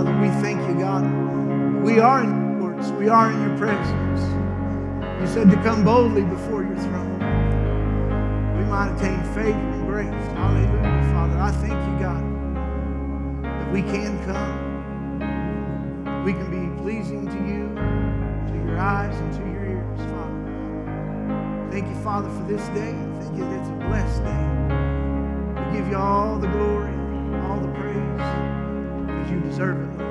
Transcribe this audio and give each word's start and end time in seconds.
Father, 0.00 0.16
we 0.18 0.28
thank 0.40 0.58
you, 0.66 0.74
God. 0.80 1.04
We 1.82 2.00
are 2.00 2.22
in 2.22 2.30
your 2.30 2.58
courts. 2.58 2.88
We 2.92 3.10
are 3.10 3.30
in 3.30 3.38
your 3.46 3.58
presence. 3.58 4.22
You 5.20 5.26
said 5.26 5.50
to 5.50 5.56
come 5.56 5.84
boldly 5.84 6.22
before 6.22 6.62
your 6.62 6.78
throne. 6.78 7.18
We 8.56 8.64
might 8.64 8.94
attain 8.96 9.22
favor 9.34 9.52
and 9.52 9.86
grace. 9.86 10.08
Hallelujah, 10.38 11.10
Father. 11.12 11.38
I 11.38 11.50
thank 11.50 11.74
you, 11.74 11.98
God, 12.00 12.24
that 13.44 13.70
we 13.70 13.82
can 13.82 14.18
come. 14.24 16.24
We 16.24 16.32
can 16.32 16.48
be 16.48 16.66
pleasing 16.80 17.26
to 17.26 17.36
you, 17.46 17.68
to 17.74 18.54
your 18.66 18.78
eyes, 18.78 19.14
and 19.14 19.32
to 19.34 19.40
your 19.52 19.66
ears, 19.66 19.98
Father. 19.98 21.68
Thank 21.70 21.88
you, 21.88 21.94
Father, 22.02 22.30
for 22.30 22.44
this 22.44 22.66
day. 22.68 22.94
Thank 23.20 23.36
you 23.36 23.44
that 23.44 23.60
it's 23.60 23.68
a 23.68 23.72
blessed 23.86 24.24
day. 24.24 24.46
We 25.60 25.64
give 25.76 25.88
you 25.88 25.98
all 25.98 26.38
the 26.38 26.48
glory, 26.48 26.94
all 27.42 27.60
the 27.60 27.68
praise, 27.74 28.49
because 29.20 29.32
you 29.32 29.40
deserve 29.40 29.78
it, 29.78 29.98
Lord. 29.98 30.10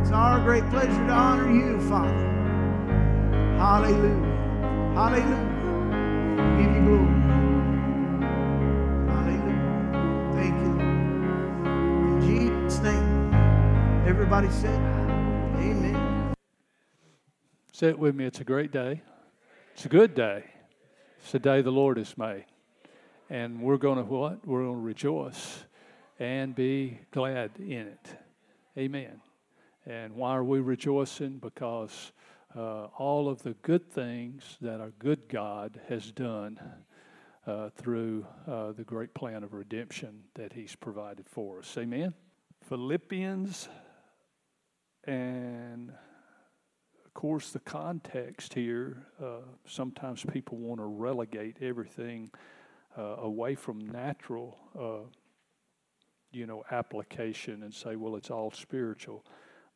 It's 0.00 0.10
our 0.10 0.40
great 0.40 0.68
pleasure 0.70 1.06
to 1.06 1.12
honor 1.12 1.50
you, 1.52 1.80
Father. 1.88 2.26
Hallelujah. 3.58 4.30
Hallelujah. 4.94 5.46
Give 6.56 6.74
you 6.74 6.82
glory. 6.82 7.20
Hallelujah. 9.10 10.32
Thank 10.34 10.54
you. 10.60 10.70
In 12.08 12.20
Jesus' 12.22 12.80
name. 12.80 13.34
Everybody 14.06 14.48
said, 14.50 14.78
Amen. 15.56 16.34
Sit 17.72 17.98
with 17.98 18.14
me. 18.14 18.24
It's 18.24 18.40
a 18.40 18.44
great 18.44 18.72
day. 18.72 19.02
It's 19.74 19.84
a 19.84 19.88
good 19.88 20.14
day. 20.14 20.44
It's 21.20 21.32
the 21.32 21.38
day 21.38 21.60
the 21.62 21.70
Lord 21.70 21.98
has 21.98 22.16
made. 22.16 22.46
And 23.28 23.60
we're 23.62 23.76
going 23.76 23.98
to 23.98 24.04
what? 24.04 24.46
We're 24.46 24.64
going 24.64 24.74
to 24.74 24.80
rejoice 24.80 25.64
and 26.20 26.54
be 26.54 27.00
glad 27.10 27.50
in 27.58 27.88
it. 27.88 28.08
Amen. 28.78 29.20
And 29.86 30.14
why 30.14 30.36
are 30.36 30.44
we 30.44 30.60
rejoicing? 30.60 31.38
Because 31.38 32.12
uh, 32.54 32.84
all 32.98 33.28
of 33.28 33.42
the 33.42 33.54
good 33.62 33.90
things 33.90 34.58
that 34.60 34.80
our 34.80 34.92
good 34.98 35.28
God 35.28 35.80
has 35.88 36.12
done 36.12 36.60
uh, 37.46 37.70
through 37.70 38.26
uh, 38.46 38.72
the 38.72 38.84
great 38.84 39.14
plan 39.14 39.42
of 39.42 39.54
redemption 39.54 40.20
that 40.34 40.52
He's 40.52 40.76
provided 40.76 41.26
for 41.28 41.60
us. 41.60 41.76
Amen. 41.78 42.12
Philippians, 42.68 43.68
and 45.04 45.90
of 47.04 47.14
course, 47.14 47.50
the 47.50 47.60
context 47.60 48.52
here, 48.52 49.06
uh, 49.22 49.40
sometimes 49.66 50.24
people 50.32 50.58
want 50.58 50.80
to 50.80 50.84
relegate 50.84 51.56
everything 51.62 52.30
uh, 52.98 53.16
away 53.22 53.54
from 53.54 53.78
natural, 53.78 54.58
uh, 54.78 55.08
you 56.32 56.46
know, 56.46 56.64
application 56.70 57.62
and 57.62 57.72
say, 57.72 57.96
well, 57.96 58.16
it's 58.16 58.30
all 58.30 58.50
spiritual. 58.50 59.24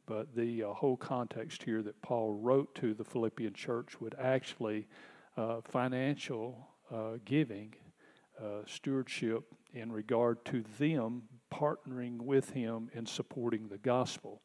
But 0.06 0.34
the 0.34 0.64
uh, 0.64 0.72
whole 0.74 0.96
context 0.96 1.62
here 1.62 1.82
that 1.82 2.00
Paul 2.02 2.34
wrote 2.34 2.74
to 2.76 2.94
the 2.94 3.04
Philippian 3.04 3.54
church 3.54 4.00
would 4.00 4.14
actually 4.20 4.86
uh, 5.36 5.60
financial 5.62 6.68
uh, 6.92 7.18
giving, 7.24 7.74
stewardship 8.66 9.44
in 9.74 9.92
regard 9.92 10.44
to 10.44 10.64
them 10.78 11.22
partnering 11.52 12.20
with 12.20 12.50
him 12.50 12.90
in 12.94 13.06
supporting 13.06 13.68
the 13.68 13.78
gospel. 13.78 14.40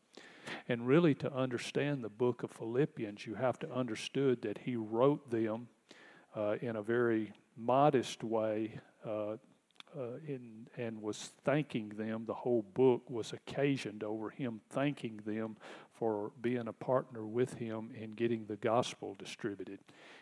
And 0.67 0.87
really, 0.87 1.13
to 1.15 1.33
understand 1.33 2.03
the 2.03 2.09
book 2.09 2.43
of 2.43 2.51
Philippians, 2.51 3.25
you 3.25 3.35
have 3.35 3.59
to 3.59 3.71
understood 3.71 4.41
that 4.41 4.59
he 4.59 4.75
wrote 4.75 5.29
them 5.29 5.67
uh, 6.35 6.55
in 6.61 6.75
a 6.75 6.81
very 6.81 7.31
modest 7.57 8.23
way 8.23 8.79
uh, 9.05 9.37
uh, 9.97 10.17
in, 10.27 10.67
and 10.77 11.01
was 11.01 11.31
thanking 11.43 11.89
them. 11.89 12.25
The 12.25 12.33
whole 12.33 12.63
book 12.73 13.09
was 13.09 13.33
occasioned 13.33 14.03
over 14.03 14.29
him 14.29 14.61
thanking 14.69 15.19
them 15.25 15.57
for 15.93 16.31
being 16.41 16.67
a 16.67 16.73
partner 16.73 17.25
with 17.25 17.55
him 17.55 17.91
in 17.99 18.11
getting 18.11 18.45
the 18.45 18.55
gospel 18.55 19.15
distributed. 19.17 19.79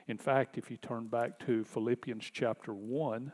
In 0.08 0.18
fact, 0.18 0.58
if 0.58 0.72
you 0.72 0.78
turn 0.78 1.08
back 1.08 1.40
to 1.46 1.64
Philippians 1.64 2.30
chapter 2.32 2.74
1, 2.74 3.32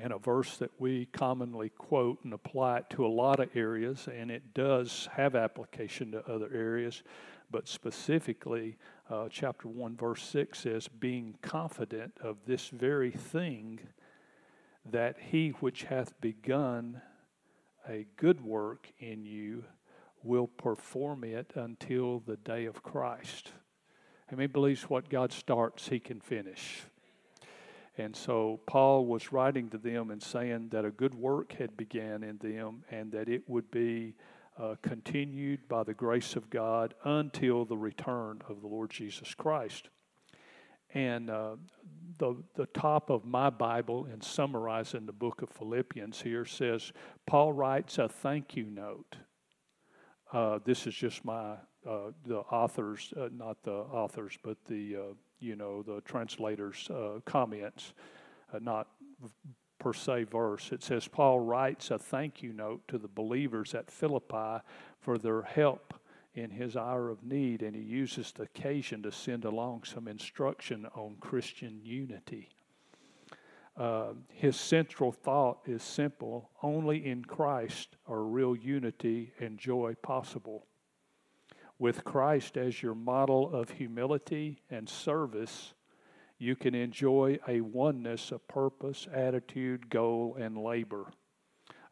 and 0.00 0.12
a 0.12 0.18
verse 0.18 0.56
that 0.58 0.70
we 0.78 1.06
commonly 1.06 1.70
quote 1.70 2.18
and 2.22 2.32
apply 2.32 2.78
it 2.78 2.90
to 2.90 3.04
a 3.04 3.08
lot 3.08 3.40
of 3.40 3.48
areas, 3.56 4.08
and 4.12 4.30
it 4.30 4.54
does 4.54 5.08
have 5.12 5.34
application 5.34 6.12
to 6.12 6.24
other 6.30 6.48
areas, 6.54 7.02
but 7.50 7.66
specifically, 7.66 8.76
uh, 9.10 9.28
chapter 9.30 9.68
1, 9.68 9.96
verse 9.96 10.22
6 10.22 10.58
says, 10.58 10.86
Being 10.86 11.36
confident 11.42 12.12
of 12.20 12.36
this 12.46 12.68
very 12.68 13.10
thing, 13.10 13.80
that 14.92 15.16
he 15.18 15.50
which 15.60 15.84
hath 15.84 16.20
begun 16.20 17.00
a 17.88 18.06
good 18.16 18.40
work 18.44 18.90
in 18.98 19.24
you 19.24 19.64
will 20.22 20.46
perform 20.46 21.24
it 21.24 21.52
until 21.54 22.20
the 22.20 22.36
day 22.36 22.66
of 22.66 22.82
Christ. 22.82 23.52
And 24.28 24.40
he 24.40 24.46
believes 24.46 24.82
what 24.84 25.08
God 25.08 25.32
starts, 25.32 25.88
he 25.88 25.98
can 25.98 26.20
finish? 26.20 26.82
And 27.96 28.14
so 28.14 28.60
Paul 28.66 29.06
was 29.06 29.32
writing 29.32 29.70
to 29.70 29.78
them 29.78 30.10
and 30.10 30.22
saying 30.22 30.68
that 30.70 30.84
a 30.84 30.90
good 30.90 31.14
work 31.14 31.52
had 31.54 31.76
began 31.76 32.22
in 32.22 32.38
them 32.38 32.84
and 32.90 33.10
that 33.12 33.28
it 33.28 33.48
would 33.48 33.70
be 33.70 34.14
uh, 34.58 34.76
continued 34.82 35.68
by 35.68 35.82
the 35.82 35.94
grace 35.94 36.36
of 36.36 36.50
God 36.50 36.94
until 37.04 37.64
the 37.64 37.76
return 37.76 38.40
of 38.48 38.60
the 38.60 38.68
Lord 38.68 38.90
Jesus 38.90 39.34
Christ. 39.34 39.88
And 40.94 41.28
uh, 41.28 41.56
the, 42.18 42.36
the 42.54 42.66
top 42.66 43.10
of 43.10 43.24
my 43.24 43.50
Bible, 43.50 44.06
in 44.06 44.20
summarizing 44.20 45.06
the 45.06 45.12
book 45.12 45.42
of 45.42 45.50
Philippians 45.50 46.22
here, 46.22 46.44
says 46.44 46.92
Paul 47.26 47.52
writes 47.52 47.98
a 47.98 48.08
thank 48.08 48.56
you 48.56 48.64
note. 48.64 49.16
Uh, 50.32 50.58
this 50.64 50.86
is 50.86 50.94
just 50.94 51.24
my 51.24 51.54
uh, 51.88 52.10
the 52.26 52.38
authors, 52.38 53.12
uh, 53.16 53.28
not 53.32 53.62
the 53.62 53.72
authors, 53.72 54.36
but 54.42 54.58
the 54.66 54.96
uh, 54.96 55.14
you 55.40 55.56
know, 55.56 55.82
the 55.82 56.00
translator's 56.02 56.88
uh, 56.90 57.20
comments, 57.24 57.92
uh, 58.52 58.58
not 58.60 58.88
per 59.78 59.92
se 59.92 60.24
verse. 60.24 60.72
It 60.72 60.82
says, 60.82 61.06
Paul 61.06 61.40
writes 61.40 61.90
a 61.90 61.98
thank 61.98 62.42
you 62.42 62.52
note 62.52 62.82
to 62.88 62.98
the 62.98 63.08
believers 63.08 63.74
at 63.74 63.90
Philippi 63.90 64.62
for 65.00 65.18
their 65.18 65.42
help 65.42 65.94
in 66.38 66.50
his 66.50 66.76
hour 66.76 67.10
of 67.10 67.22
need, 67.22 67.62
and 67.62 67.74
he 67.74 67.82
uses 67.82 68.32
the 68.32 68.44
occasion 68.44 69.02
to 69.02 69.12
send 69.12 69.44
along 69.44 69.84
some 69.84 70.08
instruction 70.08 70.86
on 70.94 71.16
Christian 71.20 71.80
unity. 71.82 72.48
Uh, 73.76 74.14
his 74.32 74.56
central 74.56 75.12
thought 75.12 75.60
is 75.66 75.82
simple 75.82 76.50
only 76.62 77.06
in 77.06 77.24
Christ 77.24 77.96
are 78.06 78.22
real 78.22 78.56
unity 78.56 79.32
and 79.38 79.58
joy 79.58 79.94
possible 80.02 80.66
with 81.78 82.04
Christ 82.04 82.56
as 82.56 82.82
your 82.82 82.94
model 82.94 83.54
of 83.54 83.70
humility 83.70 84.62
and 84.68 84.88
service, 84.88 85.74
you 86.38 86.56
can 86.56 86.74
enjoy 86.74 87.38
a 87.46 87.60
oneness 87.60 88.32
of 88.32 88.46
purpose, 88.48 89.06
attitude, 89.12 89.88
goal, 89.88 90.36
and 90.38 90.58
labor. 90.58 91.06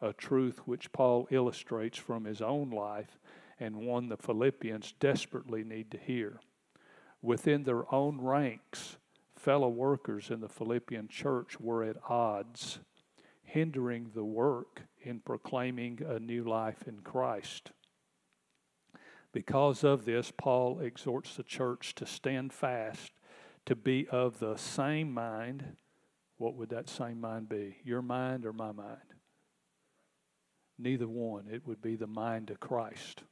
A 0.01 0.13
truth 0.13 0.61
which 0.67 0.93
Paul 0.93 1.27
illustrates 1.31 1.99
from 1.99 2.25
his 2.25 2.43
own 2.43 2.71
life 2.71 3.19
and 3.59 3.77
one 3.77 4.09
the 4.09 4.17
Philippians 4.17 4.95
desperately 5.01 5.65
need 5.65 5.91
to 5.91 5.99
hear. 5.99 6.41
Within 7.23 7.65
their 7.65 7.93
own 7.93 8.21
ranks, 8.21 8.99
fellow 9.35 9.69
workers 9.69 10.31
in 10.31 10.41
the 10.41 10.49
Philippian 10.49 11.09
church 11.09 11.59
were 11.61 11.85
at 11.85 11.97
odds, 12.09 12.81
hindering 13.43 14.11
the 14.15 14.25
work 14.25 14.83
in 15.03 15.21
proclaiming 15.21 16.01
a 16.07 16.19
new 16.19 16.45
life 16.45 16.87
in 16.87 17.01
Christ. 17.01 17.71
Because 19.33 19.85
of 19.85 20.05
this, 20.05 20.33
Paul 20.37 20.81
exhorts 20.81 21.37
the 21.37 21.43
church 21.43 21.95
to 21.97 22.07
stand 22.07 22.53
fast, 22.53 23.13
to 23.67 23.77
be 23.77 24.07
of 24.09 24.39
the 24.39 24.57
same 24.57 25.13
mind. 25.13 25.77
What 26.39 26.55
would 26.55 26.71
that 26.71 26.89
same 26.89 27.21
mind 27.21 27.49
be? 27.49 27.77
Your 27.85 28.03
mind 28.03 28.47
or 28.47 28.53
my 28.53 28.73
mind? 28.73 28.99
Neither 30.79 31.09
one. 31.09 31.47
It 31.51 31.67
would 31.67 31.81
be 31.81 31.97
the 31.97 32.07
mind 32.07 32.51
of 32.51 32.61
Christ. 32.61 33.23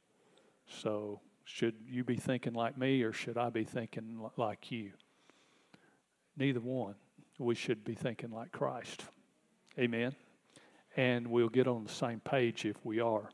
So, 0.67 1.21
should 1.43 1.75
you 1.87 2.03
be 2.03 2.15
thinking 2.15 2.53
like 2.53 2.77
me 2.77 3.03
or 3.03 3.13
should 3.13 3.37
I 3.37 3.49
be 3.49 3.63
thinking 3.63 4.19
like 4.35 4.71
you? 4.71 4.91
Neither 6.37 6.59
one. 6.59 6.95
We 7.37 7.55
should 7.55 7.83
be 7.83 7.95
thinking 7.95 8.31
like 8.31 8.51
Christ. 8.51 9.05
Amen. 9.77 10.15
And 10.95 11.27
we'll 11.27 11.49
get 11.49 11.67
on 11.67 11.83
the 11.83 11.91
same 11.91 12.19
page 12.21 12.65
if 12.65 12.77
we 12.85 12.99
are. 12.99 13.29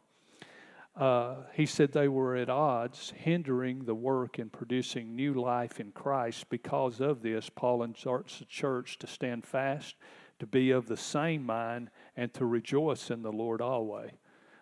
Uh, 0.96 1.36
he 1.54 1.66
said 1.66 1.92
they 1.92 2.08
were 2.08 2.36
at 2.36 2.50
odds, 2.50 3.14
hindering 3.16 3.86
the 3.86 3.96
work 3.96 4.40
in 4.40 4.50
producing 4.50 5.16
new 5.16 5.34
life 5.34 5.80
in 5.80 5.92
Christ. 5.92 6.50
Because 6.50 7.00
of 7.00 7.22
this, 7.22 7.50
Paul 7.50 7.84
exhorts 7.84 8.40
the 8.40 8.46
church 8.46 8.98
to 9.00 9.08
stand 9.08 9.46
fast, 9.46 9.96
to 10.40 10.46
be 10.46 10.72
of 10.72 10.88
the 10.88 10.98
same 10.98 11.46
mind, 11.46 11.92
and 12.18 12.34
to 12.34 12.46
rejoice 12.46 13.10
in 13.10 13.22
the 13.22 13.32
Lord 13.32 13.62
always. 13.62 14.12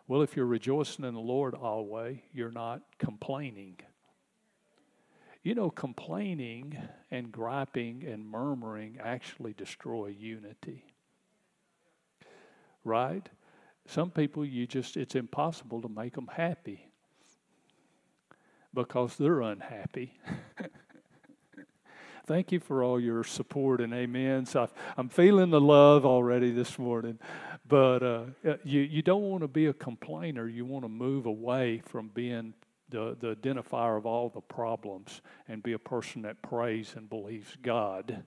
Well, 0.09 0.23
if 0.23 0.35
you're 0.35 0.47
rejoicing 0.47 1.06
in 1.06 1.13
the 1.13 1.19
Lord 1.19 1.53
always, 1.53 2.17
you're 2.33 2.51
not 2.51 2.81
complaining. 2.97 3.77
You 5.44 5.53
know, 5.53 5.69
complaining 5.69 6.75
and 7.11 7.31
griping 7.31 8.03
and 8.03 8.27
murmuring 8.27 8.97
actually 9.03 9.53
destroy 9.53 10.07
unity. 10.07 10.83
Right? 12.83 13.29
Some 13.85 14.09
people, 14.09 14.44
you 14.44 14.65
just, 14.65 14.97
it's 14.97 15.13
impossible 15.13 15.79
to 15.83 15.89
make 15.89 16.15
them 16.15 16.29
happy 16.33 16.89
because 18.73 19.15
they're 19.15 19.41
unhappy. 19.41 20.17
Thank 22.25 22.51
you 22.51 22.59
for 22.59 22.83
all 22.83 23.00
your 23.00 23.23
support 23.23 23.79
and 23.79 23.94
amens. 23.94 24.56
I, 24.56 24.69
am 24.97 25.09
feeling 25.09 25.51
the 25.51 25.61
love 25.61 26.06
already 26.06 26.51
this 26.51 26.77
morning. 26.79 27.19
But 27.69 28.01
uh, 28.01 28.24
uh, 28.45 28.56
you, 28.63 28.81
you 28.81 29.04
don't 29.04 29.30
want 29.30 29.44
to 29.44 29.48
be 29.48 29.68
a 29.68 29.74
complainer. 29.74 30.48
You 30.50 30.66
want 30.66 30.83
to 30.83 30.89
move 30.89 31.27
away 31.27 31.83
from 31.86 32.10
being 32.10 32.56
the, 32.89 33.16
the 33.19 33.36
identifier 33.36 33.95
of 33.95 34.07
all 34.07 34.30
the 34.30 34.42
problems 34.42 35.21
and 35.48 35.62
be 35.62 35.74
a 35.74 35.80
person 35.80 36.24
that 36.24 36.42
prays 36.42 36.95
and 36.98 37.07
believes 37.07 37.56
God 37.62 38.24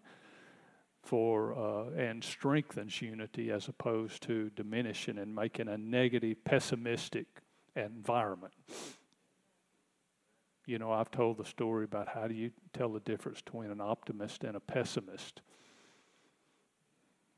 for 1.03 1.59
uh, 1.59 1.91
and 2.01 2.23
strengthens 2.23 3.03
unity 3.03 3.51
as 3.51 3.67
opposed 3.67 4.23
to 4.23 4.51
diminishing 4.51 5.19
and 5.19 5.35
making 5.35 5.67
a 5.67 5.77
negative, 5.77 6.45
pessimistic 6.45 7.27
environment. 7.75 8.55
You 10.67 10.79
know, 10.79 10.93
I've 10.93 11.11
told 11.11 11.39
the 11.39 11.45
story 11.45 11.85
about 11.85 12.07
how 12.07 12.29
do 12.29 12.35
you 12.35 12.53
tell 12.73 12.91
the 12.91 13.01
difference 13.01 13.43
between 13.43 13.73
an 13.73 13.81
optimist 13.81 14.45
and 14.45 14.55
a 14.55 14.61
pessimist. 14.61 15.43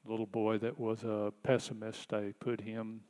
Little 0.06 0.26
boy 0.26 0.58
that 0.58 0.78
was 0.78 1.02
a 1.02 1.32
pessimist, 1.42 2.10
they 2.10 2.34
put 2.38 2.60
him, 2.60 3.00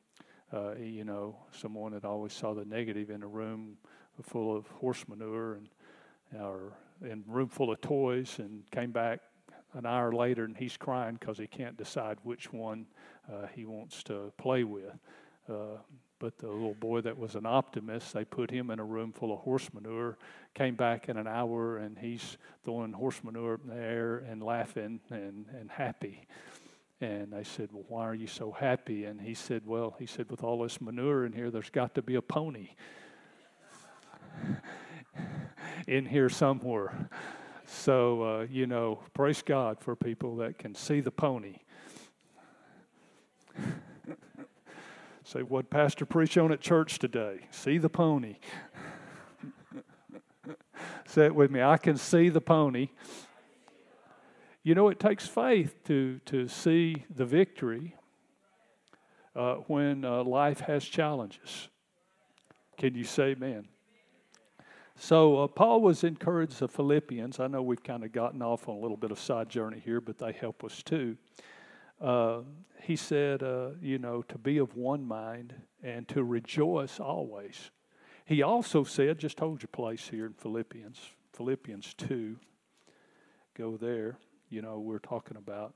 uh, 0.52 0.74
you 0.76 1.04
know, 1.04 1.36
someone 1.50 1.92
that 1.92 2.04
always 2.04 2.32
saw 2.32 2.54
the 2.54 2.64
negative 2.64 3.10
in 3.10 3.22
a 3.22 3.26
room 3.26 3.76
full 4.22 4.56
of 4.56 4.68
horse 4.68 5.04
manure 5.08 5.54
and 5.54 5.68
or 6.40 6.72
in 7.02 7.24
room 7.26 7.48
full 7.48 7.72
of 7.72 7.80
toys, 7.80 8.38
and 8.38 8.62
came 8.70 8.92
back 8.92 9.20
an 9.74 9.86
hour 9.86 10.12
later 10.12 10.44
and 10.44 10.56
he's 10.56 10.76
crying 10.76 11.16
because 11.18 11.38
he 11.38 11.46
can't 11.46 11.76
decide 11.76 12.18
which 12.22 12.52
one 12.52 12.86
uh, 13.32 13.46
he 13.54 13.64
wants 13.64 14.02
to 14.04 14.32
play 14.38 14.64
with. 14.64 14.96
Uh, 15.48 15.78
but 16.18 16.38
the 16.38 16.46
little 16.46 16.74
boy 16.74 17.00
that 17.00 17.18
was 17.18 17.34
an 17.34 17.44
optimist, 17.44 18.14
they 18.14 18.24
put 18.24 18.50
him 18.50 18.70
in 18.70 18.78
a 18.78 18.84
room 18.84 19.12
full 19.12 19.32
of 19.32 19.40
horse 19.40 19.68
manure, 19.74 20.16
came 20.54 20.74
back 20.74 21.08
in 21.08 21.16
an 21.16 21.26
hour, 21.26 21.76
and 21.76 21.98
he's 21.98 22.38
throwing 22.64 22.92
horse 22.92 23.22
manure 23.22 23.60
in 23.62 23.68
the 23.68 23.82
air 23.82 24.18
and 24.18 24.42
laughing 24.42 25.00
and, 25.10 25.46
and 25.58 25.70
happy. 25.70 26.26
And 27.00 27.34
I 27.34 27.42
said, 27.42 27.70
Well, 27.72 27.84
why 27.88 28.04
are 28.06 28.14
you 28.14 28.26
so 28.26 28.52
happy? 28.52 29.04
And 29.04 29.20
he 29.20 29.34
said, 29.34 29.62
Well, 29.66 29.96
he 29.98 30.06
said, 30.06 30.30
with 30.30 30.42
all 30.42 30.62
this 30.62 30.80
manure 30.80 31.26
in 31.26 31.32
here, 31.32 31.50
there's 31.50 31.70
got 31.70 31.94
to 31.96 32.02
be 32.02 32.14
a 32.14 32.22
pony 32.22 32.70
in 35.86 36.06
here 36.06 36.28
somewhere. 36.28 37.08
So, 37.66 38.22
uh, 38.22 38.46
you 38.50 38.66
know, 38.66 39.00
praise 39.14 39.42
God 39.42 39.80
for 39.80 39.96
people 39.96 40.36
that 40.36 40.58
can 40.58 40.74
see 40.74 41.00
the 41.00 41.10
pony. 41.10 41.56
Say, 45.24 45.42
what 45.42 45.70
Pastor 45.70 46.04
preached 46.04 46.36
on 46.36 46.52
at 46.52 46.60
church 46.60 46.98
today? 46.98 47.48
See 47.50 47.78
the 47.78 47.88
pony. 47.88 48.36
Say 51.06 51.26
it 51.26 51.34
with 51.34 51.50
me. 51.50 51.62
I 51.62 51.78
can 51.78 51.96
see 51.96 52.28
the 52.28 52.42
pony. 52.42 52.88
You 54.64 54.74
know, 54.74 54.88
it 54.88 54.98
takes 54.98 55.26
faith 55.26 55.84
to, 55.84 56.20
to 56.24 56.48
see 56.48 57.04
the 57.14 57.26
victory 57.26 57.94
uh, 59.36 59.56
when 59.66 60.06
uh, 60.06 60.24
life 60.24 60.60
has 60.60 60.82
challenges. 60.82 61.68
Can 62.78 62.94
you 62.94 63.04
say 63.04 63.32
amen? 63.32 63.68
So, 64.96 65.36
uh, 65.36 65.48
Paul 65.48 65.82
was 65.82 66.02
encouraged 66.02 66.60
the 66.60 66.68
Philippians. 66.68 67.40
I 67.40 67.46
know 67.46 67.60
we've 67.60 67.82
kind 67.82 68.04
of 68.04 68.12
gotten 68.12 68.40
off 68.40 68.66
on 68.66 68.76
a 68.76 68.78
little 68.78 68.96
bit 68.96 69.10
of 69.10 69.18
side 69.18 69.50
journey 69.50 69.82
here, 69.84 70.00
but 70.00 70.16
they 70.16 70.32
help 70.32 70.64
us 70.64 70.82
too. 70.82 71.18
Uh, 72.00 72.40
he 72.80 72.96
said, 72.96 73.42
uh, 73.42 73.70
you 73.82 73.98
know, 73.98 74.22
to 74.22 74.38
be 74.38 74.56
of 74.56 74.76
one 74.76 75.06
mind 75.06 75.52
and 75.82 76.08
to 76.08 76.24
rejoice 76.24 76.98
always. 76.98 77.70
He 78.24 78.40
also 78.40 78.82
said, 78.82 79.18
just 79.18 79.40
hold 79.40 79.60
your 79.60 79.68
place 79.68 80.08
here 80.08 80.24
in 80.24 80.32
Philippians, 80.32 80.98
Philippians 81.34 81.92
2. 81.98 82.36
Go 83.58 83.76
there. 83.76 84.16
You 84.50 84.62
know, 84.62 84.78
we're 84.78 84.98
talking 84.98 85.36
about 85.36 85.74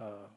uh, 0.00 0.28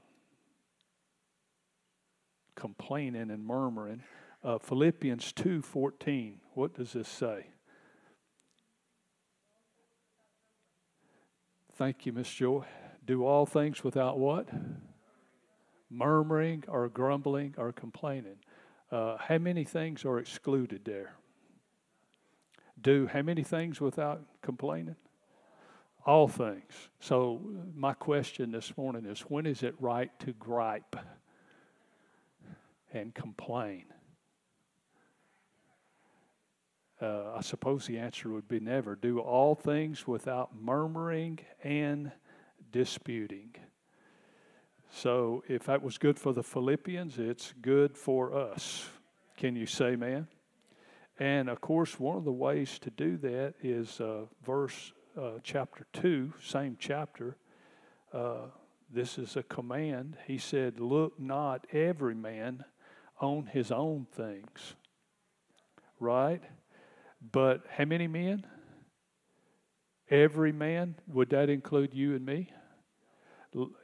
complaining 2.56 3.32
and 3.32 3.46
murmuring. 3.46 4.04
Uh, 4.44 4.58
Philippians 4.58 5.34
2:14. 5.34 6.36
What 6.54 6.74
does 6.74 6.94
this 6.94 7.08
say? 7.08 7.48
Thank 11.78 12.06
you, 12.06 12.14
Miss 12.14 12.32
Joy 12.34 12.66
do 13.06 13.26
all 13.26 13.46
things 13.46 13.84
without 13.84 14.18
what? 14.18 14.48
Murmuring 15.90 16.64
or 16.68 16.90
grumbling 16.90 17.54
or 17.58 17.72
complaining. 17.72 18.38
Uh, 18.92 19.18
how 19.18 19.38
many 19.38 19.64
things 19.64 20.06
are 20.06 20.18
excluded 20.18 20.86
there? 20.86 21.14
Do 22.82 23.08
how 23.08 23.22
many 23.22 23.44
things 23.44 23.80
without 23.80 24.22
complaining? 24.42 24.96
All 26.06 26.28
things. 26.28 26.72
So, 27.00 27.42
my 27.76 27.94
question 27.94 28.52
this 28.52 28.78
morning 28.78 29.06
is 29.06 29.22
when 29.22 29.48
is 29.48 29.64
it 29.64 29.74
right 29.80 30.12
to 30.20 30.34
gripe 30.34 30.96
and 32.94 33.14
complain? 33.14 33.86
Uh, 37.02 37.34
I 37.36 37.42
suppose 37.42 37.88
the 37.88 37.98
answer 37.98 38.30
would 38.30 38.48
be 38.48 38.60
never. 38.60 38.96
Do 38.96 39.20
all 39.20 39.56
things 39.56 40.08
without 40.08 40.52
murmuring 40.56 41.40
and 41.64 42.12
disputing. 42.72 43.56
So 44.92 45.44
if 45.48 45.66
that 45.66 45.82
was 45.82 45.98
good 45.98 46.18
for 46.18 46.34
the 46.34 46.44
Philippians, 46.44 47.20
it's 47.20 47.54
good 47.62 47.98
for 47.98 48.34
us. 48.34 48.88
Can 49.36 49.56
you 49.56 49.66
say, 49.66 49.96
man? 49.96 50.28
And 51.20 51.50
of 51.50 51.60
course, 51.60 52.00
one 52.00 52.16
of 52.16 52.24
the 52.24 52.32
ways 52.32 52.80
to 52.80 52.90
do 52.90 53.18
that 53.18 53.56
is 53.62 54.00
uh, 54.00 54.26
verse 54.46 54.94
uh, 55.18 55.40
chapter 55.44 55.86
2, 55.94 56.34
same 56.42 56.78
chapter. 56.80 57.38
Uh, 58.14 58.48
this 58.92 59.18
is 59.18 59.36
a 59.36 59.44
command. 59.44 60.18
He 60.28 60.38
said, 60.38 60.80
Look 60.80 61.20
not 61.20 61.66
every 61.72 62.16
man 62.16 62.66
on 63.20 63.48
his 63.48 63.72
own 63.72 64.08
things. 64.12 64.76
Right? 66.00 66.42
But 67.32 67.64
how 67.70 67.86
many 67.86 68.08
men? 68.08 68.46
Every 70.10 70.52
man. 70.52 70.96
Would 71.08 71.30
that 71.30 71.50
include 71.50 71.94
you 71.94 72.16
and 72.16 72.26
me? 72.26 72.52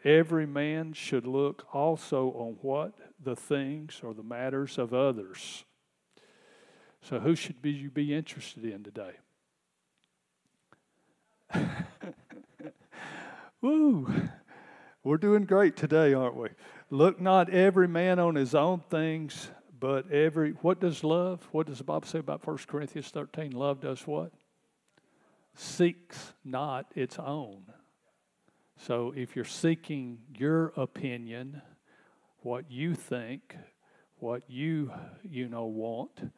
every 0.03 0.45
man 0.45 0.91
should 0.91 1.25
look 1.25 1.65
also 1.73 2.31
on 2.31 2.57
what 2.61 2.91
the 3.23 3.37
things 3.37 4.01
or 4.03 4.13
the 4.13 4.21
matters 4.21 4.77
of 4.77 4.93
others. 4.93 5.63
So, 7.01 7.19
who 7.19 7.35
should 7.35 7.61
be, 7.61 7.71
you 7.71 7.89
be 7.89 8.13
interested 8.13 8.65
in 8.65 8.83
today? 8.83 9.13
Woo! 13.61 14.13
We're 15.03 15.17
doing 15.17 15.45
great 15.45 15.75
today, 15.75 16.13
aren't 16.13 16.35
we? 16.35 16.49
Look 16.89 17.19
not 17.19 17.49
every 17.49 17.87
man 17.87 18.19
on 18.19 18.35
his 18.35 18.53
own 18.53 18.81
things, 18.89 19.49
but 19.79 20.11
every. 20.11 20.51
What 20.61 20.79
does 20.79 21.03
love? 21.03 21.47
What 21.51 21.67
does 21.67 21.79
the 21.79 21.83
Bible 21.83 22.07
say 22.07 22.19
about 22.19 22.45
1 22.45 22.57
Corinthians 22.67 23.09
13? 23.09 23.51
Love 23.51 23.81
does 23.81 24.05
what? 24.05 24.31
Seeks 25.55 26.33
not 26.43 26.91
its 26.95 27.17
own 27.19 27.63
so 28.81 29.13
if 29.15 29.35
you're 29.35 29.45
seeking 29.45 30.17
your 30.35 30.73
opinion, 30.75 31.61
what 32.39 32.71
you 32.71 32.95
think, 32.95 33.55
what 34.17 34.41
you 34.47 34.91
you 35.23 35.49
know 35.49 35.65
want, 35.65 36.31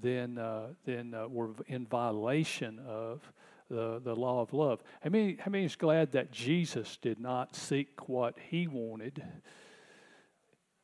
then 0.00 0.38
uh, 0.38 0.68
then 0.84 1.12
uh, 1.12 1.26
we're 1.26 1.48
in 1.66 1.86
violation 1.86 2.78
of 2.86 3.32
the, 3.68 4.00
the 4.02 4.14
law 4.14 4.40
of 4.40 4.52
love. 4.52 4.82
How 5.02 5.10
many, 5.10 5.36
how 5.40 5.50
many 5.50 5.64
is 5.64 5.76
glad 5.76 6.12
that 6.12 6.32
Jesus 6.32 6.96
did 7.00 7.20
not 7.20 7.54
seek 7.54 8.08
what 8.08 8.34
he 8.50 8.66
wanted, 8.66 9.22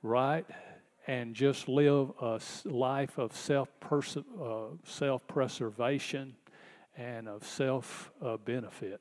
right? 0.03 0.47
And 1.07 1.35
just 1.35 1.69
live 1.69 2.13
a 2.21 2.41
life 2.65 3.19
of 3.19 3.37
self 3.37 3.69
uh, 3.91 5.19
preservation 5.27 6.37
and 6.97 7.29
of 7.29 7.47
self 7.47 8.11
uh, 8.23 8.37
benefit. 8.37 9.01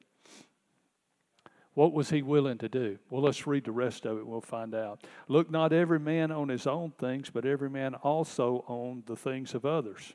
What 1.73 1.91
was 1.91 2.11
he 2.11 2.21
willing 2.21 2.59
to 2.59 2.69
do? 2.69 2.99
Well, 3.09 3.23
let's 3.23 3.47
read 3.47 3.65
the 3.65 3.71
rest 3.71 4.05
of 4.05 4.17
it. 4.19 4.27
We'll 4.27 4.41
find 4.41 4.75
out. 4.75 5.01
Look 5.27 5.49
not 5.49 5.73
every 5.73 5.99
man 5.99 6.31
on 6.31 6.49
his 6.49 6.67
own 6.67 6.91
things, 6.99 7.31
but 7.31 7.45
every 7.45 7.69
man 7.69 7.95
also 7.95 8.63
on 8.67 9.03
the 9.07 9.15
things 9.15 9.55
of 9.55 9.65
others. 9.65 10.13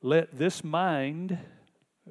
Let 0.00 0.38
this 0.38 0.64
mind, 0.64 1.38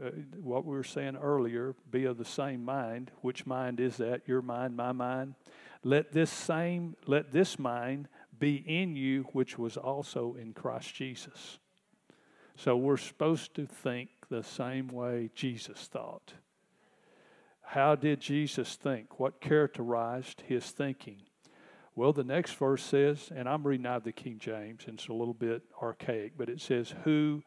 uh, 0.03 0.09
what 0.41 0.65
we 0.65 0.75
were 0.75 0.83
saying 0.83 1.17
earlier, 1.17 1.75
be 1.91 2.05
of 2.05 2.17
the 2.17 2.25
same 2.25 2.63
mind. 2.63 3.11
Which 3.21 3.45
mind 3.45 3.79
is 3.79 3.97
that? 3.97 4.27
Your 4.27 4.41
mind, 4.41 4.75
my 4.75 4.91
mind. 4.91 5.35
Let 5.83 6.11
this 6.11 6.31
same, 6.31 6.95
let 7.05 7.31
this 7.31 7.57
mind 7.57 8.07
be 8.37 8.55
in 8.55 8.95
you, 8.95 9.23
which 9.33 9.57
was 9.57 9.77
also 9.77 10.35
in 10.35 10.53
Christ 10.53 10.93
Jesus. 10.93 11.59
So 12.55 12.75
we're 12.75 12.97
supposed 12.97 13.53
to 13.55 13.65
think 13.65 14.09
the 14.29 14.43
same 14.43 14.87
way 14.87 15.29
Jesus 15.35 15.87
thought. 15.91 16.33
How 17.61 17.95
did 17.95 18.21
Jesus 18.21 18.75
think? 18.75 19.19
What 19.19 19.41
characterized 19.41 20.43
his 20.47 20.71
thinking? 20.71 21.21
Well, 21.95 22.13
the 22.13 22.23
next 22.23 22.53
verse 22.55 22.83
says, 22.83 23.31
and 23.35 23.49
I'm 23.49 23.65
reading 23.65 23.85
out 23.85 23.97
of 23.97 24.03
the 24.03 24.11
King 24.11 24.37
James, 24.39 24.83
and 24.85 24.99
it's 24.99 25.07
a 25.07 25.13
little 25.13 25.33
bit 25.33 25.63
archaic, 25.81 26.33
but 26.37 26.49
it 26.49 26.61
says, 26.61 26.93
Who 27.03 27.43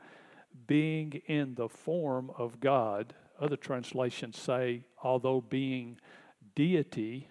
being 0.66 1.20
in 1.26 1.54
the 1.54 1.68
form 1.68 2.30
of 2.36 2.60
God, 2.60 3.14
other 3.40 3.56
translations 3.56 4.38
say, 4.38 4.84
although 5.02 5.40
being 5.40 5.98
deity 6.54 7.28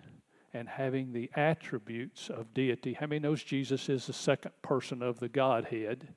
and 0.53 0.67
having 0.67 1.13
the 1.13 1.29
attributes 1.35 2.29
of 2.29 2.53
deity. 2.53 2.93
How 2.93 3.07
many 3.07 3.19
knows 3.19 3.43
Jesus 3.43 3.89
is 3.89 4.07
the 4.07 4.13
second 4.13 4.51
person 4.61 5.03
of 5.03 5.19
the 5.19 5.29
Godhead 5.29 6.15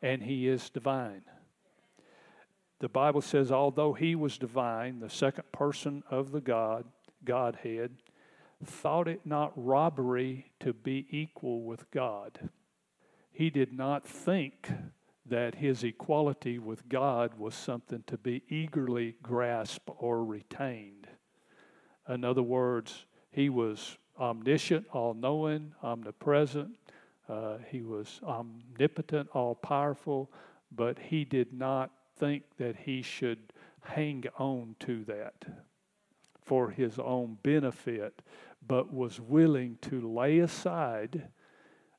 and 0.00 0.22
he 0.22 0.48
is 0.48 0.70
divine? 0.70 1.22
The 2.78 2.88
Bible 2.88 3.22
says, 3.22 3.50
although 3.50 3.94
he 3.94 4.14
was 4.14 4.38
divine, 4.38 5.00
the 5.00 5.10
second 5.10 5.50
person 5.52 6.02
of 6.10 6.30
the 6.30 6.40
God, 6.40 6.84
Godhead, 7.24 7.96
thought 8.64 9.08
it 9.08 9.20
not 9.24 9.52
robbery 9.56 10.52
to 10.60 10.72
be 10.72 11.06
equal 11.10 11.62
with 11.62 11.90
God. 11.90 12.50
He 13.30 13.50
did 13.50 13.72
not 13.72 14.06
think 14.06 14.70
that 15.28 15.56
his 15.56 15.82
equality 15.82 16.58
with 16.58 16.88
God 16.88 17.34
was 17.38 17.54
something 17.54 18.02
to 18.06 18.16
be 18.16 18.42
eagerly 18.48 19.16
grasped 19.22 19.90
or 19.98 20.24
retained. 20.24 21.08
In 22.08 22.24
other 22.24 22.42
words, 22.42 23.06
he 23.30 23.48
was 23.48 23.98
omniscient, 24.18 24.86
all 24.92 25.14
knowing, 25.14 25.74
omnipresent. 25.82 26.76
Uh, 27.28 27.58
he 27.68 27.82
was 27.82 28.20
omnipotent, 28.22 29.28
all 29.32 29.54
powerful, 29.54 30.30
but 30.70 30.98
he 30.98 31.24
did 31.24 31.52
not 31.52 31.90
think 32.18 32.44
that 32.58 32.76
he 32.76 33.02
should 33.02 33.52
hang 33.82 34.24
on 34.38 34.76
to 34.80 35.04
that 35.04 35.44
for 36.44 36.70
his 36.70 36.98
own 36.98 37.36
benefit, 37.42 38.22
but 38.66 38.92
was 38.92 39.20
willing 39.20 39.76
to 39.82 40.08
lay 40.08 40.38
aside 40.38 41.28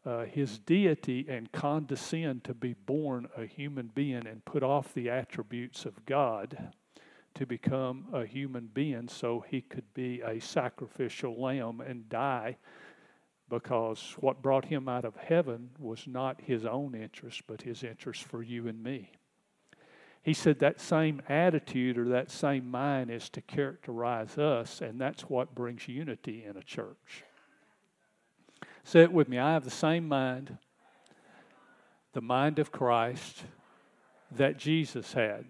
uh, 0.07 0.23
his 0.23 0.57
deity 0.59 1.25
and 1.27 1.51
condescend 1.51 2.41
to 2.45 2.53
be 2.53 2.73
born 2.85 3.27
a 3.35 3.45
human 3.45 3.91
being 3.93 4.25
and 4.25 4.45
put 4.45 4.63
off 4.63 4.93
the 4.93 5.09
attributes 5.09 5.83
of 5.85 6.05
God 6.05 6.71
to 7.35 7.45
become 7.45 8.05
a 8.13 8.25
human 8.25 8.69
being 8.73 9.09
so 9.09 9.43
he 9.49 9.59
could 9.59 9.93
be 9.93 10.21
a 10.21 10.39
sacrificial 10.39 11.39
lamb 11.39 11.81
and 11.81 12.07
die 12.07 12.55
because 13.49 14.15
what 14.19 14.41
brought 14.41 14.65
him 14.65 14.87
out 14.87 15.03
of 15.03 15.15
heaven 15.17 15.71
was 15.77 16.07
not 16.07 16.39
his 16.41 16.65
own 16.65 16.95
interest, 16.95 17.41
but 17.45 17.61
his 17.61 17.83
interest 17.83 18.23
for 18.23 18.41
you 18.41 18.67
and 18.67 18.81
me. 18.81 19.11
He 20.23 20.33
said 20.33 20.59
that 20.59 20.79
same 20.79 21.21
attitude 21.27 21.97
or 21.97 22.09
that 22.09 22.31
same 22.31 22.69
mind 22.69 23.11
is 23.11 23.29
to 23.29 23.41
characterize 23.41 24.37
us, 24.37 24.81
and 24.81 24.99
that's 24.99 25.23
what 25.23 25.55
brings 25.55 25.87
unity 25.87 26.45
in 26.45 26.55
a 26.55 26.63
church. 26.63 27.23
Say 28.87 29.01
it 29.01 29.11
with 29.11 29.27
me. 29.27 29.37
I 29.37 29.51
have 29.51 29.65
the 29.65 29.69
same 29.69 30.07
mind, 30.07 30.59
the 32.13 32.21
mind 32.21 32.57
of 32.57 32.71
Christ 32.71 33.43
that 34.31 34.57
Jesus 34.57 35.11
had. 35.11 35.43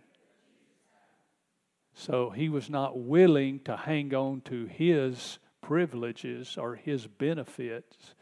So 1.94 2.32
he 2.32 2.50
was 2.50 2.67
not 2.67 2.98
willing 2.98 3.60
to 3.65 3.77
hang 3.77 4.12
on 4.15 4.41
to 4.46 4.65
his 4.65 5.38
privileges 5.62 6.58
or 6.58 6.74
his 6.74 7.06
benefits. 7.06 8.15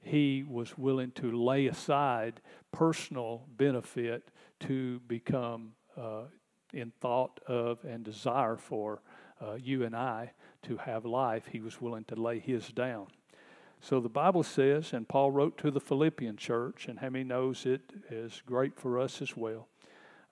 He 0.00 0.42
was 0.42 0.78
willing 0.78 1.10
to 1.16 1.30
lay 1.30 1.66
aside 1.66 2.40
personal 2.72 3.42
benefit 3.54 4.30
to 4.60 5.00
become 5.00 5.72
uh, 5.98 6.22
in 6.72 6.92
thought 6.98 7.40
of 7.46 7.84
and 7.84 8.02
desire 8.02 8.56
for 8.56 9.02
uh, 9.38 9.56
you 9.56 9.84
and 9.84 9.94
I 9.94 10.32
to 10.62 10.78
have 10.78 11.04
life. 11.04 11.42
He 11.52 11.60
was 11.60 11.78
willing 11.78 12.04
to 12.04 12.14
lay 12.14 12.38
his 12.38 12.68
down. 12.68 13.08
So 13.84 13.98
the 13.98 14.08
Bible 14.08 14.44
says, 14.44 14.92
and 14.92 15.08
Paul 15.08 15.32
wrote 15.32 15.58
to 15.58 15.72
the 15.72 15.80
Philippian 15.80 16.36
church, 16.36 16.86
and 16.86 17.00
how 17.00 17.10
many 17.10 17.24
knows 17.24 17.66
it 17.66 17.92
is 18.10 18.40
great 18.46 18.78
for 18.78 19.00
us 19.00 19.20
as 19.20 19.36
well. 19.36 19.66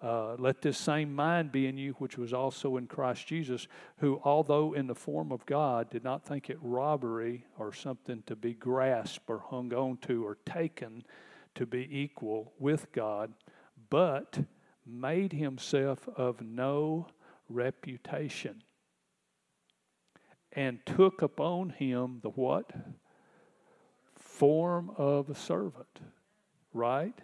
Uh, 0.01 0.37
let 0.39 0.63
this 0.63 0.79
same 0.79 1.13
mind 1.13 1.51
be 1.51 1.67
in 1.67 1.77
you, 1.77 1.95
which 1.99 2.17
was 2.17 2.33
also 2.33 2.77
in 2.77 2.87
Christ 2.87 3.27
Jesus, 3.27 3.67
who, 3.99 4.21
although 4.23 4.73
in 4.73 4.87
the 4.87 4.95
form 4.95 5.33
of 5.33 5.45
God, 5.47 5.91
did 5.91 6.05
not 6.05 6.25
think 6.25 6.49
it 6.49 6.59
robbery 6.63 7.45
or 7.59 7.73
something 7.73 8.23
to 8.27 8.37
be 8.37 8.55
grasped 8.55 9.29
or 9.29 9.41
hung 9.41 9.75
on 9.75 9.97
to 10.03 10.25
or 10.25 10.39
taken 10.47 11.03
to 11.57 11.67
be 11.67 11.89
equal 11.91 12.53
with 12.61 12.93
God, 12.93 13.33
but 13.91 14.39
made 14.87 15.33
himself 15.33 16.09
of 16.17 16.41
no 16.41 17.09
reputation 17.49 18.63
and 20.53 20.79
took 20.87 21.21
upon 21.21 21.71
him 21.71 22.21
the 22.23 22.31
what? 22.31 22.71
Form 24.41 24.91
of 24.97 25.29
a 25.29 25.35
servant, 25.35 26.01
right? 26.73 27.21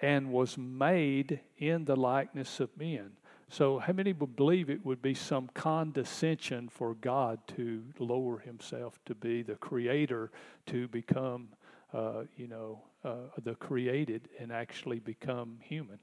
And 0.00 0.30
was 0.30 0.56
made 0.56 1.40
in 1.58 1.86
the 1.86 1.96
likeness 1.96 2.60
of 2.60 2.70
men. 2.78 3.10
So, 3.48 3.80
how 3.80 3.92
many 3.92 4.12
would 4.12 4.36
believe 4.36 4.70
it 4.70 4.86
would 4.86 5.02
be 5.02 5.12
some 5.12 5.50
condescension 5.54 6.68
for 6.68 6.94
God 6.94 7.40
to 7.56 7.82
lower 7.98 8.38
Himself 8.38 8.96
to 9.06 9.14
be 9.16 9.42
the 9.42 9.56
Creator, 9.56 10.30
to 10.66 10.86
become, 10.86 11.48
uh, 11.92 12.22
you 12.36 12.46
know, 12.46 12.84
uh, 13.02 13.40
the 13.42 13.56
created 13.56 14.28
and 14.38 14.52
actually 14.52 15.00
become 15.00 15.58
human? 15.60 15.98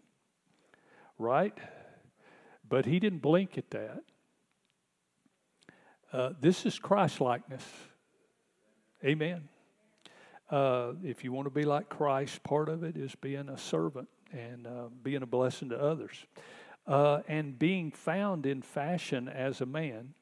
Right? 1.18 1.58
But 2.68 2.86
He 2.86 3.00
didn't 3.00 3.22
blink 3.22 3.58
at 3.58 3.70
that. 3.70 4.04
Uh, 6.12 6.34
this 6.42 6.66
is 6.66 6.78
Christ 6.80 7.22
likeness. 7.22 7.64
Amen. 9.06 9.48
Uh, 10.50 10.94
if 11.04 11.24
you 11.24 11.32
want 11.32 11.46
to 11.46 11.54
be 11.54 11.66
like 11.66 11.90
Christ, 11.90 12.42
part 12.44 12.70
of 12.70 12.84
it 12.84 12.96
is 12.96 13.16
being 13.16 13.50
a 13.50 13.58
servant 13.58 14.08
and 14.32 14.66
uh, 14.66 14.88
being 15.04 15.24
a 15.24 15.28
blessing 15.28 15.70
to 15.70 15.80
others. 15.80 16.26
Uh, 16.86 17.20
and 17.28 17.60
being 17.60 17.92
found 17.92 18.46
in 18.46 18.62
fashion 18.62 19.28
as 19.28 19.60
a 19.60 19.66
man, 19.66 20.14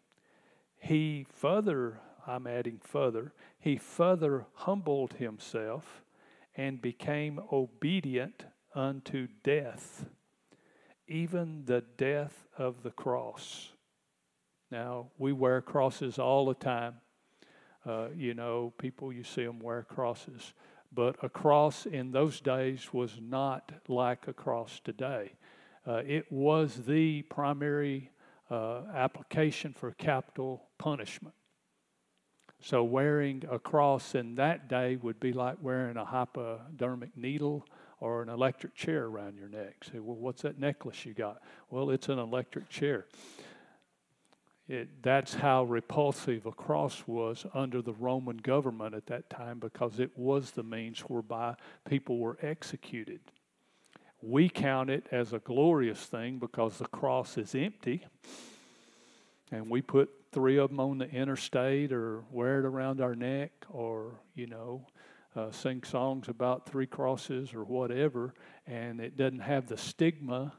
he 0.79 1.27
further, 1.31 1.99
I'm 2.25 2.47
adding 2.47 2.79
further, 2.83 3.33
he 3.59 3.77
further 3.77 4.45
humbled 4.53 5.13
himself 5.13 6.01
and 6.55 6.81
became 6.81 7.39
obedient 7.51 8.45
unto 8.73 9.27
death, 9.43 10.05
even 11.07 11.65
the 11.65 11.83
death 11.97 12.45
of 12.57 12.81
the 12.81 12.91
cross. 12.91 13.69
Now, 14.71 15.07
we 15.17 15.31
wear 15.31 15.61
crosses 15.61 16.17
all 16.17 16.45
the 16.45 16.55
time. 16.55 16.95
Uh, 17.85 18.07
you 18.15 18.33
know, 18.33 18.73
people, 18.77 19.13
you 19.13 19.23
see 19.23 19.45
them 19.45 19.59
wear 19.59 19.83
crosses. 19.83 20.53
But 20.93 21.17
a 21.21 21.29
cross 21.29 21.85
in 21.85 22.11
those 22.11 22.39
days 22.39 22.93
was 22.93 23.19
not 23.21 23.71
like 23.87 24.27
a 24.27 24.33
cross 24.33 24.79
today. 24.83 25.33
Uh, 25.85 26.01
it 26.05 26.31
was 26.31 26.75
the 26.87 27.21
primary 27.23 28.11
uh, 28.49 28.81
application 28.93 29.73
for 29.73 29.91
capital 29.91 30.63
punishment. 30.77 31.35
So, 32.61 32.83
wearing 32.83 33.43
a 33.51 33.59
cross 33.59 34.15
in 34.15 34.35
that 34.35 34.69
day 34.69 34.95
would 34.95 35.19
be 35.19 35.33
like 35.33 35.57
wearing 35.61 35.97
a 35.97 36.05
hypodermic 36.05 37.15
needle 37.15 37.67
or 37.99 38.21
an 38.21 38.29
electric 38.29 38.73
chair 38.73 39.05
around 39.05 39.37
your 39.37 39.49
neck. 39.49 39.83
Say, 39.83 39.99
well, 39.99 40.15
what's 40.15 40.41
that 40.43 40.59
necklace 40.59 41.05
you 41.05 41.13
got? 41.13 41.41
Well, 41.69 41.89
it's 41.89 42.09
an 42.09 42.17
electric 42.17 42.69
chair. 42.69 43.05
It, 44.67 45.03
that's 45.03 45.35
how 45.35 45.63
repulsive 45.63 46.47
a 46.47 46.51
cross 46.51 47.03
was 47.05 47.45
under 47.53 47.83
the 47.83 47.93
Roman 47.93 48.37
government 48.37 48.95
at 48.95 49.05
that 49.07 49.29
time 49.29 49.59
because 49.59 49.99
it 49.99 50.17
was 50.17 50.51
the 50.51 50.63
means 50.63 51.01
whereby 51.01 51.55
people 51.87 52.17
were 52.17 52.37
executed. 52.41 53.19
We 54.21 54.49
count 54.49 54.89
it 54.89 55.05
as 55.11 55.33
a 55.33 55.39
glorious 55.39 55.99
thing 55.99 56.39
because 56.39 56.79
the 56.79 56.87
cross 56.87 57.37
is 57.37 57.53
empty, 57.53 58.07
and 59.51 59.69
we 59.69 59.83
put 59.83 60.09
three 60.31 60.57
of 60.57 60.71
them 60.71 60.79
on 60.79 60.97
the 60.97 61.09
interstate 61.11 61.91
or 61.91 62.23
wear 62.31 62.59
it 62.59 62.65
around 62.65 63.01
our 63.01 63.15
neck 63.15 63.51
or, 63.69 64.19
you 64.33 64.47
know, 64.47 64.87
uh, 65.35 65.51
sing 65.51 65.83
songs 65.83 66.27
about 66.27 66.67
three 66.67 66.87
crosses 66.87 67.53
or 67.53 67.63
whatever, 67.63 68.33
and 68.65 68.99
it 68.99 69.15
doesn't 69.15 69.39
have 69.39 69.67
the 69.67 69.77
stigma 69.77 70.53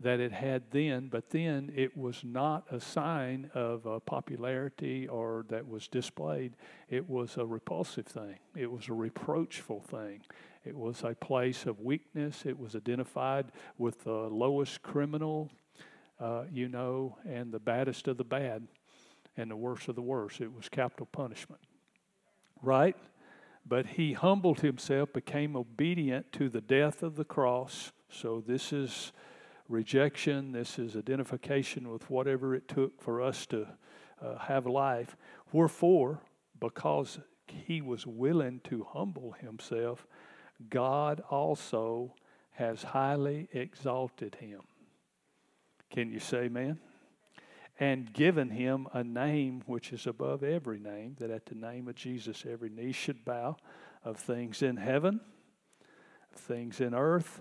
that 0.00 0.18
it 0.18 0.32
had 0.32 0.62
then, 0.70 1.08
but 1.08 1.30
then 1.30 1.70
it 1.76 1.96
was 1.96 2.22
not 2.24 2.64
a 2.70 2.80
sign 2.80 3.50
of 3.54 3.86
uh, 3.86 3.98
popularity 4.00 5.06
or 5.06 5.44
that 5.48 5.68
was 5.68 5.88
displayed. 5.88 6.54
It 6.88 7.08
was 7.08 7.36
a 7.36 7.44
repulsive 7.44 8.06
thing, 8.06 8.38
it 8.56 8.70
was 8.70 8.88
a 8.88 8.94
reproachful 8.94 9.80
thing. 9.80 10.22
It 10.62 10.76
was 10.76 11.02
a 11.02 11.14
place 11.14 11.64
of 11.64 11.80
weakness. 11.80 12.44
It 12.44 12.58
was 12.58 12.76
identified 12.76 13.46
with 13.78 14.04
the 14.04 14.12
lowest 14.12 14.82
criminal, 14.82 15.50
uh, 16.20 16.44
you 16.52 16.68
know, 16.68 17.16
and 17.26 17.50
the 17.50 17.58
baddest 17.58 18.08
of 18.08 18.18
the 18.18 18.24
bad 18.24 18.68
and 19.38 19.50
the 19.50 19.56
worst 19.56 19.88
of 19.88 19.94
the 19.94 20.02
worst. 20.02 20.40
It 20.40 20.54
was 20.54 20.68
capital 20.68 21.08
punishment. 21.10 21.62
Right? 22.62 22.96
But 23.66 23.86
he 23.86 24.12
humbled 24.12 24.60
himself, 24.60 25.14
became 25.14 25.56
obedient 25.56 26.30
to 26.32 26.50
the 26.50 26.60
death 26.60 27.02
of 27.02 27.16
the 27.16 27.24
cross. 27.24 27.92
So 28.10 28.42
this 28.46 28.70
is 28.70 29.12
rejection, 29.70 30.52
this 30.52 30.78
is 30.78 30.96
identification 30.96 31.90
with 31.90 32.10
whatever 32.10 32.54
it 32.54 32.68
took 32.68 33.00
for 33.00 33.22
us 33.22 33.46
to 33.46 33.66
uh, 34.20 34.36
have 34.38 34.66
life. 34.66 35.16
Wherefore, 35.52 36.20
because 36.58 37.20
he 37.46 37.80
was 37.80 38.06
willing 38.06 38.60
to 38.64 38.86
humble 38.90 39.32
himself, 39.32 40.06
God 40.68 41.22
also 41.30 42.14
has 42.50 42.82
highly 42.82 43.48
exalted 43.52 44.36
him. 44.36 44.60
Can 45.90 46.10
you 46.10 46.20
say 46.20 46.44
amen? 46.44 46.78
And 47.78 48.12
given 48.12 48.50
him 48.50 48.86
a 48.92 49.02
name 49.02 49.62
which 49.66 49.92
is 49.92 50.06
above 50.06 50.42
every 50.42 50.78
name, 50.78 51.16
that 51.18 51.30
at 51.30 51.46
the 51.46 51.54
name 51.54 51.88
of 51.88 51.94
Jesus 51.94 52.44
every 52.48 52.68
knee 52.68 52.92
should 52.92 53.24
bow 53.24 53.56
of 54.04 54.18
things 54.18 54.62
in 54.62 54.76
heaven, 54.76 55.20
things 56.34 56.80
in 56.80 56.94
earth. 56.94 57.40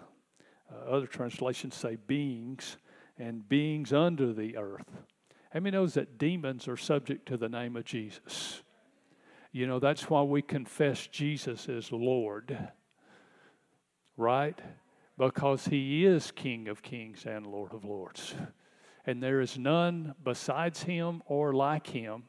Uh, 0.71 0.91
other 0.91 1.07
translations 1.07 1.75
say 1.75 1.97
beings, 2.07 2.77
and 3.17 3.47
beings 3.49 3.91
under 3.91 4.33
the 4.33 4.55
earth. 4.55 4.89
How 5.51 5.59
many 5.59 5.75
knows 5.75 5.95
that 5.95 6.17
demons 6.17 6.67
are 6.67 6.77
subject 6.77 7.27
to 7.27 7.38
the 7.38 7.49
name 7.49 7.75
of 7.75 7.83
Jesus? 7.83 8.61
You 9.51 9.65
know, 9.65 9.79
that's 9.79 10.09
why 10.09 10.21
we 10.21 10.41
confess 10.41 11.07
Jesus 11.07 11.67
as 11.67 11.91
Lord, 11.91 12.57
right? 14.15 14.57
Because 15.17 15.65
he 15.65 16.05
is 16.05 16.31
King 16.31 16.67
of 16.67 16.83
kings 16.83 17.25
and 17.25 17.47
Lord 17.47 17.73
of 17.73 17.83
lords. 17.83 18.35
And 19.05 19.23
there 19.23 19.41
is 19.41 19.57
none 19.57 20.13
besides 20.23 20.83
him 20.83 21.23
or 21.25 21.53
like 21.53 21.88
him. 21.88 22.23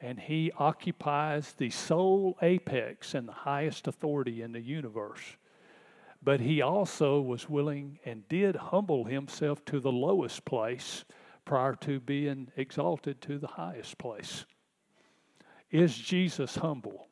And 0.00 0.18
he 0.18 0.50
occupies 0.56 1.52
the 1.58 1.68
sole 1.68 2.38
apex 2.40 3.12
and 3.14 3.28
the 3.28 3.32
highest 3.32 3.86
authority 3.86 4.40
in 4.40 4.52
the 4.52 4.62
universe. 4.62 5.36
But 6.22 6.40
he 6.40 6.60
also 6.60 7.20
was 7.20 7.48
willing 7.48 7.98
and 8.04 8.28
did 8.28 8.54
humble 8.56 9.04
himself 9.04 9.64
to 9.66 9.80
the 9.80 9.92
lowest 9.92 10.44
place 10.44 11.04
prior 11.44 11.74
to 11.76 11.98
being 12.00 12.50
exalted 12.56 13.20
to 13.22 13.38
the 13.38 13.46
highest 13.46 13.96
place. 13.98 14.44
Is 15.70 15.96
Jesus 15.96 16.56
humble? 16.56 17.08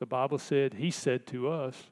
The 0.00 0.06
Bible 0.06 0.38
said, 0.38 0.74
He 0.74 0.90
said 0.90 1.26
to 1.28 1.48
us, 1.48 1.90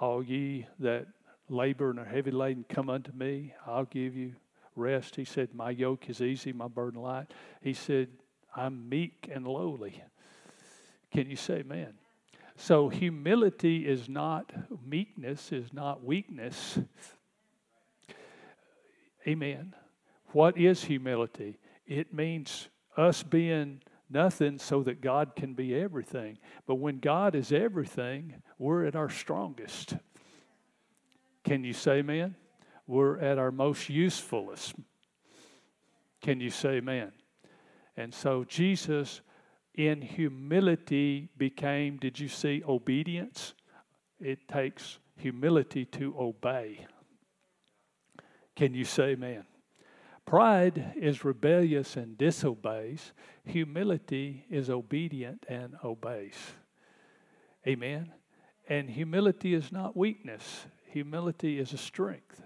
All 0.00 0.22
ye 0.22 0.66
that 0.78 1.06
labor 1.48 1.90
and 1.90 1.98
are 1.98 2.04
heavy 2.04 2.30
laden, 2.30 2.64
come 2.68 2.88
unto 2.88 3.12
me, 3.12 3.54
I'll 3.66 3.84
give 3.84 4.14
you 4.14 4.34
rest. 4.76 5.16
He 5.16 5.24
said, 5.24 5.54
My 5.54 5.70
yoke 5.70 6.08
is 6.08 6.20
easy, 6.20 6.52
my 6.52 6.68
burden 6.68 7.00
light. 7.00 7.32
He 7.60 7.74
said, 7.74 8.08
I'm 8.54 8.88
meek 8.88 9.28
and 9.32 9.46
lowly. 9.46 10.02
Can 11.12 11.28
you 11.28 11.36
say 11.36 11.58
amen? 11.60 11.94
So 12.60 12.90
humility 12.90 13.88
is 13.88 14.06
not 14.06 14.52
meekness, 14.86 15.50
is 15.50 15.72
not 15.72 16.04
weakness. 16.04 16.78
Amen. 19.26 19.74
What 20.32 20.58
is 20.58 20.84
humility? 20.84 21.58
It 21.86 22.12
means 22.12 22.68
us 22.98 23.22
being 23.22 23.80
nothing 24.10 24.58
so 24.58 24.82
that 24.82 25.00
God 25.00 25.34
can 25.34 25.54
be 25.54 25.74
everything. 25.74 26.36
But 26.66 26.74
when 26.74 26.98
God 26.98 27.34
is 27.34 27.50
everything, 27.50 28.34
we're 28.58 28.84
at 28.84 28.94
our 28.94 29.08
strongest. 29.08 29.94
Can 31.44 31.64
you 31.64 31.72
say 31.72 32.00
amen? 32.00 32.34
We're 32.86 33.18
at 33.20 33.38
our 33.38 33.50
most 33.50 33.88
usefulest. 33.88 34.74
Can 36.20 36.40
you 36.40 36.50
say 36.50 36.76
amen? 36.76 37.12
And 37.96 38.12
so 38.12 38.44
Jesus, 38.44 39.22
in 39.74 40.02
humility, 40.02 41.28
became, 41.36 41.96
did 41.96 42.18
you 42.18 42.28
see 42.28 42.62
obedience? 42.66 43.54
It 44.20 44.48
takes 44.48 44.98
humility 45.16 45.84
to 45.86 46.14
obey. 46.18 46.86
Can 48.56 48.74
you 48.74 48.84
say 48.84 49.10
amen? 49.10 49.44
Pride 50.26 50.92
is 50.96 51.24
rebellious 51.24 51.96
and 51.96 52.16
disobeys. 52.18 53.12
Humility 53.44 54.44
is 54.50 54.70
obedient 54.70 55.44
and 55.48 55.74
obeys. 55.82 56.36
Amen. 57.66 58.12
And 58.68 58.88
humility 58.88 59.54
is 59.54 59.72
not 59.72 59.96
weakness, 59.96 60.66
humility 60.86 61.58
is 61.58 61.72
a 61.72 61.78
strength. 61.78 62.42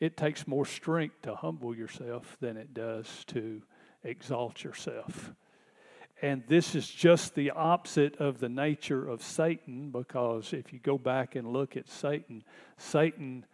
It 0.00 0.16
takes 0.16 0.48
more 0.48 0.64
strength 0.64 1.22
to 1.22 1.34
humble 1.34 1.76
yourself 1.76 2.36
than 2.40 2.56
it 2.56 2.72
does 2.72 3.24
to 3.26 3.62
exalt 4.02 4.64
yourself. 4.64 5.32
And 6.22 6.42
this 6.48 6.74
is 6.74 6.86
just 6.86 7.34
the 7.34 7.50
opposite 7.50 8.16
of 8.16 8.40
the 8.40 8.48
nature 8.48 9.08
of 9.08 9.22
Satan 9.22 9.90
because 9.90 10.52
if 10.52 10.72
you 10.72 10.78
go 10.78 10.98
back 10.98 11.34
and 11.34 11.50
look 11.50 11.76
at 11.76 11.88
Satan, 11.88 12.44
Satan 12.76 13.46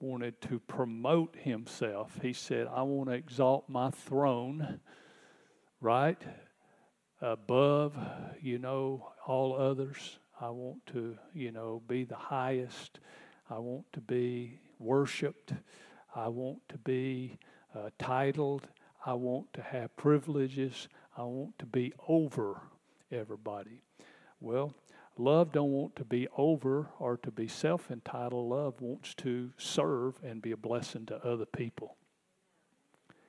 wanted 0.00 0.40
to 0.42 0.60
promote 0.60 1.34
himself. 1.36 2.18
He 2.22 2.32
said, 2.32 2.68
I 2.72 2.82
want 2.82 3.08
to 3.08 3.16
exalt 3.16 3.68
my 3.68 3.90
throne, 3.90 4.80
right? 5.80 6.22
Above, 7.20 7.96
you 8.40 8.58
know, 8.58 9.12
all 9.26 9.56
others. 9.56 10.18
I 10.40 10.50
want 10.50 10.86
to, 10.92 11.16
you 11.32 11.50
know, 11.50 11.82
be 11.88 12.04
the 12.04 12.14
highest. 12.14 13.00
I 13.48 13.58
want 13.58 13.86
to 13.94 14.00
be 14.00 14.60
worshiped. 14.78 15.54
I 16.14 16.28
want 16.28 16.60
to 16.68 16.78
be 16.78 17.38
uh, 17.74 17.90
titled. 17.98 18.68
I 19.06 19.14
want 19.14 19.52
to 19.54 19.62
have 19.62 19.96
privileges. 19.96 20.88
I 21.16 21.22
want 21.22 21.58
to 21.60 21.66
be 21.66 21.94
over 22.08 22.60
everybody. 23.10 23.80
Well, 24.40 24.74
Love 25.18 25.50
don't 25.50 25.72
want 25.72 25.96
to 25.96 26.04
be 26.04 26.28
over 26.36 26.88
or 26.98 27.16
to 27.18 27.30
be 27.30 27.48
self-entitled. 27.48 28.50
Love 28.50 28.80
wants 28.80 29.14
to 29.14 29.50
serve 29.56 30.14
and 30.22 30.42
be 30.42 30.52
a 30.52 30.56
blessing 30.56 31.06
to 31.06 31.16
other 31.26 31.46
people. 31.46 31.96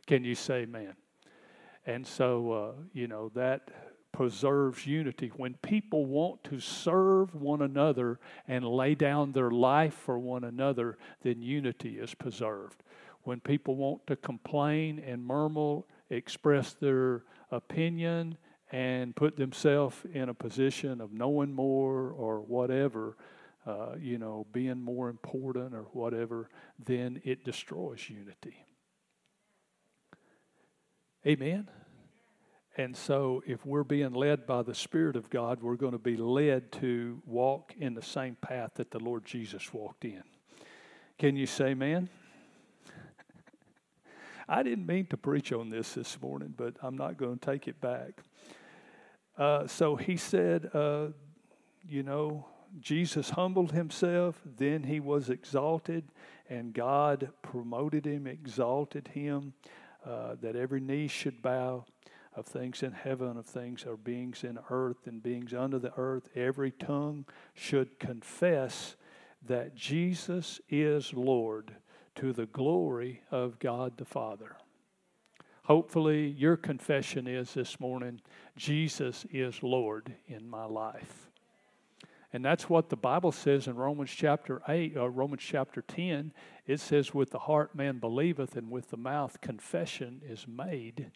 Can 0.06 0.24
you 0.24 0.36
say 0.36 0.63
amen? 0.63 0.96
And 1.86 2.06
so, 2.06 2.52
uh, 2.52 2.72
you 2.92 3.08
know, 3.08 3.32
that 3.36 3.70
preserves 4.12 4.86
unity. 4.86 5.32
When 5.38 5.54
people 5.56 6.06
want 6.06 6.44
to 6.46 6.60
serve 6.60 7.34
one 7.36 7.62
another 7.62 8.20
and 8.48 8.66
lay 8.66 8.94
down 8.94 9.32
their 9.32 9.52
life 9.52 9.94
for 9.94 10.20
one 10.20 10.44
another, 10.44 10.98
then 11.22 11.42
unity 11.42 12.00
is 12.00 12.13
preserved. 12.13 12.84
When 13.28 13.42
people 13.42 13.76
want 13.76 14.08
to 14.08 14.16
complain 14.16 15.00
and 15.00 15.22
murmur, 15.22 15.82
express 16.10 16.76
their 16.76 17.24
opinion, 17.52 18.38
and 18.72 19.13
put 19.18 19.36
themselves 19.36 19.98
in 20.13 20.30
a 20.30 20.34
position 20.34 21.02
of 21.02 21.12
knowing 21.12 21.54
more 21.54 22.12
or 22.12 22.40
whatever, 22.40 23.18
uh, 23.66 23.96
you 24.00 24.18
know, 24.18 24.48
being 24.54 24.82
more 24.82 25.10
important 25.10 25.76
or 25.76 25.88
whatever, 25.92 26.50
then 26.80 27.20
it 27.26 27.44
destroys 27.44 28.10
unity. 28.10 28.66
Amen? 31.26 31.70
And 32.78 32.96
so, 32.96 33.44
if 33.46 33.66
we're 33.66 33.84
being 33.84 34.13
led 34.13 34.48
by 34.48 34.63
the 34.63 34.74
Spirit 34.74 35.18
of 35.18 35.30
God, 35.30 35.62
we're 35.62 35.76
going 35.76 35.92
to 35.92 35.98
be 35.98 36.16
led 36.16 36.72
to 36.80 37.22
walk 37.26 37.74
in 37.78 37.94
the 37.94 38.02
same 38.02 38.38
path 38.40 38.76
that 38.76 38.92
the 38.92 39.00
Lord 39.00 39.26
Jesus 39.26 39.74
walked 39.74 40.06
in. 40.06 40.24
Can 41.18 41.36
you 41.36 41.46
say, 41.46 41.74
man? 41.74 42.08
I 44.50 44.64
didn't 44.64 44.86
mean 44.86 45.08
to 45.08 45.18
preach 45.18 45.52
on 45.52 45.70
this 45.70 45.94
this 45.94 46.22
morning, 46.22 46.54
but 46.56 46.76
I'm 46.82 46.96
not 46.96 47.18
going 47.18 47.38
to 47.38 47.46
take 47.46 47.68
it 47.68 47.82
back. 47.82 48.22
Uh, 49.38 49.68
so 49.68 49.96
he 49.96 50.16
said, 50.16 50.70
uh, 50.74 51.08
you 51.88 52.04
know, 52.04 52.48
Jesus 52.80 53.32
humbled 53.32 53.72
himself, 53.72 54.40
then 54.58 54.84
he 54.84 55.00
was 55.00 55.30
exalted, 55.30 56.06
and 56.50 56.74
God 56.74 57.30
promoted 57.42 58.06
him, 58.06 58.26
exalted 58.26 59.10
him, 59.10 59.54
uh, 60.06 60.36
that 60.42 60.56
every 60.56 60.80
knee 60.80 61.08
should 61.08 61.42
bow 61.42 61.86
of 62.36 62.46
things 62.46 62.84
in 62.84 62.94
heaven, 62.94 63.38
of 63.38 63.46
things 63.46 63.84
or 63.86 63.98
beings 63.98 64.44
in 64.44 64.60
earth 64.70 65.08
and 65.08 65.22
beings 65.22 65.54
under 65.54 65.80
the 65.80 65.94
earth. 65.98 66.30
Every 66.36 66.72
tongue 66.72 67.26
should 67.54 68.00
confess 68.00 68.96
that 69.46 69.76
Jesus 69.76 70.62
is 70.70 71.14
Lord 71.14 71.76
to 72.18 72.34
the 72.34 72.48
glory 72.48 73.22
of 73.30 73.60
God 73.60 73.98
the 73.98 74.06
Father. 74.06 74.58
Hopefully, 75.66 76.30
your 76.30 76.58
confession 76.58 77.28
is 77.28 77.54
this 77.54 77.80
morning 77.80 78.22
Jesus 78.56 79.26
is 79.32 79.62
Lord 79.62 80.16
in 80.28 80.50
my 80.50 80.66
life. 80.66 81.30
And 82.34 82.44
that's 82.44 82.70
what 82.70 82.90
the 82.90 82.96
Bible 82.96 83.32
says 83.32 83.68
in 83.68 83.76
Romans 83.76 84.10
chapter 84.10 84.62
8, 84.68 84.98
or 84.98 85.06
uh, 85.06 85.08
Romans 85.08 85.44
chapter 85.46 85.82
10. 85.82 86.34
It 86.66 86.80
says, 86.80 87.14
With 87.14 87.30
the 87.30 87.40
heart 87.40 87.76
man 87.76 88.00
believeth, 88.00 88.56
and 88.56 88.72
with 88.72 88.90
the 88.90 88.98
mouth 88.98 89.40
confession 89.40 90.22
is 90.28 90.48
made 90.48 91.12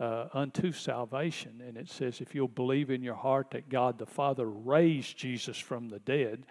uh, 0.00 0.26
unto 0.34 0.72
salvation. 0.72 1.62
And 1.66 1.76
it 1.76 1.88
says, 1.88 2.20
If 2.20 2.34
you'll 2.34 2.48
believe 2.48 2.90
in 2.90 3.02
your 3.02 3.14
heart 3.14 3.52
that 3.52 3.68
God 3.68 3.98
the 3.98 4.06
Father 4.06 4.46
raised 4.48 5.16
Jesus 5.16 5.58
from 5.58 5.88
the 5.88 6.00
dead, 6.00 6.44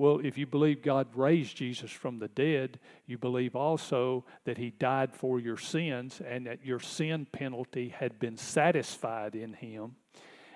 well, 0.00 0.18
if 0.24 0.38
you 0.38 0.46
believe 0.46 0.80
God 0.80 1.08
raised 1.14 1.58
Jesus 1.58 1.90
from 1.90 2.20
the 2.20 2.28
dead, 2.28 2.80
you 3.06 3.18
believe 3.18 3.54
also 3.54 4.24
that 4.44 4.56
He 4.56 4.70
died 4.70 5.12
for 5.12 5.38
your 5.38 5.58
sins 5.58 6.22
and 6.26 6.46
that 6.46 6.64
your 6.64 6.80
sin 6.80 7.26
penalty 7.30 7.90
had 7.90 8.18
been 8.18 8.38
satisfied 8.38 9.34
in 9.34 9.52
Him. 9.52 9.96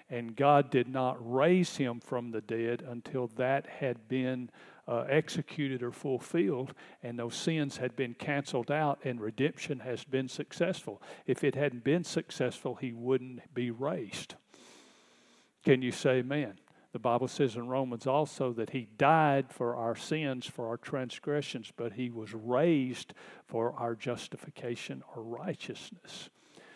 and 0.09 0.35
God 0.35 0.71
did 0.71 0.89
not 0.89 1.17
raise 1.21 1.77
him 1.77 2.01
from 2.01 2.31
the 2.31 2.41
dead 2.41 2.83
until 2.87 3.27
that 3.37 3.67
had 3.67 4.09
been 4.09 4.51
uh, 4.87 5.05
executed 5.09 5.83
or 5.83 5.93
fulfilled, 5.93 6.75
and 7.03 7.19
those 7.19 7.35
sins 7.35 7.79
had 7.79 7.97
been 7.97 8.15
canceled 8.15 8.71
out, 8.71 8.99
and 9.05 9.21
redemption 9.21 9.81
has 9.81 10.05
been 10.05 10.29
successful. 10.29 11.03
If 11.27 11.43
it 11.43 11.55
hadn't 11.55 11.85
been 11.85 12.05
successful, 12.05 12.77
he 12.77 12.93
wouldn't 12.93 13.55
be 13.55 13.71
raised. 13.71 14.37
Can 15.65 15.83
you 15.83 15.91
say 15.91 16.19
amen? 16.19 16.55
The 16.95 17.01
Bible 17.01 17.27
says 17.27 17.57
in 17.57 17.67
Romans 17.67 18.07
also 18.07 18.53
that 18.53 18.71
he 18.71 18.87
died 18.97 19.51
for 19.51 19.75
our 19.75 19.97
sins, 19.97 20.47
for 20.47 20.69
our 20.69 20.77
transgressions, 20.77 21.73
but 21.77 21.95
he 21.95 22.09
was 22.09 22.33
raised 22.33 23.15
for 23.49 23.73
our 23.73 23.97
justification 23.97 25.03
or 25.13 25.25
righteousness. 25.25 26.31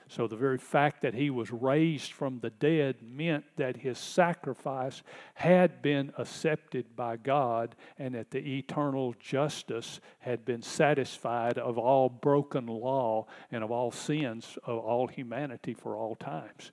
So 0.08 0.26
the 0.26 0.34
very 0.34 0.58
fact 0.58 1.02
that 1.02 1.14
he 1.14 1.30
was 1.30 1.52
raised 1.52 2.10
from 2.10 2.40
the 2.40 2.50
dead 2.50 2.96
meant 3.00 3.44
that 3.58 3.76
his 3.76 3.96
sacrifice 3.96 5.04
had 5.34 5.82
been 5.82 6.12
accepted 6.18 6.96
by 6.96 7.16
God 7.16 7.76
and 7.96 8.16
that 8.16 8.32
the 8.32 8.58
eternal 8.58 9.14
justice 9.20 10.00
had 10.18 10.44
been 10.44 10.62
satisfied 10.62 11.58
of 11.58 11.78
all 11.78 12.08
broken 12.08 12.66
law 12.66 13.26
and 13.52 13.62
of 13.62 13.70
all 13.70 13.92
sins 13.92 14.58
of 14.64 14.78
all 14.78 15.06
humanity 15.06 15.74
for 15.74 15.94
all 15.94 16.16
times. 16.16 16.72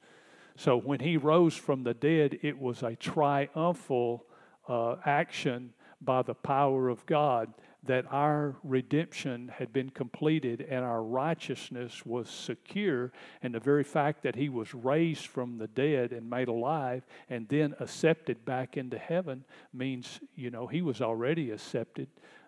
So 0.58 0.78
when 0.78 1.00
he 1.00 1.18
rose 1.18 1.56
from 1.56 1.84
the 1.84 1.94
dead, 1.94 2.40
it 2.42 2.58
was 2.58 2.84
a 2.84 2.96
triumphal 2.96 4.26
uh, 4.68 4.96
action 5.06 5.74
by 6.02 6.22
the 6.22 6.34
power 6.34 6.90
of 6.90 7.06
God 7.06 7.54
that 7.86 8.06
our 8.12 8.56
redemption 8.64 9.52
had 9.56 9.72
been 9.72 9.90
completed 9.90 10.66
and 10.70 10.84
our 10.84 11.04
righteousness 11.04 12.06
was 12.06 12.30
secure. 12.30 13.12
And 13.44 13.54
the 13.54 13.60
very 13.60 13.84
fact 13.84 14.24
that 14.24 14.36
he 14.36 14.50
was 14.50 14.74
raised 14.74 15.28
from 15.28 15.58
the 15.58 15.68
dead 15.68 16.12
and 16.12 16.30
made 16.30 16.48
alive 16.48 17.06
and 17.30 17.48
then 17.48 17.76
accepted 17.80 18.44
back 18.44 18.76
into 18.78 18.98
heaven 18.98 19.46
means, 19.74 20.20
you 20.36 20.50
know, 20.50 20.68
he 20.68 20.82
was 20.82 21.02
already 21.02 21.52
accepted. 21.52 22.08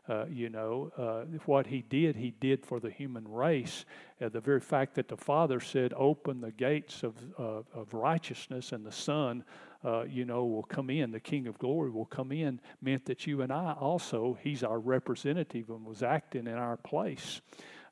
Uh, 0.09 0.25
you 0.29 0.49
know, 0.49 0.89
uh, 0.97 1.25
what 1.45 1.67
he 1.67 1.81
did, 1.81 2.15
he 2.15 2.31
did 2.39 2.65
for 2.65 2.79
the 2.79 2.89
human 2.89 3.27
race. 3.27 3.83
Uh, 4.21 4.29
the 4.29 4.39
very 4.39 4.61
fact 4.61 4.95
that 4.95 5.09
the 5.09 5.17
Father 5.17 5.59
said, 5.59 5.93
Open 5.97 6.39
the 6.39 6.51
gates 6.51 7.03
of, 7.03 7.15
of 7.37 7.93
righteousness, 7.93 8.71
and 8.71 8.85
the 8.85 8.91
Son 8.91 9.43
uh, 9.83 10.03
you 10.03 10.25
know, 10.25 10.45
will 10.45 10.63
come 10.63 10.89
in, 10.89 11.11
the 11.11 11.19
King 11.19 11.47
of 11.47 11.57
Glory 11.59 11.89
will 11.89 12.05
come 12.05 12.31
in, 12.31 12.59
meant 12.81 13.05
that 13.05 13.27
you 13.27 13.41
and 13.41 13.51
I 13.51 13.73
also, 13.79 14.37
He's 14.41 14.63
our 14.63 14.79
representative 14.79 15.69
and 15.69 15.85
was 15.85 16.03
acting 16.03 16.47
in 16.47 16.55
our 16.55 16.77
place, 16.77 17.41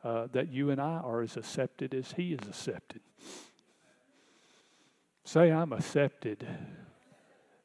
uh, 0.04 0.28
that 0.32 0.51
you 0.51 0.71
and 0.71 0.82
I 0.82 0.97
are 0.97 1.21
as 1.21 1.38
accepted 1.38 1.93
as 1.93 2.13
He 2.13 2.34
is 2.34 2.47
accepted. 2.47 3.01
Say, 5.23 5.51
I'm 5.51 5.73
accepted. 5.73 6.47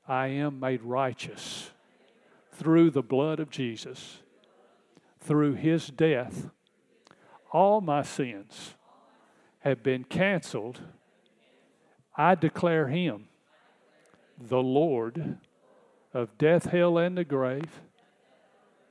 I 0.07 0.29
am 0.29 0.61
made 0.61 0.83
righteous 0.83 1.71
through 2.53 2.91
the 2.91 3.03
blood 3.03 3.41
of 3.41 3.51
Jesus, 3.51 4.19
through 5.21 5.55
His 5.55 5.89
death. 5.89 6.51
All 7.53 7.81
my 7.81 8.03
sins 8.03 8.75
have 9.61 9.83
been 9.83 10.05
canceled. 10.05 10.81
I 12.17 12.35
declare 12.35 12.89
Him 12.89 13.29
the 14.39 14.63
Lord 14.63 15.39
of 16.15 16.37
death, 16.39 16.67
hell, 16.67 16.99
and 16.99 17.17
the 17.17 17.25
grave, 17.25 17.83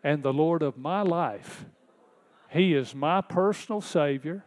and 0.03 0.23
the 0.23 0.33
Lord 0.33 0.61
of 0.61 0.77
my 0.77 1.01
life. 1.01 1.65
He 2.49 2.73
is 2.73 2.95
my 2.95 3.21
personal 3.21 3.81
Savior 3.81 4.45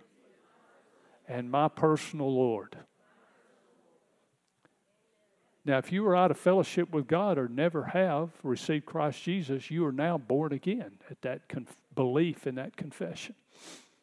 and 1.29 1.51
my 1.51 1.69
personal 1.69 2.33
Lord. 2.35 2.77
Now, 5.65 5.79
if 5.79 5.93
you 5.93 6.05
are 6.07 6.17
out 6.17 6.33
of 6.33 6.39
fellowship 6.39 6.93
with 6.93 7.07
God 7.07 7.39
or 7.39 7.49
never 7.49 7.85
have 7.85 8.31
received 8.43 8.85
Christ 8.85 9.23
Jesus, 9.23 9.71
you 9.71 9.87
are 9.87 9.93
now 9.93 10.19
born 10.19 10.53
again 10.53 10.93
at 11.09 11.23
that 11.23 11.49
conf- 11.49 11.77
belief 11.95 12.47
in 12.47 12.57
that 12.57 12.77
confession. 12.77 13.37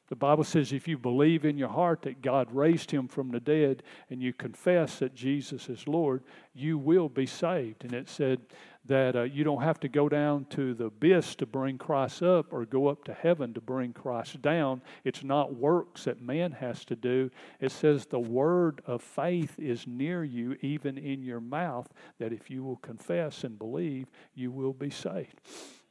The 0.08 0.16
Bible 0.16 0.44
says 0.44 0.74
if 0.74 0.88
you 0.88 0.98
believe 0.98 1.46
in 1.46 1.58
your 1.58 1.70
heart 1.70 2.02
that 2.02 2.24
God 2.24 2.52
raised 2.52 2.90
him 2.90 3.08
from 3.08 3.30
the 3.30 3.40
dead 3.40 3.84
and 4.10 4.22
you 4.22 4.34
confess 4.34 5.00
that 5.00 5.14
Jesus 5.14 5.70
is 5.70 5.88
Lord, 5.88 6.24
you 6.56 6.80
will 6.80 7.10
be 7.10 7.28
saved. 7.28 7.84
And 7.84 7.94
it 7.94 8.10
said 8.10 8.40
that 8.86 9.16
uh, 9.16 9.24
you 9.24 9.44
don't 9.44 9.62
have 9.62 9.80
to 9.82 9.90
go 9.90 10.10
down 10.10 10.46
to 10.46 10.74
the 10.74 10.86
abyss 10.86 11.36
to 11.36 11.46
bring 11.46 11.78
Christ 11.78 12.24
up 12.24 12.52
or 12.52 12.66
go 12.66 12.88
up 12.88 13.04
to 13.06 13.14
heaven 13.14 13.54
to 13.54 13.62
bring 13.62 13.94
Christ 13.94 14.42
down. 14.42 14.82
It's 15.04 15.24
not 15.24 15.56
works 15.56 16.06
that 16.06 16.22
man 16.22 16.52
has 16.54 16.86
to 16.86 16.96
do. 16.96 17.30
It 17.60 17.72
says 17.72 18.06
the 18.06 18.20
word 18.20 18.82
of 18.86 19.02
faith 19.02 19.60
is 19.60 19.86
near 19.86 20.24
you, 20.24 20.58
even 20.62 20.98
in 20.98 21.22
your 21.22 21.42
mouth, 21.42 21.88
that 22.20 22.34
if 22.34 22.50
you 22.50 22.64
will 22.64 22.78
confess 22.78 23.44
and 23.44 23.60
believe, 23.60 24.08
you 24.34 24.52
will 24.52 24.74
be 24.74 24.90
saved 24.90 25.40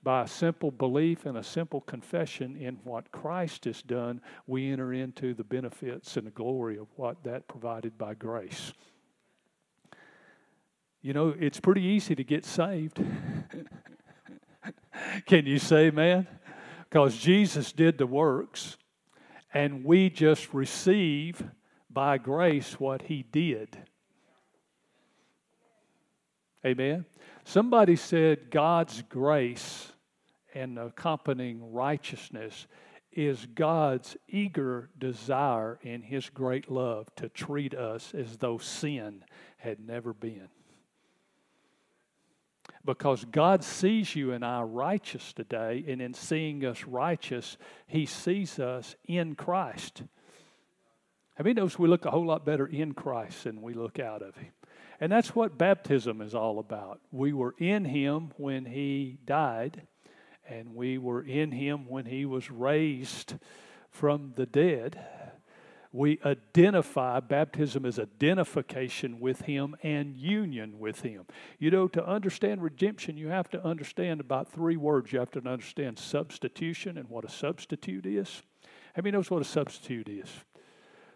by 0.03 0.22
a 0.22 0.29
simple 0.29 0.70
belief 0.70 1.27
and 1.27 1.37
a 1.37 1.42
simple 1.42 1.81
confession 1.81 2.57
in 2.57 2.77
what 2.85 3.11
Christ 3.11 3.64
has 3.64 3.83
done, 3.83 4.20
we 4.46 4.70
enter 4.70 4.92
into 4.92 5.35
the 5.35 5.44
benefits 5.44 6.16
and 6.16 6.27
the 6.27 6.31
glory 6.31 6.79
of 6.79 6.87
what 6.96 7.22
that 7.24 7.48
provided 7.48 7.98
by 7.98 8.14
grace. 8.14 8.72
You 11.01 11.13
know, 11.13 11.35
it's 11.39 11.61
pretty 11.61 11.83
easy 11.83 12.15
to 12.15 12.25
get 12.25 12.45
saved. 12.45 13.01
Can 15.27 15.47
you 15.47 15.59
say, 15.59 15.91
man? 15.91 16.27
Because 16.89 17.17
Jesus 17.17 17.73
did 17.73 17.99
the 17.99 18.07
works, 18.07 18.77
and 19.55 19.85
we 19.85 20.11
just 20.11 20.53
receive 20.53 21.43
by 21.89 22.19
grace 22.19 22.81
what 22.81 23.03
he 23.03 23.23
did. 23.23 23.77
Amen. 26.67 27.05
Somebody 27.45 27.97
said 27.97 28.51
God's 28.51 29.03
grace 29.03 29.93
and 30.55 30.79
accompanying 30.79 31.73
righteousness 31.73 32.67
is 33.13 33.47
God's 33.47 34.17
eager 34.29 34.91
desire 34.99 35.79
in 35.83 36.03
His 36.03 36.29
great 36.29 36.71
love 36.71 37.07
to 37.17 37.29
treat 37.29 37.75
us 37.75 38.13
as 38.15 38.37
though 38.37 38.59
sin 38.59 39.25
had 39.57 39.81
never 39.81 40.13
been. 40.13 40.49
Because 42.85 43.25
God 43.25 43.62
sees 43.64 44.14
you 44.14 44.33
and 44.33 44.45
I 44.45 44.62
righteous 44.62 45.33
today, 45.33 45.85
and 45.87 46.01
in 46.01 46.14
seeing 46.14 46.64
us 46.64 46.85
righteous, 46.85 47.59
He 47.87 48.07
sees 48.07 48.59
us 48.59 48.97
in 49.05 49.35
Christ. 49.35 50.03
How 51.35 51.45
many 51.45 51.55
knows 51.55 51.79
we 51.79 51.88
look 51.88 52.05
a 52.05 52.11
whole 52.11 52.27
lot 52.27 52.45
better 52.45 52.67
in 52.67 52.95
Christ 52.95 53.45
than 53.45 53.62
we 53.62 53.75
look 53.75 53.99
out 53.99 54.23
of 54.23 54.37
Him? 54.37 54.53
And 55.01 55.12
that's 55.12 55.35
what 55.35 55.59
baptism 55.59 56.21
is 56.21 56.35
all 56.35 56.59
about. 56.59 57.01
We 57.12 57.33
were 57.33 57.55
in 57.59 57.85
Him 57.85 58.33
when 58.37 58.64
He 58.64 59.19
died, 59.25 59.83
and 60.49 60.75
we 60.75 60.99
were 60.99 61.23
in 61.23 61.53
Him 61.53 61.88
when 61.88 62.07
He 62.07 62.25
was 62.25 62.51
raised 62.51 63.35
from 63.91 64.33
the 64.37 64.47
dead. 64.47 64.99
We 65.90 66.20
identify, 66.24 67.20
baptism 67.20 67.87
is 67.87 67.98
identification 67.98 69.20
with 69.20 69.42
Him 69.42 69.74
and 69.83 70.16
union 70.16 70.79
with 70.79 71.01
Him. 71.01 71.24
You 71.59 71.70
know, 71.70 71.88
to 71.88 72.07
understand 72.07 72.62
redemption, 72.62 73.16
you 73.16 73.29
have 73.29 73.48
to 73.51 73.64
understand 73.64 74.20
about 74.20 74.53
three 74.53 74.77
words. 74.77 75.12
You 75.12 75.18
have 75.18 75.31
to 75.31 75.48
understand 75.48 75.98
substitution 75.98 76.98
and 76.98 77.09
what 77.09 77.24
a 77.24 77.31
substitute 77.31 78.05
is. 78.05 78.42
Many 78.96 79.12
knows 79.12 79.31
what 79.31 79.40
a 79.40 79.46
substitute 79.46 80.09
is? 80.09 80.29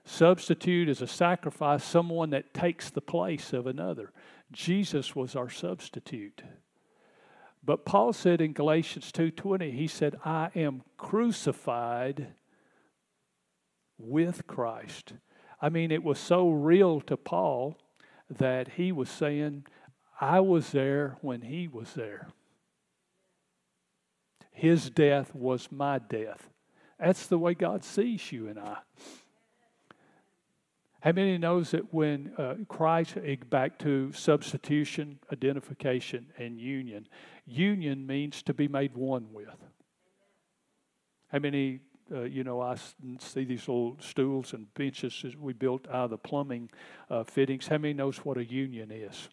Substitute 0.04 0.88
is 0.88 1.02
a 1.02 1.06
sacrifice, 1.06 1.84
someone 1.84 2.30
that 2.30 2.54
takes 2.54 2.90
the 2.90 3.00
place 3.00 3.52
of 3.52 3.66
another. 3.66 4.12
Jesus 4.52 5.14
was 5.14 5.36
our 5.36 5.50
substitute. 5.50 6.42
But 7.64 7.84
Paul 7.84 8.12
said 8.12 8.40
in 8.40 8.52
Galatians 8.52 9.12
2:20, 9.12 9.70
he 9.70 9.86
said, 9.86 10.16
"I 10.24 10.50
am 10.54 10.82
crucified 10.96 12.34
with 14.02 14.46
Christ." 14.46 15.14
I 15.60 15.68
mean, 15.68 15.92
it 15.92 16.02
was 16.02 16.18
so 16.18 16.50
real 16.50 17.00
to 17.02 17.16
Paul 17.16 17.78
that 18.28 18.72
he 18.72 18.90
was 18.92 19.08
saying, 19.08 19.64
I 20.20 20.40
was 20.40 20.72
there 20.72 21.16
when 21.20 21.42
he 21.42 21.68
was 21.68 21.94
there. 21.94 22.28
His 24.50 24.90
death 24.90 25.34
was 25.34 25.70
my 25.70 25.98
death. 25.98 26.48
That's 26.98 27.26
the 27.26 27.38
way 27.38 27.54
God 27.54 27.84
sees 27.84 28.30
you 28.30 28.48
and 28.48 28.58
I. 28.58 28.76
How 31.00 31.10
many 31.10 31.36
knows 31.36 31.72
that 31.72 31.92
when 31.92 32.32
uh, 32.38 32.54
Christ, 32.68 33.16
eh, 33.24 33.34
back 33.50 33.76
to 33.80 34.12
substitution, 34.12 35.18
identification, 35.32 36.26
and 36.38 36.60
union, 36.60 37.08
union 37.44 38.06
means 38.06 38.40
to 38.44 38.54
be 38.54 38.68
made 38.68 38.94
one 38.94 39.32
with. 39.32 39.56
How 41.32 41.40
many, 41.40 41.80
uh, 42.12 42.22
you 42.22 42.44
know, 42.44 42.60
I 42.60 42.76
see 43.18 43.44
these 43.44 43.68
little 43.68 43.96
stools 44.00 44.52
and 44.52 44.72
benches 44.74 45.20
that 45.22 45.40
we 45.40 45.52
built 45.52 45.86
out 45.88 46.04
of 46.04 46.10
the 46.10 46.18
plumbing 46.18 46.70
uh, 47.10 47.24
fittings. 47.24 47.68
How 47.68 47.78
many 47.78 47.94
knows 47.94 48.18
what 48.18 48.36
a 48.36 48.44
union 48.44 48.90
is? 48.90 49.28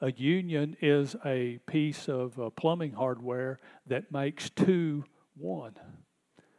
A 0.00 0.12
union 0.12 0.76
is 0.82 1.16
a 1.24 1.58
piece 1.66 2.08
of 2.08 2.38
uh, 2.38 2.50
plumbing 2.50 2.92
hardware 2.92 3.58
that 3.86 4.12
makes 4.12 4.50
two 4.50 5.04
one. 5.34 5.74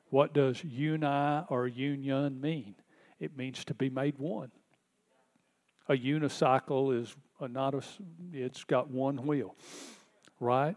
What 0.10 0.34
does 0.34 0.64
uni 0.64 1.44
or 1.50 1.68
union 1.68 2.42
mean? 2.42 2.76
It 3.20 3.38
means 3.38 3.64
to 3.66 3.74
be 3.74 3.90
made 3.90 4.18
one. 4.18 4.52
A 5.90 5.94
unicycle 5.94 7.00
is 7.00 7.16
a, 7.40 7.48
not 7.48 7.74
a, 7.74 7.82
it's 8.34 8.64
got 8.64 8.90
one 8.90 9.26
wheel, 9.26 9.56
right? 10.40 10.76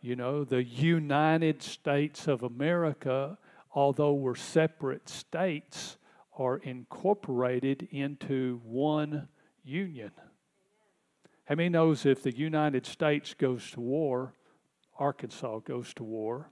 You 0.00 0.14
know, 0.14 0.44
the 0.44 0.62
United 0.62 1.60
States 1.60 2.28
of 2.28 2.44
America, 2.44 3.36
although 3.74 4.12
we're 4.12 4.36
separate 4.36 5.08
states, 5.08 5.96
are 6.38 6.58
incorporated 6.58 7.88
into 7.90 8.60
one 8.64 9.26
union. 9.64 10.12
How 11.46 11.56
many 11.56 11.68
knows 11.68 12.06
if 12.06 12.22
the 12.22 12.36
United 12.36 12.86
States 12.86 13.34
goes 13.34 13.70
to 13.72 13.80
war, 13.80 14.34
Arkansas 14.98 15.60
goes 15.60 15.92
to 15.94 16.04
war 16.04 16.50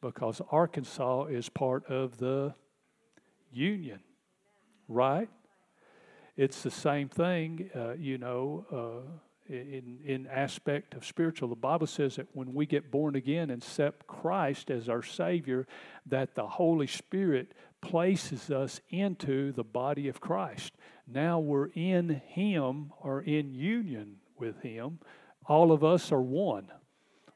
because 0.00 0.40
Arkansas 0.50 1.26
is 1.26 1.48
part 1.48 1.84
of 1.86 2.18
the 2.18 2.54
union, 3.52 4.00
right? 4.88 5.28
It's 6.36 6.62
the 6.62 6.70
same 6.70 7.08
thing, 7.08 7.70
uh, 7.76 7.94
you 7.94 8.18
know, 8.18 8.66
uh, 8.72 9.27
in, 9.48 9.98
in 10.04 10.26
aspect 10.26 10.94
of 10.94 11.04
spiritual. 11.04 11.48
The 11.48 11.56
Bible 11.56 11.86
says 11.86 12.16
that 12.16 12.28
when 12.32 12.54
we 12.54 12.66
get 12.66 12.90
born 12.90 13.16
again 13.16 13.50
and 13.50 13.62
accept 13.62 14.06
Christ 14.06 14.70
as 14.70 14.88
our 14.88 15.02
Savior, 15.02 15.66
that 16.06 16.34
the 16.34 16.46
Holy 16.46 16.86
Spirit 16.86 17.52
places 17.80 18.50
us 18.50 18.80
into 18.90 19.52
the 19.52 19.64
body 19.64 20.08
of 20.08 20.20
Christ. 20.20 20.74
Now 21.06 21.38
we're 21.38 21.70
in 21.74 22.20
Him 22.26 22.92
or 23.00 23.20
in 23.20 23.54
union 23.54 24.16
with 24.36 24.60
Him. 24.62 24.98
All 25.46 25.72
of 25.72 25.82
us 25.82 26.12
are 26.12 26.20
one. 26.20 26.68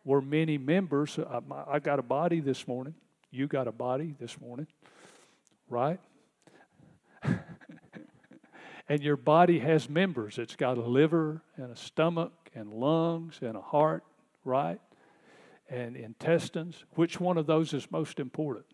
We're 0.04 0.20
many 0.20 0.58
members. 0.58 1.18
Uh, 1.18 1.40
I 1.68 1.78
got 1.78 1.98
a 1.98 2.02
body 2.02 2.40
this 2.40 2.66
morning. 2.66 2.94
You 3.30 3.46
got 3.46 3.66
a 3.68 3.72
body 3.72 4.14
this 4.20 4.38
morning, 4.40 4.66
right? 5.68 5.98
And 8.88 9.02
your 9.02 9.16
body 9.16 9.58
has 9.60 9.88
members. 9.88 10.38
It's 10.38 10.56
got 10.56 10.78
a 10.78 10.82
liver 10.82 11.42
and 11.56 11.70
a 11.70 11.76
stomach 11.76 12.32
and 12.54 12.72
lungs 12.72 13.38
and 13.40 13.56
a 13.56 13.60
heart, 13.60 14.04
right? 14.44 14.80
And 15.68 15.96
intestines. 15.96 16.84
Which 16.94 17.20
one 17.20 17.38
of 17.38 17.46
those 17.46 17.72
is 17.72 17.90
most 17.90 18.20
important? 18.20 18.66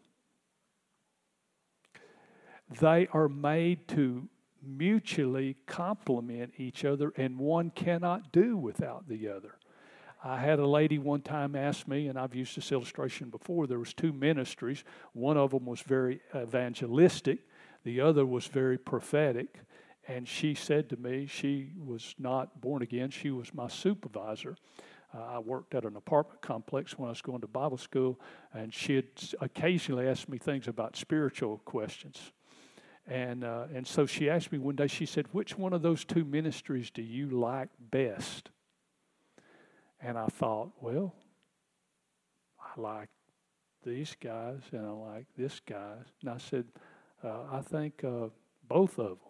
They 2.81 3.09
are 3.12 3.29
made 3.29 3.88
to 3.88 4.29
mutually 4.62 5.57
complement 5.66 6.53
each 6.59 6.85
other, 6.85 7.12
and 7.16 7.38
one 7.38 7.71
cannot 7.71 8.33
do 8.33 8.57
without 8.57 9.09
the 9.09 9.29
other. 9.29 9.55
I 10.23 10.38
had 10.40 10.59
a 10.59 10.66
lady 10.66 10.99
one 10.99 11.23
time 11.23 11.55
ask 11.55 11.87
me, 11.87 12.09
and 12.09 12.18
I've 12.18 12.35
used 12.35 12.57
this 12.57 12.73
illustration 12.73 13.31
before. 13.31 13.66
There 13.66 13.79
was 13.79 13.94
two 13.94 14.12
ministries. 14.12 14.83
One 15.12 15.37
of 15.37 15.53
them 15.53 15.64
was 15.64 15.81
very 15.81 16.21
evangelistic, 16.35 17.38
the 17.85 18.01
other 18.01 18.27
was 18.27 18.47
very 18.47 18.77
prophetic. 18.77 19.61
And 20.09 20.27
she 20.27 20.55
said 20.55 20.88
to 20.88 20.97
me, 20.97 21.27
she 21.27 21.73
was 21.79 22.14
not 22.18 22.62
born 22.62 22.83
again. 22.83 23.11
She 23.11 23.31
was 23.31 23.53
my 23.53 23.68
supervisor. 23.68 24.57
Uh, 25.14 25.23
I 25.23 25.38
worked 25.38 25.75
at 25.75 25.85
an 25.85 25.97
apartment 25.97 26.40
complex 26.40 26.99
when 26.99 27.09
I 27.09 27.11
was 27.11 27.23
going 27.23 27.42
to 27.42 27.47
Bible 27.47 27.77
school, 27.77 28.18
and 28.53 28.73
she 28.73 28.97
had 28.97 29.05
occasionally 29.40 30.09
asked 30.09 30.29
me 30.29 30.38
things 30.38 30.66
about 30.66 30.97
spiritual 30.97 31.59
questions. 31.59 32.33
And, 33.07 33.44
uh, 33.44 33.66
and 33.75 33.87
so 33.87 34.07
she 34.07 34.29
asked 34.29 34.51
me 34.51 34.59
one 34.59 34.77
day, 34.77 34.87
she 34.87 35.07
said, 35.07 35.27
Which 35.33 35.57
one 35.57 35.73
of 35.73 35.83
those 35.83 36.05
two 36.05 36.25
ministries 36.25 36.90
do 36.90 37.03
you 37.03 37.29
like 37.29 37.68
best? 37.79 38.51
And 40.01 40.18
I 40.18 40.27
thought, 40.27 40.73
Well, 40.81 41.14
I 42.61 42.81
like 42.81 43.09
these 43.85 44.16
guys 44.21 44.61
and 44.73 44.87
I 44.87 44.90
like 44.90 45.27
this 45.37 45.61
guy. 45.61 45.94
And 46.21 46.31
I 46.31 46.38
said, 46.38 46.66
uh, 47.25 47.44
I 47.51 47.61
think 47.62 48.05
uh, 48.05 48.29
both 48.68 48.99
of 48.99 49.09
them. 49.09 49.28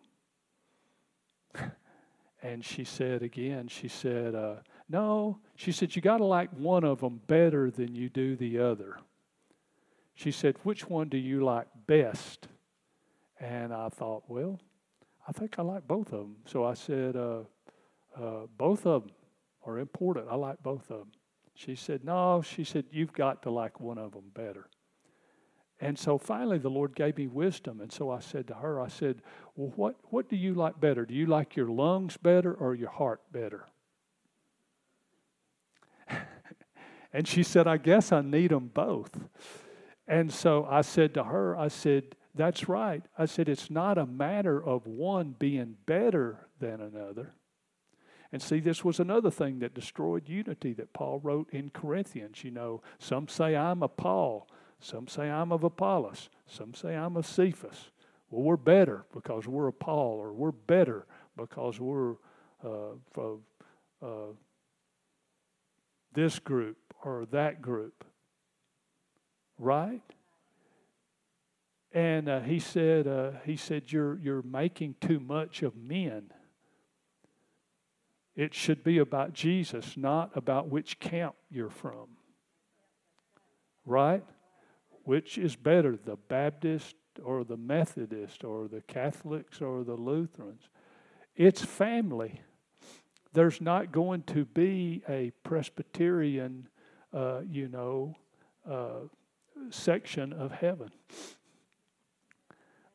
And 2.42 2.64
she 2.64 2.84
said 2.84 3.22
again, 3.22 3.68
she 3.68 3.88
said, 3.88 4.34
uh, 4.34 4.56
No, 4.88 5.38
she 5.56 5.72
said, 5.72 5.94
You 5.96 6.02
got 6.02 6.18
to 6.18 6.24
like 6.24 6.50
one 6.50 6.84
of 6.84 7.00
them 7.00 7.20
better 7.26 7.70
than 7.70 7.94
you 7.94 8.08
do 8.08 8.36
the 8.36 8.58
other. 8.58 8.98
She 10.14 10.30
said, 10.30 10.56
Which 10.62 10.88
one 10.88 11.08
do 11.08 11.16
you 11.16 11.44
like 11.44 11.66
best? 11.86 12.48
And 13.40 13.72
I 13.72 13.88
thought, 13.88 14.24
well, 14.28 14.58
I 15.26 15.32
think 15.32 15.58
I 15.58 15.62
like 15.62 15.86
both 15.86 16.12
of 16.12 16.20
them. 16.20 16.36
So 16.46 16.64
I 16.64 16.74
said, 16.74 17.16
uh, 17.16 17.40
uh, 18.20 18.46
both 18.56 18.86
of 18.86 19.02
them 19.04 19.12
are 19.64 19.78
important. 19.78 20.26
I 20.30 20.34
like 20.34 20.62
both 20.62 20.90
of 20.90 20.98
them. 20.98 21.12
She 21.54 21.74
said, 21.74 22.04
no. 22.04 22.42
She 22.42 22.64
said, 22.64 22.86
you've 22.90 23.12
got 23.12 23.42
to 23.42 23.50
like 23.50 23.80
one 23.80 23.98
of 23.98 24.12
them 24.12 24.30
better. 24.34 24.68
And 25.80 25.98
so 25.98 26.18
finally, 26.18 26.58
the 26.58 26.70
Lord 26.70 26.96
gave 26.96 27.16
me 27.16 27.28
wisdom. 27.28 27.80
And 27.80 27.92
so 27.92 28.10
I 28.10 28.18
said 28.18 28.48
to 28.48 28.54
her, 28.54 28.80
I 28.80 28.88
said, 28.88 29.22
well, 29.54 29.72
what, 29.76 29.96
what 30.10 30.28
do 30.28 30.36
you 30.36 30.54
like 30.54 30.80
better? 30.80 31.04
Do 31.06 31.14
you 31.14 31.26
like 31.26 31.54
your 31.54 31.68
lungs 31.68 32.16
better 32.16 32.52
or 32.52 32.74
your 32.74 32.90
heart 32.90 33.20
better? 33.30 33.66
and 37.12 37.28
she 37.28 37.44
said, 37.44 37.68
I 37.68 37.76
guess 37.76 38.10
I 38.10 38.22
need 38.22 38.50
them 38.50 38.70
both. 38.74 39.20
And 40.08 40.32
so 40.32 40.66
I 40.68 40.80
said 40.80 41.14
to 41.14 41.24
her, 41.24 41.56
I 41.56 41.68
said, 41.68 42.16
that's 42.34 42.68
right. 42.68 43.02
I 43.16 43.26
said, 43.26 43.48
it's 43.48 43.70
not 43.70 43.98
a 43.98 44.06
matter 44.06 44.62
of 44.62 44.86
one 44.86 45.34
being 45.38 45.76
better 45.86 46.46
than 46.60 46.80
another. 46.80 47.34
And 48.32 48.42
see, 48.42 48.60
this 48.60 48.84
was 48.84 49.00
another 49.00 49.30
thing 49.30 49.60
that 49.60 49.74
destroyed 49.74 50.28
unity 50.28 50.72
that 50.74 50.92
Paul 50.92 51.20
wrote 51.20 51.48
in 51.50 51.70
Corinthians. 51.70 52.44
You 52.44 52.50
know, 52.50 52.82
some 52.98 53.28
say 53.28 53.56
I'm 53.56 53.82
a 53.82 53.88
Paul, 53.88 54.48
some 54.80 55.08
say 55.08 55.30
I'm 55.30 55.52
of 55.52 55.64
Apollos, 55.64 56.28
some 56.46 56.74
say 56.74 56.94
I'm 56.94 57.16
of 57.16 57.26
Cephas. 57.26 57.90
Well, 58.30 58.42
we're 58.42 58.56
better 58.56 59.06
because 59.14 59.46
we're 59.46 59.68
a 59.68 59.72
Paul, 59.72 60.18
or 60.20 60.32
we're 60.32 60.52
better 60.52 61.06
because 61.36 61.80
we're 61.80 62.14
uh, 62.64 62.96
of 63.16 63.40
uh, 64.02 64.32
this 66.12 66.38
group 66.38 66.76
or 67.02 67.26
that 67.30 67.62
group. 67.62 68.04
Right? 69.58 70.02
And 71.92 72.28
uh, 72.28 72.40
he 72.40 72.58
said, 72.58 73.06
uh, 73.06 73.30
he 73.44 73.56
said, 73.56 73.90
you're, 73.90 74.18
you're 74.18 74.42
making 74.42 74.96
too 75.00 75.18
much 75.18 75.62
of 75.62 75.74
men. 75.74 76.30
It 78.36 78.54
should 78.54 78.84
be 78.84 78.98
about 78.98 79.32
Jesus, 79.32 79.96
not 79.96 80.30
about 80.36 80.68
which 80.68 81.00
camp 81.00 81.34
you're 81.50 81.70
from. 81.70 82.08
Right? 83.84 84.22
Which 85.08 85.38
is 85.38 85.56
better, 85.56 85.96
the 85.96 86.16
Baptist 86.16 86.94
or 87.24 87.42
the 87.42 87.56
Methodist 87.56 88.44
or 88.44 88.68
the 88.68 88.82
Catholics 88.82 89.62
or 89.62 89.82
the 89.82 89.94
Lutherans? 89.94 90.68
It's 91.34 91.64
family. 91.64 92.42
There's 93.32 93.62
not 93.62 93.90
going 93.90 94.24
to 94.24 94.44
be 94.44 95.02
a 95.08 95.32
Presbyterian, 95.44 96.68
uh, 97.14 97.40
you 97.50 97.68
know, 97.68 98.16
uh, 98.68 99.06
section 99.70 100.34
of 100.34 100.52
heaven 100.52 100.90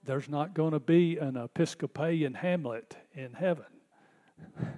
there's 0.06 0.28
not 0.28 0.54
going 0.54 0.74
to 0.74 0.80
be 0.80 1.18
an 1.18 1.38
Episcopalian 1.38 2.34
Hamlet 2.34 2.98
in 3.14 3.34
heaven. 3.34 3.66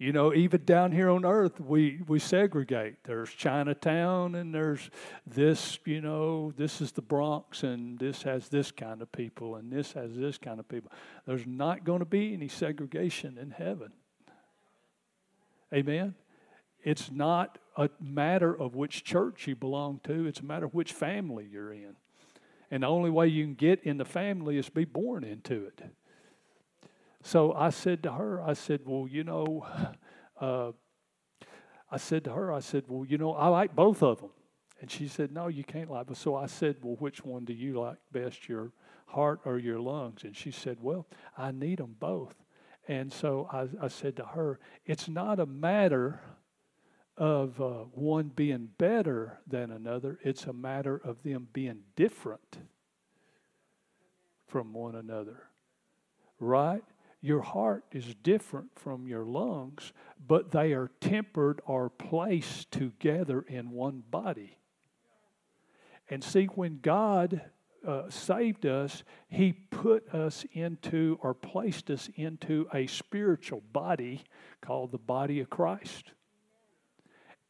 you 0.00 0.12
know, 0.12 0.32
even 0.32 0.64
down 0.64 0.92
here 0.92 1.10
on 1.10 1.26
earth, 1.26 1.60
we, 1.60 2.00
we 2.08 2.18
segregate. 2.18 3.04
There's 3.04 3.28
Chinatown, 3.28 4.34
and 4.34 4.54
there's 4.54 4.88
this, 5.26 5.78
you 5.84 6.00
know, 6.00 6.54
this 6.56 6.80
is 6.80 6.92
the 6.92 7.02
Bronx, 7.02 7.64
and 7.64 7.98
this 7.98 8.22
has 8.22 8.48
this 8.48 8.72
kind 8.72 9.02
of 9.02 9.12
people, 9.12 9.56
and 9.56 9.70
this 9.70 9.92
has 9.92 10.16
this 10.16 10.38
kind 10.38 10.58
of 10.58 10.66
people. 10.66 10.90
There's 11.26 11.46
not 11.46 11.84
going 11.84 11.98
to 11.98 12.06
be 12.06 12.32
any 12.32 12.48
segregation 12.48 13.36
in 13.36 13.50
heaven. 13.50 13.92
Amen? 15.70 16.14
It's 16.82 17.10
not 17.10 17.58
a 17.76 17.90
matter 18.00 18.58
of 18.58 18.74
which 18.74 19.04
church 19.04 19.46
you 19.46 19.54
belong 19.54 20.00
to, 20.04 20.26
it's 20.26 20.40
a 20.40 20.46
matter 20.46 20.64
of 20.64 20.72
which 20.72 20.94
family 20.94 21.46
you're 21.52 21.74
in. 21.74 21.96
And 22.70 22.84
the 22.84 22.86
only 22.86 23.10
way 23.10 23.26
you 23.26 23.44
can 23.44 23.52
get 23.52 23.84
in 23.84 23.98
the 23.98 24.06
family 24.06 24.56
is 24.56 24.70
be 24.70 24.86
born 24.86 25.24
into 25.24 25.66
it. 25.66 25.82
So 27.22 27.52
I 27.52 27.70
said 27.70 28.02
to 28.04 28.12
her, 28.12 28.42
I 28.42 28.54
said, 28.54 28.80
Well, 28.84 29.06
you 29.08 29.24
know, 29.24 29.66
uh, 30.40 30.72
I 31.90 31.96
said 31.96 32.24
to 32.24 32.32
her, 32.32 32.52
I 32.52 32.60
said, 32.60 32.84
Well, 32.88 33.04
you 33.04 33.18
know, 33.18 33.32
I 33.32 33.48
like 33.48 33.74
both 33.74 34.02
of 34.02 34.20
them. 34.20 34.30
And 34.80 34.90
she 34.90 35.08
said, 35.08 35.32
No, 35.32 35.48
you 35.48 35.64
can't 35.64 35.90
like. 35.90 36.06
So 36.14 36.34
I 36.36 36.46
said, 36.46 36.76
Well, 36.82 36.96
which 36.98 37.24
one 37.24 37.44
do 37.44 37.52
you 37.52 37.80
like 37.80 37.98
best, 38.12 38.48
your 38.48 38.72
heart 39.06 39.40
or 39.44 39.58
your 39.58 39.80
lungs? 39.80 40.24
And 40.24 40.36
she 40.36 40.50
said, 40.50 40.78
Well, 40.80 41.06
I 41.36 41.52
need 41.52 41.78
them 41.78 41.96
both. 41.98 42.34
And 42.88 43.12
so 43.12 43.48
I, 43.52 43.68
I 43.84 43.88
said 43.88 44.16
to 44.16 44.24
her, 44.24 44.58
It's 44.86 45.08
not 45.08 45.38
a 45.38 45.46
matter 45.46 46.20
of 47.16 47.60
uh, 47.60 47.84
one 47.92 48.28
being 48.28 48.70
better 48.78 49.40
than 49.46 49.70
another, 49.70 50.18
it's 50.24 50.44
a 50.44 50.52
matter 50.54 50.96
of 50.96 51.22
them 51.22 51.48
being 51.52 51.80
different 51.94 52.58
from 54.46 54.72
one 54.72 54.94
another. 54.94 55.42
Right? 56.38 56.82
Your 57.22 57.42
heart 57.42 57.84
is 57.92 58.14
different 58.22 58.70
from 58.76 59.06
your 59.06 59.24
lungs, 59.24 59.92
but 60.26 60.52
they 60.52 60.72
are 60.72 60.90
tempered 61.00 61.60
or 61.66 61.90
placed 61.90 62.72
together 62.72 63.42
in 63.42 63.70
one 63.70 64.02
body. 64.10 64.56
And 66.08 66.24
see, 66.24 66.46
when 66.46 66.80
God 66.80 67.42
uh, 67.86 68.08
saved 68.08 68.64
us, 68.64 69.04
He 69.28 69.52
put 69.52 70.08
us 70.14 70.46
into 70.52 71.18
or 71.22 71.34
placed 71.34 71.90
us 71.90 72.08
into 72.16 72.66
a 72.72 72.86
spiritual 72.86 73.62
body 73.72 74.24
called 74.62 74.90
the 74.90 74.98
body 74.98 75.40
of 75.40 75.50
Christ. 75.50 76.12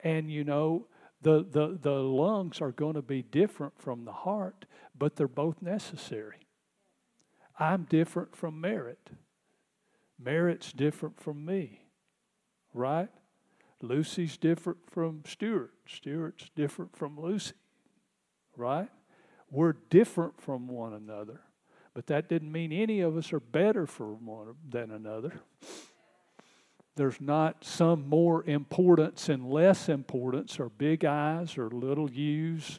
And 0.00 0.30
you 0.30 0.44
know, 0.44 0.87
the, 1.22 1.46
the, 1.48 1.78
the 1.80 1.90
lungs 1.90 2.61
are 2.61 2.72
going 2.72 2.94
to 2.94 3.02
be 3.02 3.22
different 3.22 3.74
from 3.78 4.04
the 4.04 4.12
heart, 4.12 4.64
but 4.98 5.16
they're 5.16 5.28
both 5.28 5.62
necessary. 5.62 6.38
I'm 7.59 7.85
different 7.85 8.35
from 8.35 8.61
Merritt. 8.61 9.11
Merritt's 10.22 10.72
different 10.72 11.20
from 11.20 11.44
me, 11.44 11.80
right? 12.74 13.09
Lucy's 13.83 14.37
different 14.37 14.78
from 14.90 15.22
Stuart. 15.26 15.72
Stuart's 15.87 16.50
different 16.54 16.94
from 16.94 17.18
Lucy, 17.18 17.54
right? 18.56 18.88
We're 19.50 19.74
different 19.88 20.40
from 20.40 20.68
one 20.68 20.92
another, 20.92 21.40
but 21.94 22.06
that 22.09 22.28
didn't 22.28 22.52
mean 22.52 22.72
any 22.72 23.00
of 23.00 23.16
us 23.16 23.33
are 23.33 23.40
better 23.40 23.87
for 23.87 24.14
one 24.14 24.54
than 24.68 24.90
another. 24.90 25.40
There's 26.96 27.20
not 27.20 27.64
some 27.64 28.09
more 28.09 28.44
importance 28.44 29.28
and 29.30 29.50
less 29.50 29.88
importance, 29.88 30.61
or 30.61 30.68
big 30.68 31.04
I's 31.04 31.56
or 31.56 31.70
little 31.70 32.11
U's. 32.11 32.78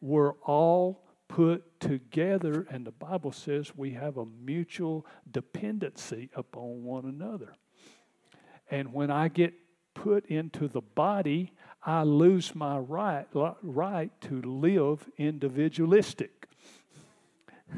We're 0.00 0.32
all 0.44 1.04
put 1.30 1.78
together, 1.78 2.66
and 2.70 2.84
the 2.84 2.90
Bible 2.90 3.30
says 3.30 3.72
we 3.76 3.92
have 3.92 4.16
a 4.16 4.26
mutual 4.44 5.06
dependency 5.30 6.28
upon 6.34 6.82
one 6.82 7.04
another. 7.04 7.54
And 8.68 8.92
when 8.92 9.12
I 9.12 9.28
get 9.28 9.54
put 9.94 10.26
into 10.26 10.66
the 10.66 10.80
body, 10.80 11.52
I 11.84 12.02
lose 12.02 12.54
my 12.54 12.78
right, 12.78 13.26
right 13.62 14.10
to 14.22 14.42
live 14.42 15.08
individualistic. 15.18 16.48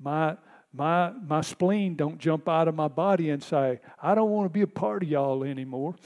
my, 0.00 0.36
my, 0.72 1.10
my 1.26 1.40
spleen 1.40 1.96
don't 1.96 2.18
jump 2.18 2.48
out 2.48 2.68
of 2.68 2.76
my 2.76 2.88
body 2.88 3.30
and 3.30 3.42
say, 3.42 3.80
I 4.00 4.14
don't 4.14 4.30
want 4.30 4.46
to 4.46 4.50
be 4.50 4.62
a 4.62 4.68
part 4.68 5.02
of 5.02 5.08
y'all 5.08 5.42
anymore. 5.42 5.96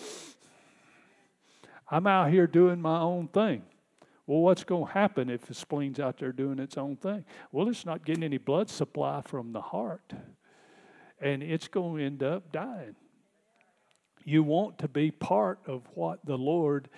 I'm 1.90 2.06
out 2.06 2.30
here 2.30 2.46
doing 2.46 2.80
my 2.80 3.00
own 3.00 3.28
thing. 3.28 3.62
Well, 4.26 4.40
what's 4.40 4.64
going 4.64 4.86
to 4.86 4.92
happen 4.92 5.30
if 5.30 5.46
the 5.46 5.54
spleen's 5.54 6.00
out 6.00 6.18
there 6.18 6.32
doing 6.32 6.58
its 6.58 6.76
own 6.76 6.96
thing? 6.96 7.24
Well, 7.52 7.68
it's 7.68 7.86
not 7.86 8.04
getting 8.04 8.24
any 8.24 8.38
blood 8.38 8.68
supply 8.68 9.22
from 9.24 9.52
the 9.52 9.60
heart, 9.60 10.12
and 11.20 11.42
it's 11.42 11.68
going 11.68 11.98
to 11.98 12.04
end 12.04 12.22
up 12.22 12.50
dying. 12.50 12.96
You 14.24 14.42
want 14.42 14.78
to 14.78 14.88
be 14.88 15.12
part 15.12 15.60
of 15.66 15.82
what 15.94 16.26
the 16.26 16.36
Lord 16.36 16.88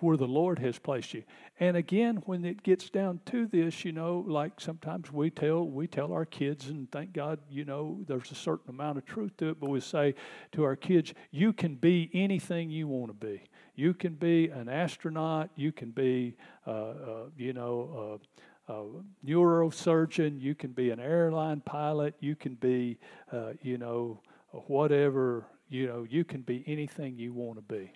where 0.00 0.16
the 0.16 0.26
Lord 0.26 0.58
has 0.58 0.78
placed 0.78 1.14
you. 1.14 1.22
And 1.58 1.76
again, 1.76 2.22
when 2.26 2.44
it 2.44 2.62
gets 2.62 2.88
down 2.90 3.20
to 3.26 3.46
this, 3.46 3.84
you 3.84 3.92
know, 3.92 4.24
like 4.26 4.60
sometimes 4.60 5.12
we 5.12 5.30
tell 5.30 5.64
we 5.66 5.86
tell 5.86 6.12
our 6.12 6.24
kids, 6.24 6.68
and 6.68 6.90
thank 6.90 7.12
God, 7.12 7.38
you 7.50 7.64
know, 7.64 8.00
there's 8.06 8.30
a 8.30 8.34
certain 8.34 8.70
amount 8.70 8.98
of 8.98 9.04
truth 9.04 9.36
to 9.38 9.50
it. 9.50 9.60
But 9.60 9.70
we 9.70 9.80
say 9.80 10.14
to 10.52 10.64
our 10.64 10.76
kids, 10.76 11.12
you 11.30 11.52
can 11.52 11.74
be 11.74 12.10
anything 12.14 12.70
you 12.70 12.88
want 12.88 13.08
to 13.08 13.26
be. 13.26 13.42
You 13.74 13.94
can 13.94 14.14
be 14.14 14.48
an 14.48 14.68
astronaut. 14.68 15.50
You 15.56 15.72
can 15.72 15.90
be, 15.90 16.36
uh, 16.66 16.70
uh, 16.70 17.24
you 17.36 17.52
know. 17.52 18.18
Uh, 18.20 18.26
a 18.68 18.84
neurosurgeon, 19.26 20.40
you 20.40 20.54
can 20.54 20.70
be 20.70 20.90
an 20.90 21.00
airline 21.00 21.60
pilot, 21.60 22.14
you 22.20 22.36
can 22.36 22.54
be, 22.54 23.00
uh, 23.32 23.54
you 23.62 23.78
know, 23.78 24.20
whatever 24.68 25.44
you 25.70 25.86
know, 25.86 26.04
you 26.08 26.24
can 26.24 26.42
be 26.42 26.64
anything 26.66 27.16
you 27.16 27.32
want 27.32 27.56
to 27.56 27.74
be. 27.74 27.92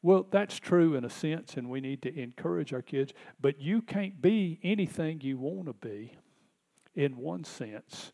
Well, 0.00 0.26
that's 0.30 0.58
true 0.58 0.94
in 0.94 1.04
a 1.04 1.10
sense, 1.10 1.56
and 1.56 1.68
we 1.68 1.80
need 1.80 2.02
to 2.02 2.16
encourage 2.16 2.72
our 2.72 2.82
kids, 2.82 3.12
but 3.40 3.60
you 3.60 3.82
can't 3.82 4.22
be 4.22 4.60
anything 4.62 5.20
you 5.20 5.38
want 5.38 5.66
to 5.66 5.72
be 5.72 6.12
in 6.94 7.16
one 7.16 7.44
sense. 7.44 8.12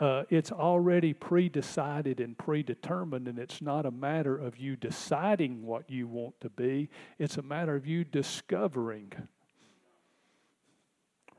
Uh, 0.00 0.24
it's 0.28 0.50
already 0.50 1.12
pre 1.12 1.48
decided 1.48 2.18
and 2.18 2.36
predetermined, 2.36 3.28
and 3.28 3.38
it's 3.38 3.62
not 3.62 3.86
a 3.86 3.92
matter 3.92 4.36
of 4.36 4.56
you 4.56 4.74
deciding 4.74 5.64
what 5.64 5.88
you 5.88 6.08
want 6.08 6.40
to 6.40 6.50
be, 6.50 6.90
it's 7.18 7.36
a 7.36 7.42
matter 7.42 7.76
of 7.76 7.86
you 7.86 8.02
discovering 8.02 9.12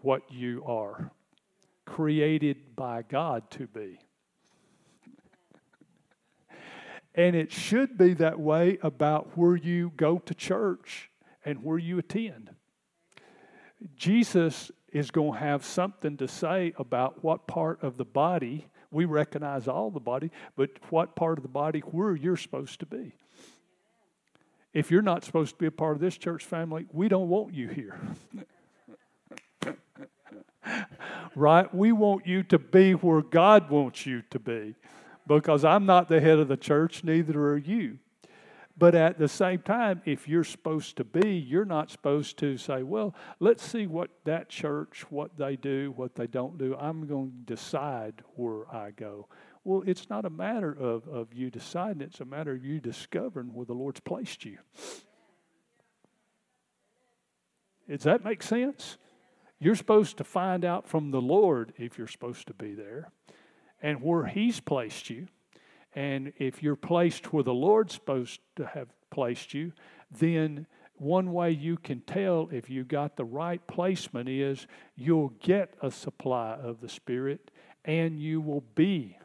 what 0.02 0.22
you 0.32 0.64
are 0.66 1.12
created 1.86 2.76
by 2.76 3.02
God 3.02 3.50
to 3.52 3.68
be. 3.68 4.00
And 7.16 7.36
it 7.36 7.52
should 7.52 7.98
be 7.98 8.14
that 8.16 8.40
way 8.40 8.78
about 8.84 9.38
where 9.38 9.56
you 9.56 9.94
go 9.96 10.20
to 10.20 10.34
church 10.34 11.10
and 11.46 11.64
where 11.64 11.78
you 11.78 11.98
attend. 11.98 12.50
Jesus 13.96 14.70
is 14.92 15.12
going 15.12 15.34
to 15.34 15.40
have 15.40 15.64
something 15.66 16.18
to 16.18 16.28
say 16.28 16.74
about 16.78 17.24
what 17.24 17.48
part 17.48 17.82
of 17.82 17.96
the 17.96 18.06
body, 18.06 18.68
we 18.92 19.06
recognize 19.06 19.68
all 19.68 19.92
the 19.92 20.00
body, 20.00 20.30
but 20.58 20.72
what 20.90 21.16
part 21.16 21.38
of 21.38 21.44
the 21.44 21.50
body 21.50 21.80
where 21.80 22.16
you're 22.16 22.38
supposed 22.38 22.80
to 22.82 22.86
be. 22.86 23.14
If 24.74 24.92
you're 24.92 25.02
not 25.02 25.24
supposed 25.24 25.54
to 25.54 25.58
be 25.58 25.68
a 25.68 25.72
part 25.72 25.96
of 25.96 26.02
this 26.02 26.18
church 26.18 26.44
family, 26.44 26.86
we 26.92 27.08
don't 27.08 27.30
want 27.30 27.54
you 27.54 27.70
here. 27.70 27.98
right? 31.36 31.74
We 31.74 31.94
want 31.94 32.28
you 32.28 32.44
to 32.44 32.60
be 32.60 32.92
where 32.92 33.22
God 33.22 33.70
wants 33.70 34.06
you 34.06 34.24
to 34.32 34.40
be 34.40 34.76
because 35.28 35.66
I'm 35.66 35.86
not 35.86 36.10
the 36.10 36.22
head 36.22 36.40
of 36.40 36.48
the 36.48 36.58
church, 36.58 37.04
neither 37.04 37.40
are 37.40 37.58
you. 37.58 38.00
But 38.78 38.94
at 38.94 39.18
the 39.18 39.30
same 39.30 39.60
time, 39.60 40.02
if 40.06 40.28
you're 40.28 40.44
supposed 40.44 40.98
to 40.98 41.06
be, 41.06 41.38
you're 41.38 41.64
not 41.64 41.90
supposed 41.90 42.38
to 42.40 42.58
say, 42.58 42.84
well, 42.84 43.16
let's 43.40 43.64
see 43.64 43.88
what 43.88 44.10
that 44.26 44.50
church, 44.50 45.06
what 45.10 45.38
they 45.38 45.56
do, 45.56 45.94
what 45.96 46.16
they 46.16 46.28
don't 46.28 46.58
do. 46.58 46.76
I'm 46.78 47.08
going 47.08 47.32
to 47.32 47.56
decide 47.56 48.22
where 48.36 48.70
I 48.74 48.92
go. 48.92 49.30
Well, 49.64 49.84
it's 49.88 50.10
not 50.10 50.26
a 50.26 50.30
matter 50.30 50.72
of, 50.72 51.08
of 51.08 51.34
you 51.34 51.50
deciding, 51.50 52.02
it's 52.02 52.20
a 52.20 52.26
matter 52.26 52.52
of 52.52 52.66
you 52.66 52.82
discovering 52.82 53.54
where 53.54 53.66
the 53.66 53.74
Lord's 53.74 54.02
placed 54.02 54.44
you. 54.44 54.58
Does 57.90 58.04
that 58.04 58.26
make 58.26 58.44
sense? 58.44 58.98
You're 59.60 59.76
supposed 59.76 60.18
to 60.18 60.26
find 60.26 60.66
out 60.66 60.86
from 60.86 61.12
the 61.12 61.22
Lord 61.22 61.72
if 61.78 61.98
you're 61.98 62.08
supposed 62.08 62.48
to 62.48 62.54
be 62.54 62.74
there 62.74 63.10
and 63.86 64.02
where 64.02 64.26
He's 64.26 64.60
placed 64.60 65.12
you. 65.12 65.28
And 65.94 66.34
if 66.40 66.64
you're 66.64 66.76
placed 66.76 67.32
where 67.32 67.44
the 67.44 67.54
Lord's 67.54 67.94
supposed 67.94 68.40
to 68.56 68.66
have 68.66 68.88
placed 69.12 69.54
you, 69.54 69.74
then 70.10 70.66
one 70.96 71.32
way 71.32 71.52
you 71.52 71.78
can 71.78 72.02
tell 72.02 72.50
if 72.52 72.68
you 72.68 72.84
got 72.84 73.16
the 73.16 73.24
right 73.24 73.66
placement 73.68 74.28
is 74.28 74.66
you'll 74.96 75.34
get 75.40 75.76
a 75.84 75.92
supply 75.92 76.54
of 76.56 76.82
the 76.82 76.90
Spirit 76.90 77.52
and 77.86 78.20
you 78.20 78.42
will 78.42 78.64
be 78.74 79.20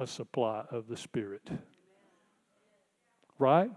a 0.00 0.06
supply 0.06 0.64
of 0.70 0.88
the 0.88 0.96
Spirit. 0.96 1.46
Right? 3.38 3.70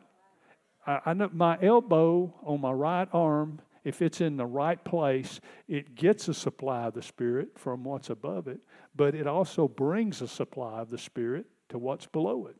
I, 0.87 0.99
I 1.07 1.13
know 1.13 1.29
my 1.33 1.57
elbow 1.61 2.33
on 2.45 2.61
my 2.61 2.71
right 2.71 3.09
arm, 3.11 3.59
if 3.83 4.01
it's 4.01 4.21
in 4.21 4.37
the 4.37 4.45
right 4.45 4.83
place, 4.83 5.39
it 5.67 5.95
gets 5.95 6.27
a 6.27 6.33
supply 6.33 6.83
of 6.83 6.93
the 6.93 7.01
Spirit 7.01 7.57
from 7.57 7.83
what's 7.83 8.09
above 8.09 8.47
it 8.47 8.61
but 8.95 9.15
it 9.15 9.27
also 9.27 9.67
brings 9.67 10.21
a 10.21 10.27
supply 10.27 10.79
of 10.79 10.89
the 10.89 10.97
Spirit 10.97 11.45
to 11.69 11.77
what's 11.77 12.05
below 12.05 12.47
it. 12.47 12.55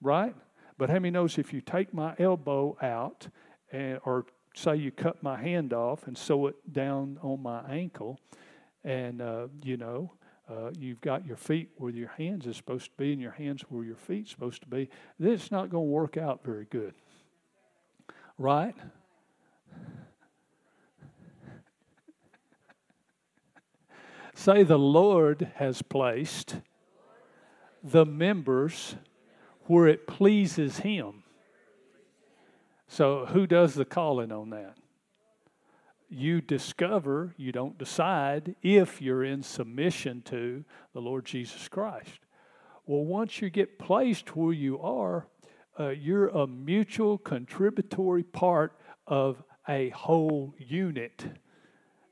Right? 0.00 0.34
But 0.78 0.88
how 0.88 0.94
many 0.94 1.10
knows 1.10 1.38
if 1.38 1.52
you 1.52 1.60
take 1.60 1.92
my 1.92 2.14
elbow 2.18 2.76
out, 2.80 3.28
and, 3.72 4.00
or 4.04 4.26
say 4.54 4.76
you 4.76 4.90
cut 4.90 5.22
my 5.22 5.40
hand 5.40 5.72
off 5.72 6.06
and 6.06 6.16
sew 6.16 6.46
it 6.46 6.72
down 6.72 7.18
on 7.22 7.42
my 7.42 7.60
ankle, 7.68 8.18
and 8.84 9.20
uh, 9.20 9.48
you 9.62 9.76
know, 9.76 10.12
uh, 10.48 10.70
you've 10.78 11.00
got 11.00 11.26
your 11.26 11.36
feet 11.36 11.70
where 11.76 11.92
your 11.92 12.08
hands 12.08 12.46
is 12.46 12.56
supposed 12.56 12.86
to 12.86 12.96
be 12.96 13.12
and 13.12 13.20
your 13.20 13.32
hands 13.32 13.62
where 13.68 13.84
your 13.84 13.96
feet's 13.96 14.30
supposed 14.30 14.62
to 14.62 14.68
be, 14.68 14.88
then 15.18 15.32
it's 15.32 15.50
not 15.50 15.70
going 15.70 15.86
to 15.86 15.90
work 15.90 16.16
out 16.16 16.42
very 16.44 16.66
good. 16.70 16.94
Right? 18.38 18.74
Say, 24.34 24.62
the 24.62 24.78
Lord 24.78 25.52
has 25.56 25.82
placed 25.82 26.56
the 27.82 28.06
members 28.06 28.96
where 29.66 29.86
it 29.86 30.06
pleases 30.06 30.78
Him. 30.78 31.24
So, 32.88 33.26
who 33.26 33.46
does 33.46 33.74
the 33.74 33.84
calling 33.84 34.32
on 34.32 34.48
that? 34.50 34.76
You 36.08 36.40
discover, 36.40 37.34
you 37.36 37.52
don't 37.52 37.76
decide 37.76 38.56
if 38.62 39.00
you're 39.00 39.22
in 39.22 39.42
submission 39.42 40.22
to 40.22 40.64
the 40.92 41.00
Lord 41.00 41.24
Jesus 41.26 41.68
Christ. 41.68 42.20
Well, 42.86 43.04
once 43.04 43.40
you 43.40 43.50
get 43.50 43.78
placed 43.78 44.34
where 44.34 44.52
you 44.52 44.80
are, 44.80 45.26
uh, 45.78 45.90
you're 45.90 46.28
a 46.28 46.46
mutual 46.46 47.18
contributory 47.18 48.24
part 48.24 48.72
of 49.06 49.42
a 49.70 49.88
whole 49.90 50.52
unit. 50.58 51.24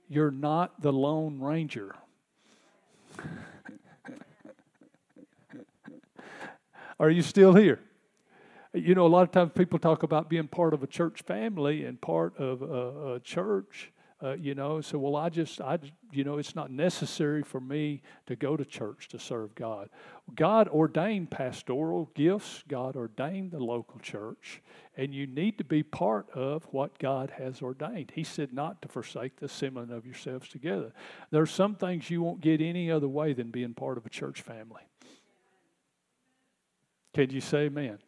You're 0.08 0.30
not 0.30 0.80
the 0.80 0.92
Lone 0.92 1.40
Ranger. 1.40 1.96
Are 7.00 7.10
you 7.10 7.22
still 7.22 7.54
here? 7.54 7.80
You 8.72 8.94
know, 8.94 9.06
a 9.06 9.08
lot 9.08 9.22
of 9.22 9.32
times 9.32 9.50
people 9.54 9.78
talk 9.80 10.02
about 10.04 10.28
being 10.28 10.46
part 10.46 10.72
of 10.72 10.82
a 10.82 10.86
church 10.86 11.22
family 11.22 11.84
and 11.84 12.00
part 12.00 12.36
of 12.38 12.62
a, 12.62 13.14
a 13.14 13.20
church. 13.20 13.90
Uh, 14.20 14.32
you 14.32 14.52
know, 14.52 14.80
so 14.80 14.98
well, 14.98 15.14
I 15.14 15.28
just, 15.28 15.60
I, 15.60 15.78
you 16.10 16.24
know, 16.24 16.38
it's 16.38 16.56
not 16.56 16.72
necessary 16.72 17.44
for 17.44 17.60
me 17.60 18.02
to 18.26 18.34
go 18.34 18.56
to 18.56 18.64
church 18.64 19.06
to 19.08 19.18
serve 19.18 19.54
God. 19.54 19.90
God 20.34 20.66
ordained 20.66 21.30
pastoral 21.30 22.10
gifts. 22.14 22.64
God 22.66 22.96
ordained 22.96 23.52
the 23.52 23.60
local 23.60 24.00
church, 24.00 24.60
and 24.96 25.14
you 25.14 25.28
need 25.28 25.56
to 25.58 25.64
be 25.64 25.84
part 25.84 26.28
of 26.34 26.64
what 26.72 26.98
God 26.98 27.32
has 27.38 27.62
ordained. 27.62 28.10
He 28.12 28.24
said 28.24 28.52
not 28.52 28.82
to 28.82 28.88
forsake 28.88 29.36
the 29.36 29.46
assembling 29.46 29.92
of 29.92 30.04
yourselves 30.04 30.48
together. 30.48 30.92
There 31.30 31.42
are 31.42 31.46
some 31.46 31.76
things 31.76 32.10
you 32.10 32.20
won't 32.20 32.40
get 32.40 32.60
any 32.60 32.90
other 32.90 33.08
way 33.08 33.34
than 33.34 33.52
being 33.52 33.72
part 33.72 33.98
of 33.98 34.04
a 34.04 34.10
church 34.10 34.42
family. 34.42 34.82
Can 37.14 37.30
you 37.30 37.40
say 37.40 37.66
amen? 37.66 37.98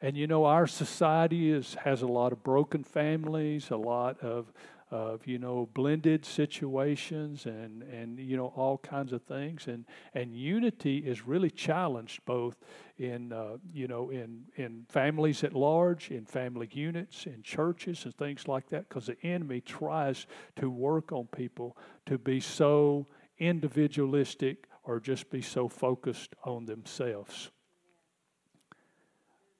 And 0.00 0.16
you 0.16 0.26
know, 0.26 0.44
our 0.44 0.66
society 0.66 1.50
is, 1.50 1.74
has 1.84 2.02
a 2.02 2.06
lot 2.06 2.32
of 2.32 2.42
broken 2.42 2.84
families, 2.84 3.70
a 3.70 3.76
lot 3.76 4.20
of, 4.20 4.52
of 4.90 5.26
you 5.26 5.38
know, 5.38 5.68
blended 5.74 6.24
situations 6.24 7.46
and, 7.46 7.82
and, 7.82 8.20
you 8.20 8.36
know, 8.36 8.52
all 8.54 8.78
kinds 8.78 9.12
of 9.12 9.22
things. 9.22 9.66
And, 9.66 9.84
and 10.14 10.34
unity 10.34 10.98
is 10.98 11.26
really 11.26 11.50
challenged 11.50 12.24
both 12.24 12.56
in, 12.96 13.32
uh, 13.32 13.56
you 13.72 13.88
know, 13.88 14.10
in, 14.10 14.44
in 14.54 14.86
families 14.88 15.42
at 15.42 15.54
large, 15.54 16.10
in 16.10 16.24
family 16.24 16.68
units, 16.72 17.26
in 17.26 17.42
churches 17.42 18.04
and 18.04 18.16
things 18.16 18.46
like 18.46 18.68
that, 18.68 18.88
because 18.88 19.06
the 19.06 19.20
enemy 19.22 19.60
tries 19.60 20.26
to 20.56 20.70
work 20.70 21.10
on 21.10 21.26
people 21.26 21.76
to 22.06 22.16
be 22.16 22.38
so 22.38 23.06
individualistic 23.38 24.68
or 24.84 25.00
just 25.00 25.30
be 25.30 25.42
so 25.42 25.68
focused 25.68 26.34
on 26.44 26.64
themselves. 26.64 27.50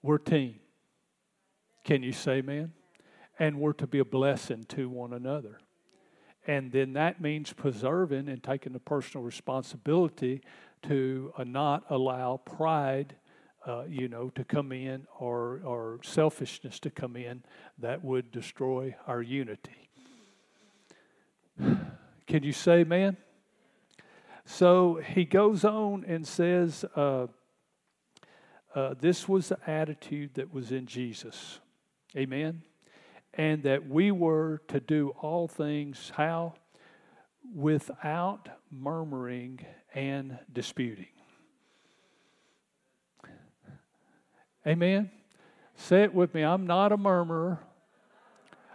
We're 0.03 0.19
team. 0.19 0.61
Can 1.83 2.05
you 2.05 2.13
say 2.13 2.39
amen? 2.39 2.73
And 3.39 3.61
we're 3.61 3.75
to 3.75 3.87
be 3.87 3.99
a 3.99 4.05
blessing 4.05 4.65
to 4.71 4.89
one 4.89 5.13
another. 5.13 5.59
And 6.47 6.71
then 6.71 6.93
that 6.93 7.21
means 7.21 7.53
preserving 7.53 8.29
and 8.29 8.43
taking 8.43 8.73
the 8.73 8.81
personal 8.81 9.25
responsibility 9.25 10.43
to 10.83 11.33
uh, 11.37 11.45
not 11.45 11.85
allow 11.91 12.37
pride, 12.37 13.17
uh, 13.67 13.85
you 13.89 14.09
know, 14.09 14.31
to 14.31 14.45
come 14.45 14.71
in 14.71 15.07
or, 15.19 15.61
or 15.65 15.99
selfishness 16.05 16.79
to 16.81 16.91
come 16.91 17.17
in 17.17 17.43
that 17.79 18.05
would 18.05 18.31
destroy 18.31 18.95
our 19.07 19.23
unity. 19.23 19.91
Can 22.27 22.43
you 22.43 22.53
say 22.53 22.81
amen? 22.81 23.17
So 24.45 25.01
he 25.05 25.25
goes 25.25 25.65
on 25.65 26.05
and 26.07 26.27
says, 26.27 26.85
uh, 26.95 27.27
uh, 28.75 28.95
this 29.01 29.29
was 29.29 29.49
the 29.49 29.59
attitude 29.67 30.35
that 30.35 30.53
was 30.53 30.71
in 30.71 30.87
Jesus. 30.87 31.59
Amen. 32.17 32.63
And 33.37 33.63
that 33.65 33.87
we 33.89 34.11
were 34.11 34.63
to 34.69 34.81
do 34.81 35.11
all 35.21 35.47
things 35.47 36.11
how? 36.17 36.55
Without 37.55 38.49
murmuring 38.71 39.65
and 39.95 40.39
disputing. 40.53 41.07
Amen. 44.67 45.11
Say 45.77 46.03
it 46.03 46.15
with 46.15 46.35
me. 46.35 46.43
I'm 46.43 46.67
not 46.67 46.91
a 46.91 46.97
murmurer. 46.97 47.61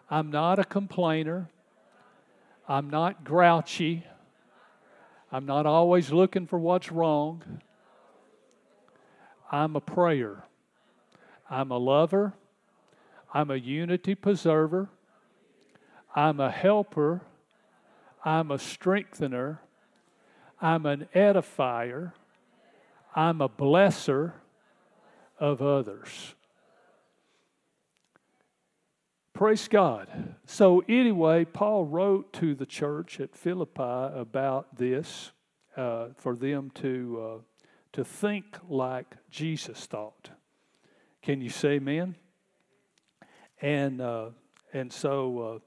I'm 0.10 0.30
not 0.30 0.60
a 0.60 0.64
complainer. 0.64 1.50
I'm 2.68 2.90
not 2.90 3.24
grouchy. 3.24 4.06
I'm 5.32 5.46
not 5.46 5.66
always 5.66 6.12
looking 6.12 6.48
for 6.48 6.60
what's 6.60 6.92
wrong. 6.92 7.44
I'm 9.52 9.76
a 9.76 9.82
prayer. 9.82 10.46
I'm 11.50 11.72
a 11.72 11.78
lover. 11.78 12.34
I'm 13.34 13.50
a 13.50 13.56
unity 13.56 14.16
preserver. 14.16 14.90
I'm 16.16 16.40
a 16.40 16.52
helper. 16.52 17.22
I'm 18.26 18.52
a 18.52 18.60
strengthener. 18.60 19.62
I'm 20.62 20.86
an 20.86 21.08
edifier. 21.16 22.14
I'm 23.16 23.42
a 23.42 23.50
blesser 23.50 24.34
of 25.40 25.62
others. 25.62 26.36
Praise 29.34 29.68
God. 29.68 30.36
So, 30.46 30.84
anyway, 30.88 31.46
Paul 31.46 31.86
wrote 31.86 32.32
to 32.34 32.54
the 32.54 32.66
church 32.66 33.20
at 33.20 33.36
Philippi 33.36 33.82
about 33.82 34.78
this 34.78 35.32
uh, 35.76 36.10
for 36.16 36.36
them 36.36 36.70
to 36.76 37.40
uh, 37.40 37.42
to 37.94 38.04
think 38.04 38.58
like 38.70 39.16
Jesus 39.30 39.86
thought. 39.86 40.30
Can 41.22 41.42
you 41.42 41.50
say 41.50 41.72
amen? 41.72 42.16
And, 43.62 44.02
uh, 44.02 44.30
and 44.74 44.92
so, 44.92 45.40
uh, 45.40 45.60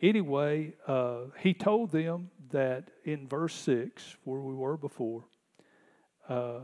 anyway, 0.00 0.74
uh, 0.86 1.22
he 1.40 1.52
told 1.52 1.90
them 1.90 2.30
that 2.50 2.90
in 3.04 3.26
verse 3.26 3.54
6, 3.54 4.16
where 4.24 4.40
we 4.40 4.54
were 4.54 4.76
before, 4.76 5.24
uh, 6.28 6.60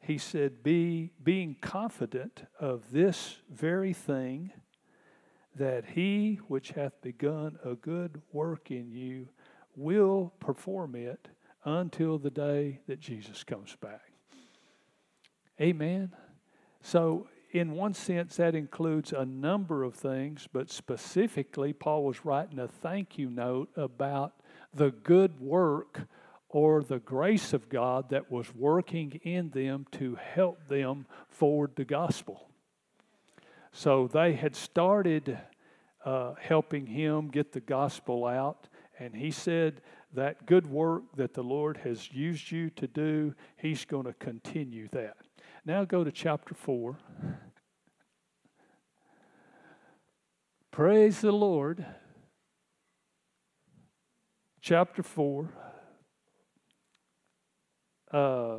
he 0.00 0.18
said, 0.18 0.62
Be, 0.62 1.10
being 1.22 1.56
confident 1.60 2.44
of 2.60 2.92
this 2.92 3.38
very 3.50 3.92
thing, 3.92 4.52
that 5.56 5.84
he 5.84 6.38
which 6.46 6.70
hath 6.70 7.00
begun 7.00 7.58
a 7.64 7.74
good 7.74 8.20
work 8.32 8.70
in 8.70 8.92
you 8.92 9.28
will 9.74 10.32
perform 10.38 10.94
it 10.94 11.28
until 11.64 12.18
the 12.18 12.30
day 12.30 12.80
that 12.86 13.00
Jesus 13.00 13.42
comes 13.42 13.74
back. 13.80 14.12
Amen. 15.60 16.12
So, 16.82 17.26
in 17.58 17.72
one 17.72 17.94
sense, 17.94 18.36
that 18.36 18.54
includes 18.54 19.12
a 19.12 19.24
number 19.24 19.82
of 19.82 19.94
things, 19.94 20.48
but 20.52 20.70
specifically, 20.70 21.72
Paul 21.72 22.04
was 22.04 22.24
writing 22.24 22.58
a 22.58 22.68
thank 22.68 23.18
you 23.18 23.30
note 23.30 23.70
about 23.76 24.34
the 24.74 24.90
good 24.90 25.40
work 25.40 26.02
or 26.48 26.82
the 26.82 26.98
grace 26.98 27.52
of 27.52 27.68
God 27.68 28.10
that 28.10 28.30
was 28.30 28.54
working 28.54 29.20
in 29.22 29.50
them 29.50 29.86
to 29.92 30.16
help 30.16 30.68
them 30.68 31.06
forward 31.28 31.72
the 31.76 31.84
gospel. 31.84 32.48
So 33.72 34.06
they 34.06 34.34
had 34.34 34.56
started 34.56 35.38
uh, 36.04 36.34
helping 36.40 36.86
him 36.86 37.28
get 37.28 37.52
the 37.52 37.60
gospel 37.60 38.24
out, 38.24 38.68
and 38.98 39.14
he 39.14 39.30
said 39.30 39.82
that 40.14 40.46
good 40.46 40.66
work 40.66 41.02
that 41.16 41.34
the 41.34 41.42
Lord 41.42 41.76
has 41.78 42.10
used 42.12 42.50
you 42.50 42.70
to 42.70 42.86
do, 42.86 43.34
He's 43.56 43.84
going 43.84 44.06
to 44.06 44.14
continue 44.14 44.88
that. 44.92 45.16
Now 45.66 45.84
go 45.84 46.04
to 46.04 46.12
chapter 46.12 46.54
4. 46.54 46.96
Praise 50.76 51.22
the 51.22 51.32
Lord. 51.32 51.86
Chapter 54.60 55.02
4. 55.02 55.48
Uh, 58.12 58.56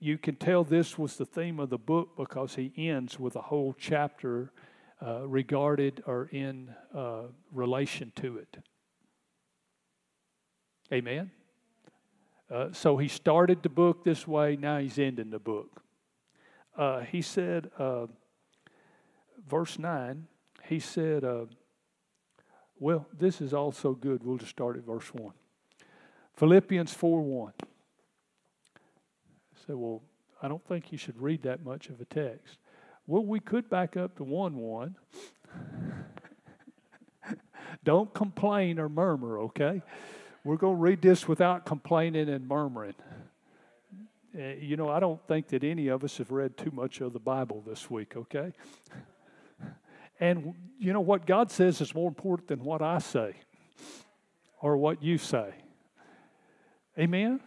you 0.00 0.18
can 0.18 0.34
tell 0.34 0.64
this 0.64 0.98
was 0.98 1.16
the 1.16 1.24
theme 1.24 1.60
of 1.60 1.70
the 1.70 1.78
book 1.78 2.16
because 2.16 2.56
he 2.56 2.72
ends 2.76 3.20
with 3.20 3.36
a 3.36 3.40
whole 3.40 3.72
chapter 3.78 4.50
uh, 5.00 5.28
regarded 5.28 6.02
or 6.08 6.28
in 6.32 6.74
uh, 6.92 7.26
relation 7.52 8.10
to 8.16 8.38
it. 8.38 8.56
Amen. 10.92 11.30
Uh, 12.52 12.72
so 12.72 12.96
he 12.96 13.06
started 13.06 13.62
the 13.62 13.68
book 13.68 14.02
this 14.02 14.26
way, 14.26 14.56
now 14.56 14.78
he's 14.78 14.98
ending 14.98 15.30
the 15.30 15.38
book. 15.38 15.84
Uh, 16.76 17.02
he 17.02 17.22
said, 17.22 17.70
uh, 17.78 18.06
verse 19.48 19.78
9, 19.78 20.26
he 20.70 20.78
said, 20.78 21.24
uh, 21.24 21.46
well, 22.78 23.04
this 23.18 23.40
is 23.40 23.52
also 23.52 23.92
good. 23.92 24.22
We'll 24.22 24.38
just 24.38 24.52
start 24.52 24.76
at 24.76 24.86
verse 24.86 25.12
1. 25.12 25.32
Philippians 26.36 26.92
4 26.92 27.20
1. 27.20 27.52
I 27.60 27.66
said, 29.66 29.74
well, 29.74 30.00
I 30.40 30.46
don't 30.46 30.64
think 30.68 30.92
you 30.92 30.96
should 30.96 31.20
read 31.20 31.42
that 31.42 31.64
much 31.64 31.88
of 31.88 32.00
a 32.00 32.04
text. 32.04 32.58
Well, 33.08 33.24
we 33.24 33.40
could 33.40 33.68
back 33.68 33.96
up 33.96 34.16
to 34.18 34.24
1 34.24 34.56
1. 34.56 34.96
don't 37.84 38.14
complain 38.14 38.78
or 38.78 38.88
murmur, 38.88 39.40
okay? 39.40 39.82
We're 40.44 40.56
going 40.56 40.76
to 40.76 40.80
read 40.80 41.02
this 41.02 41.26
without 41.26 41.66
complaining 41.66 42.28
and 42.28 42.46
murmuring. 42.46 42.94
Eh, 44.38 44.54
you 44.60 44.76
know, 44.76 44.88
I 44.88 45.00
don't 45.00 45.20
think 45.26 45.48
that 45.48 45.64
any 45.64 45.88
of 45.88 46.04
us 46.04 46.18
have 46.18 46.30
read 46.30 46.56
too 46.56 46.70
much 46.70 47.00
of 47.00 47.12
the 47.12 47.18
Bible 47.18 47.60
this 47.66 47.90
week, 47.90 48.16
okay? 48.16 48.52
And 50.20 50.54
you 50.78 50.92
know 50.92 51.00
what 51.00 51.26
God 51.26 51.50
says 51.50 51.80
is 51.80 51.94
more 51.94 52.08
important 52.08 52.48
than 52.48 52.62
what 52.62 52.82
I 52.82 52.98
say 52.98 53.34
or 54.60 54.76
what 54.76 55.02
you 55.02 55.16
say. 55.18 55.54
Amen? 56.98 57.40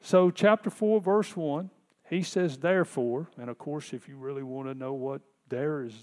So, 0.00 0.30
chapter 0.30 0.68
4, 0.68 1.00
verse 1.00 1.36
1, 1.36 1.70
he 2.10 2.22
says, 2.22 2.58
Therefore, 2.58 3.28
and 3.38 3.48
of 3.48 3.58
course, 3.58 3.92
if 3.92 4.08
you 4.08 4.16
really 4.16 4.42
want 4.42 4.68
to 4.68 4.74
know 4.74 4.92
what 4.92 5.20
there 5.48 5.84
is 5.84 5.94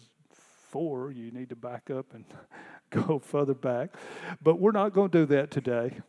for, 0.69 1.11
you 1.11 1.32
need 1.32 1.49
to 1.49 1.55
back 1.55 1.89
up 1.89 2.13
and 2.13 2.26
go 2.89 3.19
further 3.19 3.53
back. 3.53 3.95
But 4.41 4.59
we're 4.59 4.71
not 4.71 4.93
going 4.93 5.09
to 5.11 5.19
do 5.19 5.26
that 5.28 5.51
today. 5.51 5.99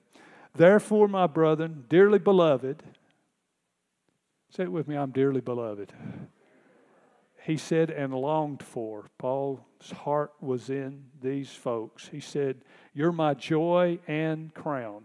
Therefore, 0.55 1.09
my 1.09 1.27
brethren, 1.27 1.85
dearly 1.89 2.21
beloved, 2.21 2.83
say 4.51 4.65
it 4.65 4.73
with 4.73 4.87
me, 4.87 4.97
I'm 4.97 5.11
dearly 5.11 5.41
beloved. 5.41 5.93
He 7.45 7.59
said, 7.59 7.91
and 7.91 8.15
longed 8.15 8.63
for. 8.63 9.11
Paul's 9.19 9.91
heart 9.99 10.33
was 10.41 10.71
in 10.71 11.05
these 11.21 11.51
folks. 11.51 12.09
He 12.09 12.21
said, 12.21 12.63
You're 12.95 13.13
my 13.13 13.35
joy 13.35 13.99
and 14.09 14.55
crown. 14.55 15.05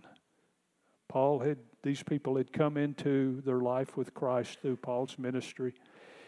Paul 1.09 1.39
had, 1.39 1.57
these 1.83 2.01
people 2.01 2.37
had 2.37 2.53
come 2.53 2.77
into 2.77 3.41
their 3.41 3.59
life 3.59 3.97
with 3.97 4.13
Christ 4.13 4.59
through 4.61 4.77
Paul's 4.77 5.19
ministry. 5.19 5.73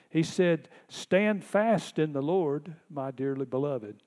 He 0.09 0.21
said, 0.21 0.67
Stand 0.89 1.45
fast 1.45 1.97
in 1.97 2.11
the 2.11 2.21
Lord, 2.21 2.75
my 2.89 3.11
dearly 3.11 3.45
beloved. 3.45 4.01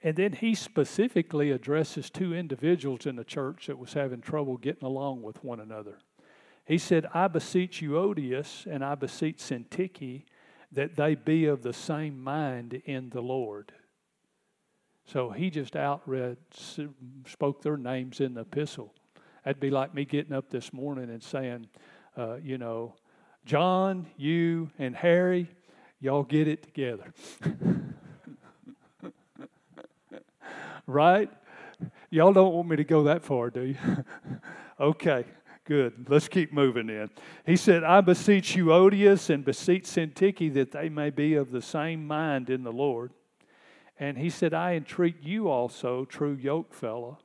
And 0.00 0.14
then 0.14 0.32
he 0.32 0.54
specifically 0.54 1.50
addresses 1.50 2.08
two 2.08 2.32
individuals 2.32 3.04
in 3.04 3.16
the 3.16 3.24
church 3.24 3.66
that 3.66 3.80
was 3.80 3.94
having 3.94 4.20
trouble 4.20 4.58
getting 4.58 4.86
along 4.86 5.22
with 5.22 5.42
one 5.42 5.58
another. 5.58 5.98
He 6.64 6.78
said, 6.78 7.06
I 7.12 7.26
beseech 7.26 7.82
Euodias 7.82 8.64
and 8.70 8.84
I 8.84 8.94
beseech 8.94 9.38
Syntyche 9.38 10.22
that 10.72 10.96
they 10.96 11.14
be 11.14 11.46
of 11.46 11.62
the 11.62 11.72
same 11.72 12.22
mind 12.22 12.82
in 12.84 13.10
the 13.10 13.20
Lord. 13.20 13.72
So 15.06 15.30
he 15.30 15.50
just 15.50 15.76
outread, 15.76 16.36
spoke 17.26 17.62
their 17.62 17.76
names 17.76 18.20
in 18.20 18.34
the 18.34 18.40
epistle. 18.40 18.92
That'd 19.44 19.60
be 19.60 19.70
like 19.70 19.94
me 19.94 20.04
getting 20.04 20.32
up 20.32 20.50
this 20.50 20.72
morning 20.72 21.10
and 21.10 21.22
saying, 21.22 21.68
uh, 22.16 22.36
you 22.42 22.58
know, 22.58 22.94
John, 23.44 24.06
you, 24.16 24.70
and 24.78 24.96
Harry, 24.96 25.48
y'all 26.00 26.24
get 26.24 26.48
it 26.48 26.64
together. 26.64 27.14
right? 30.86 31.30
Y'all 32.10 32.32
don't 32.32 32.52
want 32.54 32.68
me 32.68 32.76
to 32.76 32.84
go 32.84 33.04
that 33.04 33.24
far, 33.24 33.50
do 33.50 33.62
you? 33.62 33.76
okay, 34.80 35.24
good. 35.66 36.06
Let's 36.08 36.28
keep 36.28 36.52
moving 36.52 36.88
in. 36.88 37.10
He 37.44 37.56
said, 37.56 37.84
I 37.84 38.00
beseech 38.00 38.56
Euodias 38.56 39.28
and 39.28 39.44
beseech 39.44 39.84
Syntyche 39.84 40.54
that 40.54 40.72
they 40.72 40.88
may 40.88 41.10
be 41.10 41.34
of 41.34 41.50
the 41.50 41.60
same 41.60 42.06
mind 42.06 42.48
in 42.48 42.62
the 42.62 42.72
Lord. 42.72 43.12
And 43.98 44.16
he 44.16 44.30
said, 44.30 44.54
I 44.54 44.74
entreat 44.74 45.22
you 45.22 45.48
also, 45.48 46.04
true 46.04 46.34
yoke 46.34 46.72
fellow, 46.72 47.18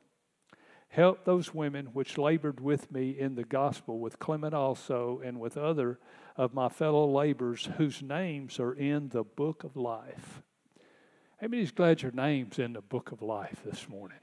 help 0.89 1.23
those 1.23 1.53
women 1.53 1.87
which 1.93 2.17
labored 2.17 2.59
with 2.59 2.91
me 2.91 3.11
in 3.17 3.35
the 3.35 3.43
gospel, 3.43 3.99
with 3.99 4.19
Clement 4.19 4.53
also, 4.53 5.21
and 5.23 5.39
with 5.39 5.57
other 5.57 5.99
of 6.35 6.53
my 6.53 6.69
fellow 6.69 7.05
laborers 7.05 7.69
whose 7.77 8.01
names 8.01 8.59
are 8.59 8.73
in 8.73 9.09
the 9.09 9.23
book 9.23 9.63
of 9.63 9.75
life. 9.75 10.41
How 11.39 11.47
many's 11.47 11.71
glad 11.71 12.01
your 12.01 12.11
name's 12.11 12.59
in 12.59 12.73
the 12.73 12.81
book 12.81 13.11
of 13.11 13.21
life 13.21 13.61
this 13.65 13.89
morning? 13.89 14.19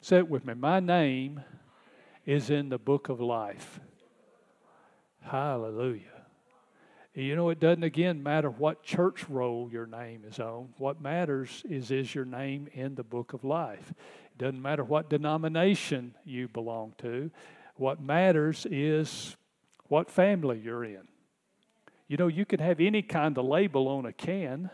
Say 0.00 0.18
it 0.18 0.28
with 0.28 0.44
me. 0.44 0.54
My 0.54 0.80
name 0.80 1.42
is 2.26 2.50
in 2.50 2.68
the 2.68 2.78
book 2.78 3.08
of 3.08 3.20
life. 3.20 3.80
Hallelujah. 5.22 6.02
You 7.14 7.36
know, 7.36 7.50
it 7.50 7.60
doesn't 7.60 7.84
again 7.84 8.22
matter 8.22 8.50
what 8.50 8.82
church 8.82 9.28
roll 9.28 9.70
your 9.70 9.86
name 9.86 10.24
is 10.28 10.40
on. 10.40 10.74
What 10.78 11.00
matters 11.00 11.62
is 11.68 11.90
is 11.90 12.14
your 12.14 12.24
name 12.24 12.68
in 12.72 12.96
the 12.96 13.04
book 13.04 13.32
of 13.32 13.44
life. 13.44 13.92
It 14.32 14.38
doesn't 14.38 14.60
matter 14.60 14.82
what 14.82 15.10
denomination 15.10 16.14
you 16.24 16.48
belong 16.48 16.94
to. 16.98 17.30
What 17.76 18.02
matters 18.02 18.66
is 18.68 19.36
what 19.88 20.10
family 20.10 20.60
you're 20.62 20.84
in. 20.84 21.06
You 22.08 22.16
know, 22.16 22.26
you 22.26 22.44
can 22.44 22.58
have 22.58 22.80
any 22.80 23.02
kind 23.02 23.38
of 23.38 23.44
label 23.44 23.86
on 23.88 24.06
a 24.06 24.12
can 24.12 24.70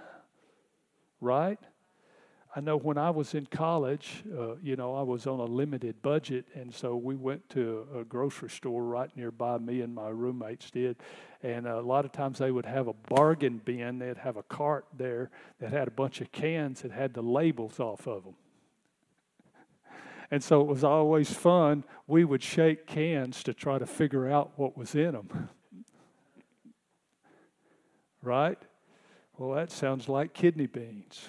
right? 1.20 1.58
I 2.54 2.60
know 2.60 2.76
when 2.76 2.98
I 2.98 3.10
was 3.10 3.34
in 3.34 3.46
college, 3.46 4.24
uh, 4.36 4.56
you 4.56 4.74
know, 4.74 4.96
I 4.96 5.02
was 5.02 5.28
on 5.28 5.38
a 5.38 5.44
limited 5.44 6.02
budget, 6.02 6.46
and 6.54 6.74
so 6.74 6.96
we 6.96 7.14
went 7.14 7.48
to 7.50 7.86
a 7.96 8.02
grocery 8.02 8.50
store 8.50 8.82
right 8.82 9.08
nearby. 9.16 9.58
Me 9.58 9.82
and 9.82 9.94
my 9.94 10.08
roommates 10.08 10.68
did, 10.68 10.96
and 11.44 11.68
a 11.68 11.80
lot 11.80 12.04
of 12.04 12.10
times 12.10 12.38
they 12.38 12.50
would 12.50 12.66
have 12.66 12.88
a 12.88 12.92
bargain 12.92 13.60
bin. 13.64 14.00
They'd 14.00 14.16
have 14.16 14.36
a 14.36 14.42
cart 14.42 14.86
there 14.96 15.30
that 15.60 15.70
had 15.70 15.86
a 15.86 15.92
bunch 15.92 16.20
of 16.20 16.32
cans 16.32 16.82
that 16.82 16.90
had 16.90 17.14
the 17.14 17.22
labels 17.22 17.78
off 17.78 18.08
of 18.08 18.24
them. 18.24 18.34
And 20.32 20.42
so 20.42 20.60
it 20.60 20.66
was 20.66 20.82
always 20.82 21.32
fun. 21.32 21.84
We 22.08 22.24
would 22.24 22.42
shake 22.42 22.86
cans 22.86 23.44
to 23.44 23.54
try 23.54 23.78
to 23.78 23.86
figure 23.86 24.28
out 24.28 24.52
what 24.56 24.76
was 24.76 24.96
in 24.96 25.12
them. 25.12 25.50
right? 28.22 28.58
Well, 29.38 29.54
that 29.54 29.70
sounds 29.70 30.08
like 30.08 30.34
kidney 30.34 30.66
beans. 30.66 31.28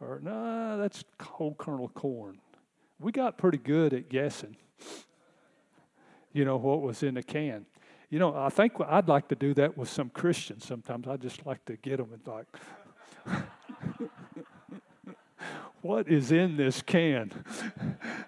Or, 0.00 0.20
no, 0.22 0.30
nah, 0.30 0.76
that's 0.76 1.04
whole 1.20 1.54
kernel 1.54 1.88
corn. 1.88 2.38
We 3.00 3.12
got 3.12 3.38
pretty 3.38 3.58
good 3.58 3.92
at 3.92 4.08
guessing, 4.08 4.56
you 6.32 6.44
know, 6.44 6.56
what 6.56 6.82
was 6.82 7.02
in 7.02 7.14
the 7.14 7.22
can. 7.22 7.66
You 8.10 8.18
know, 8.18 8.36
I 8.36 8.50
think 8.50 8.74
I'd 8.86 9.08
like 9.08 9.28
to 9.28 9.34
do 9.34 9.52
that 9.54 9.76
with 9.76 9.88
some 9.88 10.10
Christians 10.10 10.64
sometimes. 10.64 11.08
I 11.08 11.16
just 11.16 11.44
like 11.44 11.64
to 11.66 11.76
get 11.76 11.96
them 11.96 12.10
and 12.12 12.26
like, 12.26 12.46
what 15.82 16.08
is 16.08 16.30
in 16.30 16.56
this 16.56 16.82
can? 16.82 17.32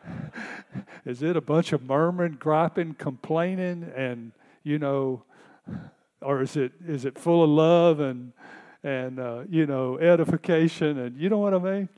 is 1.05 1.23
it 1.23 1.37
a 1.37 1.41
bunch 1.41 1.73
of 1.73 1.83
murmuring, 1.83 2.37
griping, 2.41 2.95
complaining, 2.95 3.91
and, 3.95 4.33
you 4.64 4.79
know, 4.79 5.23
or 6.21 6.43
is 6.43 6.57
it 6.57 6.73
is 6.87 7.05
it 7.05 7.19
full 7.19 7.45
of 7.45 7.51
love 7.51 8.01
and 8.01 8.33
and 8.83 9.18
uh, 9.18 9.43
you 9.49 9.66
know 9.66 9.99
edification 9.99 10.99
and 10.99 11.16
you 11.16 11.29
know 11.29 11.39
what 11.39 11.55
I 11.55 11.59
mean. 11.59 11.89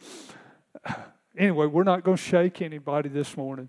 Anyway, 1.39 1.64
we're 1.66 1.85
not 1.85 2.03
going 2.03 2.16
to 2.16 2.22
shake 2.22 2.61
anybody 2.61 3.09
this 3.09 3.37
morning, 3.37 3.68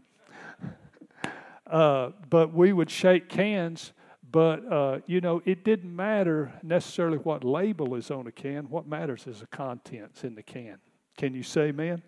uh, 1.67 2.09
but 2.27 2.51
we 2.51 2.73
would 2.73 2.89
shake 2.89 3.29
cans. 3.29 3.93
But 4.31 4.69
uh, 4.69 4.99
you 5.05 5.21
know, 5.21 5.43
it 5.45 5.63
didn't 5.63 5.95
matter 5.95 6.51
necessarily 6.63 7.19
what 7.19 7.43
label 7.43 7.93
is 7.95 8.09
on 8.09 8.25
a 8.25 8.31
can. 8.31 8.67
What 8.69 8.87
matters 8.87 9.27
is 9.27 9.41
the 9.41 9.47
contents 9.47 10.23
in 10.23 10.33
the 10.33 10.41
can. 10.41 10.79
Can 11.17 11.35
you 11.35 11.43
say, 11.43 11.71
"Man"? 11.71 12.01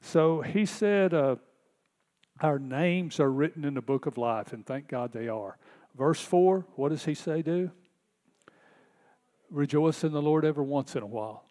So 0.00 0.42
he 0.42 0.66
said, 0.66 1.14
uh, 1.14 1.36
"Our 2.40 2.58
names 2.58 3.20
are 3.20 3.30
written 3.30 3.64
in 3.64 3.74
the 3.74 3.80
book 3.80 4.06
of 4.06 4.18
life, 4.18 4.52
and 4.52 4.66
thank 4.66 4.88
God 4.88 5.12
they 5.12 5.28
are." 5.28 5.56
Verse 5.96 6.20
four. 6.20 6.66
What 6.74 6.88
does 6.88 7.04
he 7.04 7.14
say? 7.14 7.42
Do 7.42 7.70
rejoice 9.50 10.04
in 10.04 10.12
the 10.12 10.22
Lord 10.22 10.44
every 10.44 10.64
once 10.64 10.96
in 10.96 11.02
a 11.02 11.06
while. 11.06 11.44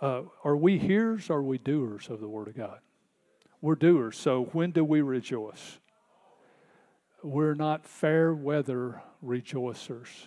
Uh, 0.00 0.22
are 0.42 0.56
we 0.56 0.78
hearers 0.78 1.30
or 1.30 1.38
are 1.38 1.42
we 1.42 1.58
doers 1.58 2.08
of 2.08 2.20
the 2.20 2.28
Word 2.28 2.48
of 2.48 2.56
God? 2.56 2.80
We're 3.60 3.76
doers. 3.76 4.16
So 4.16 4.44
when 4.52 4.72
do 4.72 4.84
we 4.84 5.00
rejoice? 5.00 5.78
We're 7.22 7.54
not 7.54 7.86
fair 7.86 8.34
weather 8.34 9.00
rejoicers. 9.24 10.26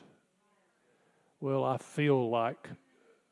Well, 1.42 1.66
I 1.66 1.78
feel 1.78 2.30
like 2.30 2.70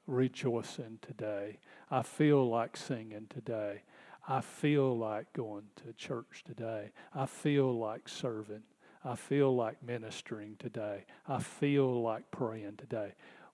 rejoicing 0.06 1.00
today. 1.02 1.60
I 1.90 2.02
feel 2.02 2.50
like 2.50 2.76
singing 2.76 3.28
today. 3.30 3.84
I 4.28 4.42
feel 4.42 4.98
like 4.98 5.32
going 5.34 5.64
to 5.86 5.94
church 5.94 6.44
today. 6.46 6.92
I 7.16 7.26
feel 7.26 7.78
like 7.78 8.10
serving. 8.10 8.64
I 9.06 9.16
feel 9.16 9.56
like 9.56 9.84
ministering 9.84 10.56
today. 10.60 11.06
I 11.28 11.40
feel 11.40 12.02
like 12.02 12.32
praying 12.32 12.78
today. 12.78 13.14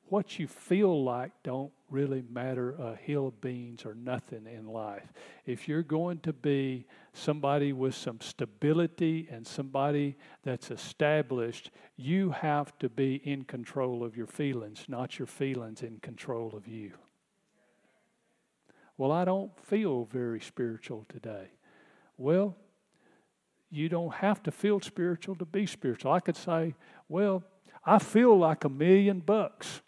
What 0.10 0.40
you 0.40 0.48
feel 0.48 1.04
like 1.04 1.32
don't 1.44 1.72
really 1.90 2.24
matter 2.32 2.72
a 2.72 2.96
hill 2.96 3.28
of 3.28 3.42
beans 3.42 3.86
or 3.86 3.94
nothing 3.94 4.48
in 4.48 4.66
life. 4.66 5.14
If 5.46 5.68
you're 5.68 5.84
going 5.84 6.20
to 6.22 6.34
be 6.34 6.88
somebody 7.14 7.74
with 7.74 7.94
some 7.94 8.20
stability 8.20 9.28
and 9.32 9.46
somebody 9.46 10.18
that's 10.44 10.72
established, 10.72 11.70
you 11.96 12.32
have 12.32 12.78
to 12.80 12.90
be 12.90 13.16
in 13.24 13.44
control 13.44 14.04
of 14.04 14.18
your 14.18 14.28
feelings, 14.28 14.86
not 14.88 15.20
your 15.20 15.28
feelings 15.28 15.84
in 15.84 16.00
control 16.00 16.56
of 16.56 16.68
you. 16.68 16.94
Well, 18.98 19.12
I 19.12 19.26
don't 19.26 19.52
feel 19.64 20.06
very 20.06 20.42
spiritual 20.42 21.06
today. 21.08 21.50
Well, 22.18 22.58
you 23.72 23.90
don't 23.90 24.14
have 24.16 24.42
to 24.44 24.52
feel 24.52 24.80
spiritual 24.82 25.36
to 25.36 25.46
be 25.46 25.66
spiritual. 25.66 26.12
I 26.12 26.20
could 26.20 26.38
say, 26.38 26.76
well, 27.08 27.44
I 27.86 28.00
feel 28.00 28.38
like 28.38 28.64
a 28.64 28.70
million 28.70 29.20
bucks, 29.20 29.82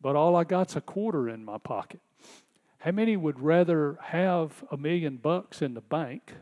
but 0.00 0.16
all 0.16 0.36
I 0.36 0.44
got's 0.44 0.76
a 0.76 0.80
quarter 0.80 1.28
in 1.28 1.44
my 1.44 1.58
pocket. 1.58 2.00
How 2.78 2.90
many 2.90 3.16
would 3.16 3.40
rather 3.40 3.98
have 4.02 4.64
a 4.70 4.76
million 4.76 5.16
bucks 5.16 5.62
in 5.62 5.74
the 5.74 5.80
bank, 5.80 6.32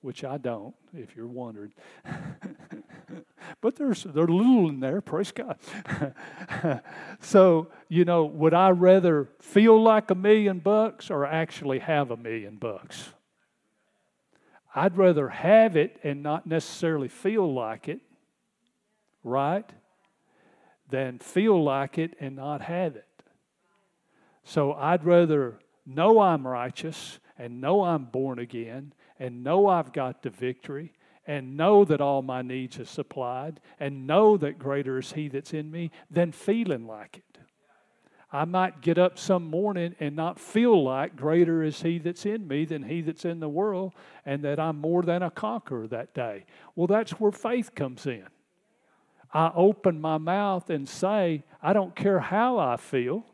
which 0.00 0.24
I 0.24 0.38
don't, 0.38 0.74
if 0.94 1.14
you're 1.14 1.26
wondering? 1.26 1.72
but 3.60 3.76
there's 3.76 4.04
there's 4.04 4.28
a 4.28 4.32
little 4.32 4.68
in 4.70 4.80
there, 4.80 5.00
praise 5.02 5.30
God. 5.30 5.58
so, 7.20 7.68
you 7.88 8.04
know, 8.04 8.24
would 8.24 8.54
I 8.54 8.70
rather 8.70 9.28
feel 9.40 9.80
like 9.80 10.10
a 10.10 10.14
million 10.14 10.58
bucks 10.58 11.10
or 11.10 11.26
actually 11.26 11.80
have 11.80 12.10
a 12.10 12.16
million 12.16 12.56
bucks? 12.56 13.10
I'd 14.74 14.96
rather 14.96 15.28
have 15.28 15.76
it 15.76 15.98
and 16.02 16.22
not 16.22 16.46
necessarily 16.46 17.08
feel 17.08 17.52
like 17.52 17.88
it, 17.88 18.00
right? 19.24 19.68
Than 20.88 21.18
feel 21.18 21.62
like 21.62 21.98
it 21.98 22.14
and 22.20 22.36
not 22.36 22.60
have 22.62 22.96
it. 22.96 23.06
So 24.44 24.72
I'd 24.72 25.04
rather 25.04 25.58
know 25.86 26.20
I'm 26.20 26.46
righteous 26.46 27.18
and 27.38 27.60
know 27.60 27.84
I'm 27.84 28.04
born 28.04 28.38
again 28.38 28.92
and 29.18 29.42
know 29.42 29.66
I've 29.66 29.92
got 29.92 30.22
the 30.22 30.30
victory 30.30 30.92
and 31.26 31.56
know 31.56 31.84
that 31.84 32.00
all 32.00 32.22
my 32.22 32.42
needs 32.42 32.78
are 32.80 32.84
supplied 32.84 33.60
and 33.78 34.06
know 34.06 34.36
that 34.36 34.58
greater 34.58 34.98
is 34.98 35.12
He 35.12 35.28
that's 35.28 35.52
in 35.52 35.70
me 35.70 35.90
than 36.10 36.32
feeling 36.32 36.86
like 36.86 37.18
it. 37.18 37.29
I 38.32 38.44
might 38.44 38.80
get 38.80 38.98
up 38.98 39.18
some 39.18 39.44
morning 39.50 39.96
and 39.98 40.14
not 40.14 40.38
feel 40.38 40.82
like 40.82 41.16
greater 41.16 41.62
is 41.62 41.82
He 41.82 41.98
that's 41.98 42.24
in 42.24 42.46
me 42.46 42.64
than 42.64 42.84
He 42.84 43.00
that's 43.00 43.24
in 43.24 43.40
the 43.40 43.48
world, 43.48 43.92
and 44.24 44.42
that 44.44 44.60
I'm 44.60 44.80
more 44.80 45.02
than 45.02 45.22
a 45.22 45.30
conqueror 45.30 45.88
that 45.88 46.14
day. 46.14 46.44
Well, 46.76 46.86
that's 46.86 47.12
where 47.12 47.32
faith 47.32 47.74
comes 47.74 48.06
in. 48.06 48.26
I 49.32 49.50
open 49.54 50.00
my 50.00 50.18
mouth 50.18 50.70
and 50.70 50.88
say, 50.88 51.44
I 51.62 51.72
don't 51.72 51.94
care 51.96 52.20
how 52.20 52.58
I 52.58 52.76
feel, 52.76 53.24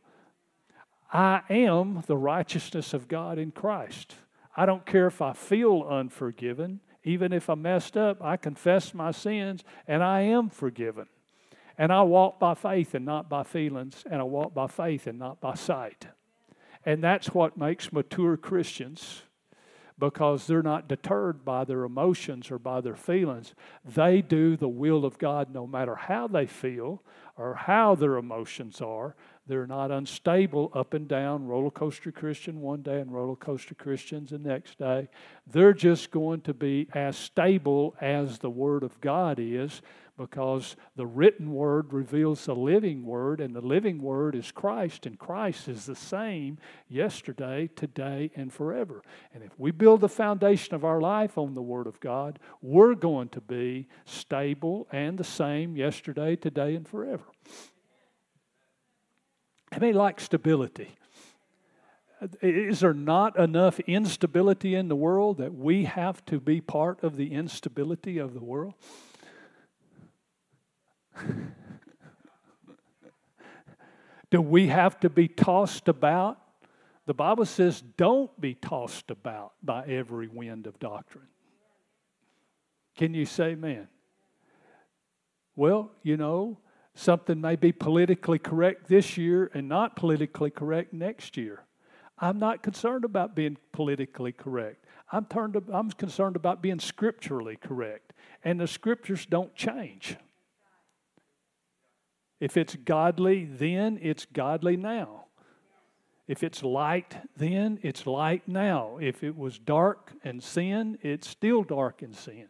I 1.13 1.43
am 1.49 2.03
the 2.07 2.17
righteousness 2.17 2.93
of 2.93 3.09
God 3.09 3.39
in 3.39 3.53
Christ. 3.53 4.15
I 4.57 4.67
don't 4.67 4.85
care 4.85 5.07
if 5.07 5.23
I 5.23 5.33
feel 5.33 5.87
unforgiven. 5.89 6.81
Even 7.05 7.33
if 7.33 7.49
I 7.49 7.55
messed 7.55 7.97
up, 7.97 8.21
I 8.21 8.37
confess 8.37 8.93
my 8.93 9.13
sins 9.13 9.63
and 9.87 10.03
I 10.03 10.23
am 10.23 10.49
forgiven. 10.49 11.07
And 11.79 11.93
I 11.93 12.03
walk 12.03 12.39
by 12.39 12.55
faith 12.55 12.95
and 12.95 13.05
not 13.05 13.29
by 13.29 13.43
feelings, 13.43 14.05
and 14.11 14.21
I 14.21 14.25
walk 14.25 14.55
by 14.55 14.67
faith 14.67 15.07
and 15.07 15.19
not 15.19 15.41
by 15.41 15.55
sight. 15.55 16.07
And 16.85 17.03
that's 17.03 17.35
what 17.35 17.59
makes 17.59 17.93
mature 17.93 18.37
Christians 18.37 19.23
because 19.99 20.47
they're 20.47 20.63
not 20.63 20.89
deterred 20.89 21.45
by 21.45 21.65
their 21.65 21.85
emotions 21.85 22.51
or 22.51 22.59
by 22.59 22.81
their 22.81 22.95
feelings. 22.95 23.55
They 23.85 24.21
do 24.21 24.57
the 24.57 24.69
will 24.69 25.05
of 25.05 25.19
God 25.19 25.53
no 25.53 25.67
matter 25.67 25.95
how 25.95 26.29
they 26.29 26.47
feel 26.47 27.03
or 27.37 27.55
how 27.55 27.95
their 27.95 28.17
emotions 28.17 28.81
are. 28.81 29.17
They're 29.47 29.67
not 29.67 29.91
unstable 29.91 30.71
up 30.75 30.93
and 30.93 31.09
down, 31.09 31.47
roller 31.47 31.71
coaster 31.71 32.13
Christian 32.13 32.61
one 32.61 32.83
day 32.83 33.01
and 33.01 33.13
roller 33.13 33.37
coaster 33.37 33.75
Christians 33.75 34.31
the 34.31 34.39
next 34.39 34.79
day. 34.79 35.09
They're 35.47 35.73
just 35.73 36.11
going 36.11 36.43
to 36.43 36.55
be 36.55 36.89
as 36.95 37.17
stable 37.17 37.95
as 38.01 38.39
the 38.39 38.51
Word 38.51 38.83
of 38.83 39.01
God 39.01 39.39
is 39.39 39.81
because 40.17 40.77
the 40.97 41.07
written 41.07 41.53
word 41.53 41.93
reveals 41.93 42.47
the 42.47 42.55
living 42.55 43.05
word, 43.05 43.41
and 43.41 43.55
the 43.55 43.61
living 43.61 44.01
word 44.01 44.35
is 44.35 44.51
Christ, 44.51 45.05
and 45.05 45.19
Christ 45.19 45.69
is 45.69 45.85
the 45.85 45.95
same 45.95 46.59
yesterday, 46.89 47.69
today, 47.77 48.31
and 48.35 48.53
forever. 48.53 49.03
And 49.35 49.43
if 49.43 49.59
we 49.59 49.71
build 49.71 50.01
the 50.01 50.09
foundation 50.09 50.75
of 50.75 50.85
our 50.85 51.01
life 51.01 51.37
on 51.37 51.55
the 51.55 51.63
Word 51.63 51.87
of 51.87 52.01
God, 52.01 52.39
we're 52.63 52.95
going 52.95 53.29
to 53.31 53.41
be 53.41 53.89
stable 54.07 54.87
and 54.91 55.19
the 55.19 55.25
same 55.25 55.77
yesterday, 55.77 56.35
today, 56.37 56.75
and 56.75 56.89
forever. 56.89 57.25
How 59.71 59.79
many 59.79 59.93
like 59.93 60.21
stability? 60.21 60.97
Is 62.41 62.81
there 62.81 62.95
not 62.95 63.39
enough 63.39 63.79
instability 63.81 64.75
in 64.75 64.89
the 64.89 64.97
world 64.97 65.37
that 65.37 65.55
we 65.55 65.85
have 65.85 66.25
to 66.27 66.41
be 66.41 66.63
part 66.63 67.05
of 67.05 67.17
the 67.17 67.33
instability 67.33 68.17
of 68.17 68.33
the 68.33 68.43
world? 68.43 68.73
Do 74.31 74.41
we 74.43 74.69
have 74.69 74.99
to 75.01 75.11
be 75.11 75.29
tossed 75.29 75.89
about? 75.89 76.39
The 77.07 77.15
Bible 77.15 77.45
says, 77.45 77.83
don't 77.97 78.39
be 78.41 78.55
tossed 78.55 79.11
about 79.11 79.53
by 79.63 79.87
every 79.87 80.27
wind 80.29 80.67
of 80.67 80.79
doctrine. 80.81 81.29
Can 82.97 83.15
you 83.15 83.27
say 83.27 83.51
amen? 83.51 83.89
Well, 85.55 85.93
you 86.03 86.17
know, 86.17 86.59
something 86.95 87.41
may 87.41 87.57
be 87.57 87.71
politically 87.73 88.39
correct 88.39 88.89
this 88.89 89.17
year 89.17 89.51
and 89.55 89.69
not 89.69 89.95
politically 89.97 90.51
correct 90.51 90.93
next 90.93 91.37
year. 91.37 91.63
I'm 92.19 92.39
not 92.39 92.63
concerned 92.63 93.05
about 93.05 93.37
being 93.37 93.57
politically 93.73 94.33
correct. 94.33 94.85
I'm, 95.13 95.27
turned, 95.27 95.57
I'm 95.73 95.91
concerned 95.91 96.35
about 96.35 96.63
being 96.63 96.81
scripturally 96.81 97.57
correct. 97.57 98.13
And 98.43 98.59
the 98.59 98.67
scriptures 98.67 99.27
don't 99.27 99.55
change. 99.55 100.17
If 102.41 102.57
it's 102.57 102.77
godly 102.77 103.45
then, 103.45 103.99
it's 104.03 104.27
godly 104.27 104.77
now. 104.77 105.27
If 106.29 106.43
it's 106.43 106.63
light 106.63 107.17
then, 107.37 107.79
it's 107.83 108.07
light 108.07 108.43
now. 108.47 108.99
If 109.01 109.23
it 109.23 109.37
was 109.37 109.59
dark 109.59 110.13
and 110.25 110.43
sin, 110.43 110.99
it's 111.03 111.29
still 111.29 111.63
dark 111.63 112.03
and 112.03 112.15
sin. 112.15 112.49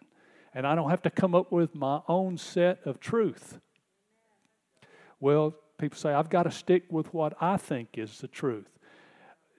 And 0.55 0.67
I 0.67 0.75
don't 0.75 0.91
have 0.91 1.03
to 1.03 1.11
come 1.11 1.35
up 1.35 1.53
with 1.53 1.75
my 1.75 2.01
own 2.09 2.39
set 2.39 2.81
of 2.87 2.99
truth. 2.99 3.61
Well, 5.21 5.55
people 5.79 5.99
say, 5.99 6.13
I've 6.13 6.31
got 6.31 6.45
to 6.45 6.51
stick 6.51 6.85
with 6.91 7.13
what 7.13 7.35
I 7.41 7.59
think 7.59 7.99
is 7.99 8.19
the 8.21 8.29
truth. 8.29 8.71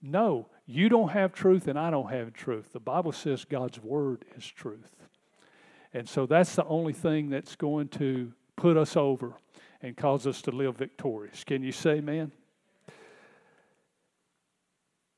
No, 0.02 0.48
you 0.66 0.90
don't 0.90 1.10
have 1.10 1.34
truth 1.34 1.68
and 1.68 1.78
I 1.78 1.92
don't 1.92 2.12
have 2.12 2.34
truth. 2.34 2.74
The 2.74 2.80
Bible 2.80 3.12
says 3.12 3.46
God's 3.46 3.80
Word 3.80 4.26
is 4.36 4.46
truth. 4.46 4.96
And 5.94 6.10
so 6.10 6.26
that's 6.26 6.56
the 6.56 6.66
only 6.66 6.94
thing 6.94 7.30
that's 7.30 7.56
going 7.56 7.88
to 7.90 8.34
put 8.56 8.78
us 8.78 8.98
over 8.98 9.36
and 9.88 9.96
cause 9.96 10.28
us 10.28 10.42
to 10.42 10.52
live 10.52 10.76
victorious. 10.76 11.46
Can 11.46 11.64
you 11.64 11.72
say 11.72 11.92
amen? 11.92 12.34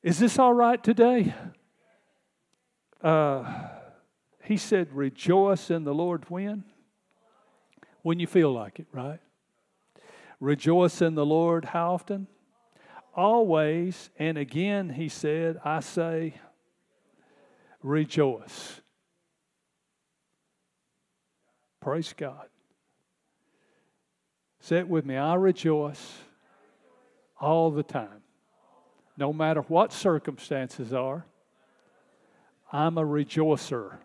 Is 0.00 0.18
this 0.20 0.38
all 0.38 0.52
right 0.52 0.82
today? 0.82 1.34
Uh, 3.02 3.68
he 4.44 4.56
said, 4.56 4.92
Rejoice 4.92 5.70
in 5.70 5.82
the 5.82 5.92
Lord 5.92 6.24
when? 6.30 6.62
When 8.02 8.20
you 8.20 8.28
feel 8.28 8.52
like 8.52 8.78
it, 8.78 8.86
right? 8.92 9.18
Rejoice 10.38 11.02
in 11.02 11.16
the 11.16 11.26
Lord 11.26 11.64
how 11.64 11.94
often? 11.94 12.28
Always. 13.14 14.08
And 14.20 14.38
again, 14.38 14.88
he 14.88 15.08
said, 15.08 15.58
I 15.64 15.80
say, 15.80 16.34
Rejoice. 17.82 18.80
Praise 21.80 22.14
God. 22.16 22.46
Say 24.60 24.78
it 24.78 24.88
with 24.88 25.06
me. 25.06 25.16
I 25.16 25.34
rejoice 25.34 26.18
all 27.40 27.70
the 27.70 27.82
time. 27.82 28.22
No 29.16 29.32
matter 29.32 29.62
what 29.62 29.92
circumstances 29.92 30.92
are, 30.92 31.26
I'm 32.72 32.98
a 32.98 33.04
rejoicer. 33.04 33.98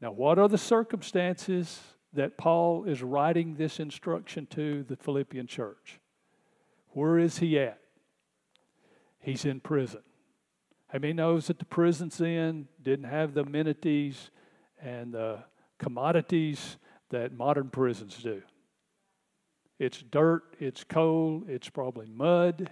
Now, 0.00 0.12
what 0.12 0.38
are 0.38 0.48
the 0.48 0.58
circumstances 0.58 1.80
that 2.12 2.36
Paul 2.36 2.84
is 2.84 3.02
writing 3.02 3.54
this 3.54 3.80
instruction 3.80 4.46
to 4.46 4.82
the 4.82 4.96
Philippian 4.96 5.46
church? 5.46 5.98
Where 6.90 7.18
is 7.18 7.38
he 7.38 7.58
at? 7.58 7.78
He's 9.20 9.44
in 9.44 9.60
prison. 9.60 10.02
How 10.88 10.98
many 10.98 11.12
knows 11.12 11.46
that 11.46 11.58
the 11.58 11.64
prison's 11.64 12.20
in 12.20 12.68
didn't 12.82 13.06
have 13.06 13.34
the 13.34 13.42
amenities 13.42 14.30
and 14.80 15.12
the 15.12 15.44
commodities 15.78 16.76
that 17.10 17.32
modern 17.32 17.70
prisons 17.70 18.16
do? 18.22 18.42
It's 19.78 20.02
dirt, 20.02 20.42
it's 20.58 20.84
cold, 20.84 21.48
it's 21.48 21.68
probably 21.68 22.06
mud, 22.06 22.70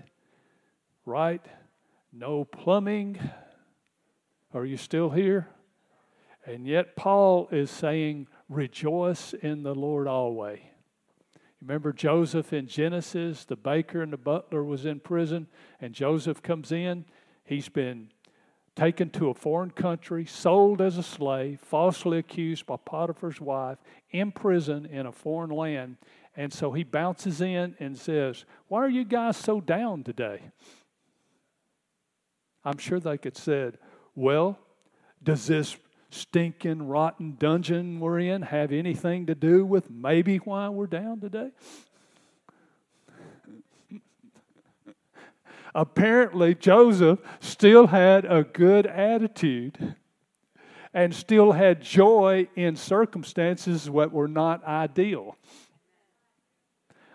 right? 1.04 1.44
No 2.12 2.44
plumbing. 2.44 3.18
Are 4.54 4.64
you 4.64 4.76
still 4.76 5.10
here? 5.10 5.48
And 6.46 6.66
yet, 6.66 6.96
Paul 6.96 7.48
is 7.50 7.70
saying, 7.70 8.28
Rejoice 8.48 9.32
in 9.34 9.62
the 9.62 9.74
Lord 9.74 10.06
always. 10.06 10.60
Remember 11.60 11.92
Joseph 11.92 12.52
in 12.52 12.66
Genesis? 12.66 13.44
The 13.46 13.56
baker 13.56 14.02
and 14.02 14.12
the 14.12 14.18
butler 14.18 14.62
was 14.62 14.84
in 14.84 15.00
prison, 15.00 15.46
and 15.80 15.94
Joseph 15.94 16.42
comes 16.42 16.70
in. 16.72 17.06
He's 17.44 17.70
been 17.70 18.10
taken 18.76 19.08
to 19.10 19.30
a 19.30 19.34
foreign 19.34 19.70
country, 19.70 20.26
sold 20.26 20.82
as 20.82 20.98
a 20.98 21.02
slave, 21.02 21.60
falsely 21.60 22.18
accused 22.18 22.66
by 22.66 22.76
Potiphar's 22.76 23.40
wife, 23.40 23.78
imprisoned 24.10 24.86
in 24.86 25.06
a 25.06 25.12
foreign 25.12 25.50
land. 25.50 25.96
And 26.36 26.52
so 26.52 26.72
he 26.72 26.82
bounces 26.82 27.40
in 27.40 27.76
and 27.78 27.96
says, 27.96 28.44
Why 28.68 28.80
are 28.80 28.88
you 28.88 29.04
guys 29.04 29.36
so 29.36 29.60
down 29.60 30.02
today? 30.02 30.40
I'm 32.64 32.78
sure 32.78 32.98
they 32.98 33.18
could 33.18 33.36
said, 33.36 33.78
Well, 34.14 34.58
does 35.22 35.46
this 35.46 35.76
stinking, 36.10 36.86
rotten 36.86 37.36
dungeon 37.38 38.00
we're 38.00 38.20
in 38.20 38.42
have 38.42 38.72
anything 38.72 39.26
to 39.26 39.34
do 39.34 39.64
with 39.64 39.90
maybe 39.90 40.38
why 40.38 40.68
we're 40.68 40.86
down 40.86 41.20
today? 41.20 41.50
Apparently, 45.74 46.54
Joseph 46.54 47.18
still 47.40 47.88
had 47.88 48.24
a 48.24 48.44
good 48.44 48.86
attitude 48.86 49.96
and 50.92 51.12
still 51.12 51.50
had 51.50 51.82
joy 51.82 52.46
in 52.54 52.76
circumstances 52.76 53.86
that 53.86 54.12
were 54.12 54.28
not 54.28 54.64
ideal. 54.64 55.36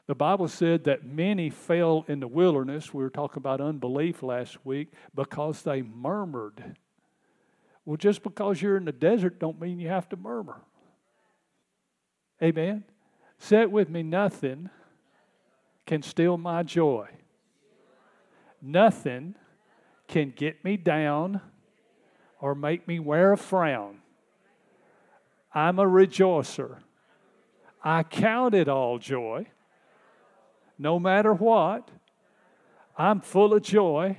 The 0.09 0.15
Bible 0.15 0.47
said 0.47 0.85
that 0.85 1.05
many 1.05 1.51
fell 1.51 2.03
in 2.07 2.19
the 2.19 2.27
wilderness. 2.27 2.91
We 2.91 3.03
were 3.03 3.11
talking 3.11 3.37
about 3.37 3.61
unbelief 3.61 4.23
last 4.23 4.57
week 4.65 4.87
because 5.13 5.61
they 5.61 5.83
murmured. 5.83 6.77
Well, 7.85 7.95
just 7.95 8.23
because 8.23 8.59
you're 8.59 8.75
in 8.75 8.85
the 8.85 8.91
desert 8.91 9.37
don't 9.37 9.61
mean 9.61 9.77
you 9.79 9.89
have 9.89 10.09
to 10.09 10.17
murmur. 10.17 10.61
Amen. 12.41 12.85
It 13.51 13.69
with 13.69 13.91
me 13.91 14.01
nothing 14.01 14.71
can 15.85 16.01
steal 16.01 16.39
my 16.39 16.63
joy. 16.63 17.09
Nothing 18.63 19.35
can 20.07 20.33
get 20.35 20.65
me 20.65 20.75
down 20.75 21.39
or 22.41 22.55
make 22.55 22.87
me 22.87 22.97
wear 22.97 23.33
a 23.33 23.37
frown. 23.37 23.99
I'm 25.53 25.77
a 25.77 25.85
rejoicer. 25.85 26.79
I 27.83 28.01
count 28.01 28.55
it 28.55 28.67
all 28.67 28.97
joy. 28.97 29.45
No 30.79 30.97
matter 30.97 31.33
what, 31.33 31.91
I'm 32.97 33.19
full 33.19 33.53
of 33.53 33.61
joy 33.61 34.17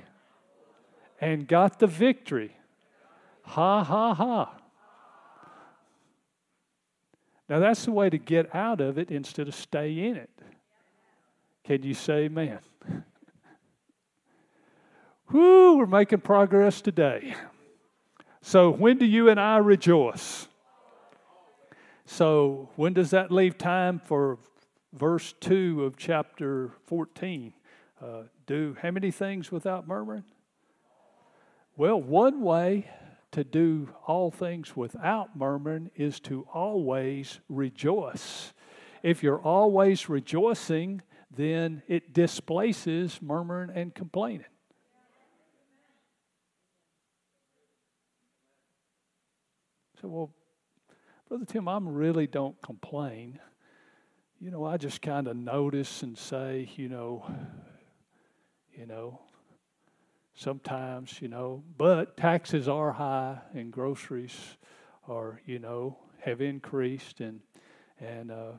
and 1.19 1.47
got 1.47 1.79
the 1.79 1.87
victory. 1.87 2.55
Ha, 3.41 3.83
ha, 3.83 4.13
ha. 4.13 4.57
Now, 7.49 7.59
that's 7.59 7.83
the 7.83 7.91
way 7.91 8.09
to 8.11 8.17
get 8.17 8.53
out 8.55 8.79
of 8.79 8.97
it 8.97 9.11
instead 9.11 9.47
of 9.47 9.55
stay 9.55 10.07
in 10.07 10.15
it. 10.15 10.29
Can 11.65 11.83
you 11.83 11.95
say 11.95 12.25
amen? 12.25 12.59
Whoo, 15.31 15.77
we're 15.77 15.85
making 15.87 16.21
progress 16.21 16.79
today. 16.79 17.35
So, 18.41 18.69
when 18.69 18.97
do 18.97 19.05
you 19.05 19.29
and 19.29 19.39
I 19.39 19.57
rejoice? 19.57 20.47
So, 22.05 22.69
when 22.75 22.93
does 22.93 23.09
that 23.11 23.31
leave 23.31 23.57
time 23.57 23.99
for 23.99 24.37
verse 24.93 25.33
2 25.39 25.83
of 25.83 25.97
chapter 25.97 26.71
14? 26.85 27.53
Uh, 28.01 28.23
do 28.47 28.75
how 28.81 28.91
many 28.91 29.11
things 29.11 29.51
without 29.51 29.87
murmuring? 29.87 30.23
Well, 31.77 32.01
one 32.01 32.41
way 32.41 32.89
to 33.31 33.43
do 33.43 33.89
all 34.05 34.29
things 34.29 34.75
without 34.75 35.35
murmuring 35.35 35.89
is 35.95 36.19
to 36.21 36.47
always 36.53 37.39
rejoice. 37.47 38.53
If 39.03 39.23
you're 39.23 39.41
always 39.41 40.09
rejoicing, 40.09 41.01
then 41.35 41.81
it 41.87 42.13
displaces 42.13 43.21
murmuring 43.21 43.69
and 43.73 43.95
complaining. 43.95 44.45
So, 50.01 50.07
well, 50.07 50.33
Brother 51.29 51.45
Tim, 51.45 51.67
I 51.67 51.77
really 51.81 52.27
don't 52.27 52.59
complain. 52.61 53.39
You 54.43 54.49
know, 54.49 54.65
I 54.65 54.77
just 54.77 55.03
kind 55.03 55.27
of 55.27 55.37
notice 55.37 56.01
and 56.01 56.17
say, 56.17 56.67
you 56.75 56.89
know, 56.89 57.23
you 58.73 58.87
know, 58.87 59.21
sometimes, 60.33 61.21
you 61.21 61.27
know, 61.27 61.63
but 61.77 62.17
taxes 62.17 62.67
are 62.67 62.91
high 62.91 63.37
and 63.53 63.71
groceries 63.71 64.35
are, 65.07 65.39
you 65.45 65.59
know, 65.59 65.95
have 66.21 66.41
increased 66.41 67.19
and 67.19 67.41
and 67.99 68.31
uh, 68.31 68.53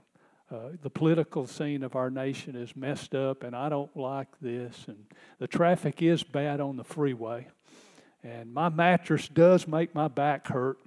uh, 0.53 0.69
the 0.83 0.91
political 0.91 1.49
scene 1.49 1.83
of 1.83 1.97
our 1.97 2.11
nation 2.11 2.55
is 2.55 2.77
messed 2.77 3.17
up, 3.17 3.43
and 3.43 3.57
I 3.57 3.69
don't 3.69 3.97
like 3.97 4.29
this. 4.41 4.85
And 4.87 5.05
the 5.41 5.49
traffic 5.49 6.01
is 6.01 6.23
bad 6.23 6.61
on 6.61 6.77
the 6.77 6.85
freeway, 6.85 7.49
and 8.23 8.55
my 8.55 8.69
mattress 8.69 9.27
does 9.27 9.67
make 9.67 9.97
my 9.97 10.07
back 10.07 10.47
hurt. 10.47 10.79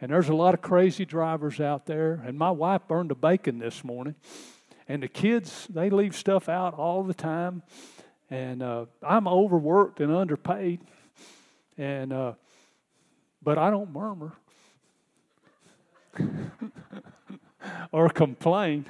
And 0.00 0.10
there's 0.10 0.28
a 0.28 0.34
lot 0.34 0.54
of 0.54 0.60
crazy 0.60 1.04
drivers 1.04 1.60
out 1.60 1.86
there. 1.86 2.22
And 2.24 2.38
my 2.38 2.50
wife 2.50 2.82
burned 2.86 3.10
a 3.10 3.14
bacon 3.14 3.58
this 3.58 3.82
morning, 3.82 4.14
and 4.88 5.02
the 5.02 5.08
kids 5.08 5.66
they 5.70 5.90
leave 5.90 6.14
stuff 6.14 6.48
out 6.48 6.74
all 6.74 7.02
the 7.02 7.14
time. 7.14 7.62
And 8.28 8.62
uh, 8.62 8.86
I'm 9.02 9.26
overworked 9.28 10.00
and 10.00 10.12
underpaid, 10.12 10.80
and 11.78 12.12
uh, 12.12 12.32
but 13.42 13.56
I 13.58 13.70
don't 13.70 13.92
murmur. 13.92 14.32
or 17.92 18.08
complain. 18.08 18.86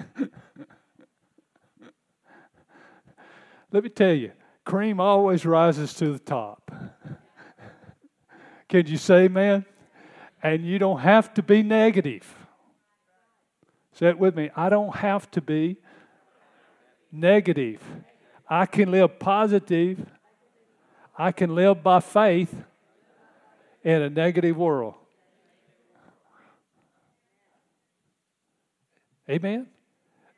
Let 3.72 3.82
me 3.82 3.90
tell 3.90 4.14
you, 4.14 4.32
cream 4.64 5.00
always 5.00 5.44
rises 5.44 5.92
to 5.94 6.12
the 6.12 6.18
top. 6.18 6.70
Can 8.68 8.86
you 8.86 8.96
say 8.96 9.24
amen? 9.24 9.64
And 10.46 10.64
you 10.64 10.78
don't 10.78 11.00
have 11.00 11.34
to 11.34 11.42
be 11.42 11.64
negative. 11.64 12.32
Say 13.94 14.10
it 14.10 14.16
with 14.16 14.36
me. 14.36 14.48
I 14.54 14.68
don't 14.68 14.94
have 14.94 15.28
to 15.32 15.40
be 15.40 15.78
negative. 17.10 17.82
I 18.48 18.66
can 18.66 18.92
live 18.92 19.18
positive. 19.18 20.06
I 21.18 21.32
can 21.32 21.56
live 21.56 21.82
by 21.82 21.98
faith 21.98 22.54
in 23.82 24.02
a 24.02 24.08
negative 24.08 24.56
world. 24.56 24.94
Amen? 29.28 29.66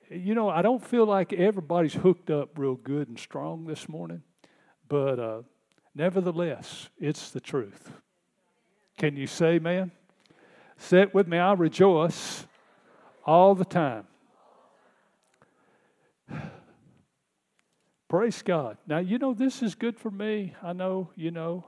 You 0.09 0.35
know, 0.35 0.49
I 0.49 0.63
don't 0.63 0.83
feel 0.83 1.05
like 1.05 1.35
everybody's 1.35 1.93
hooked 1.93 2.31
up 2.31 2.59
real 2.59 2.77
good 2.77 3.09
and 3.09 3.19
strong 3.19 3.67
this 3.67 3.87
morning, 3.91 4.23
but 4.89 5.21
uh, 5.21 5.43
nevertheless, 5.95 6.89
it's 6.99 7.31
the 7.31 7.41
truth. 7.41 7.93
Can 8.97 9.15
you 9.15 9.27
say 9.27 9.57
amen? 9.57 9.93
Say 10.79 11.03
it 11.03 11.13
with 11.13 11.29
me. 11.29 11.39
I 11.39 11.53
rejoice 11.53 12.47
all 13.27 13.55
the 13.55 13.65
time. 13.65 14.07
Praise 18.09 18.41
God. 18.43 18.79
Now, 18.87 18.99
you 18.99 19.19
know, 19.19 19.35
this 19.35 19.63
is 19.63 19.75
good 19.75 19.99
for 19.99 20.11
me. 20.11 20.55
I 20.63 20.73
know, 20.73 21.11
you 21.15 21.31
know, 21.31 21.67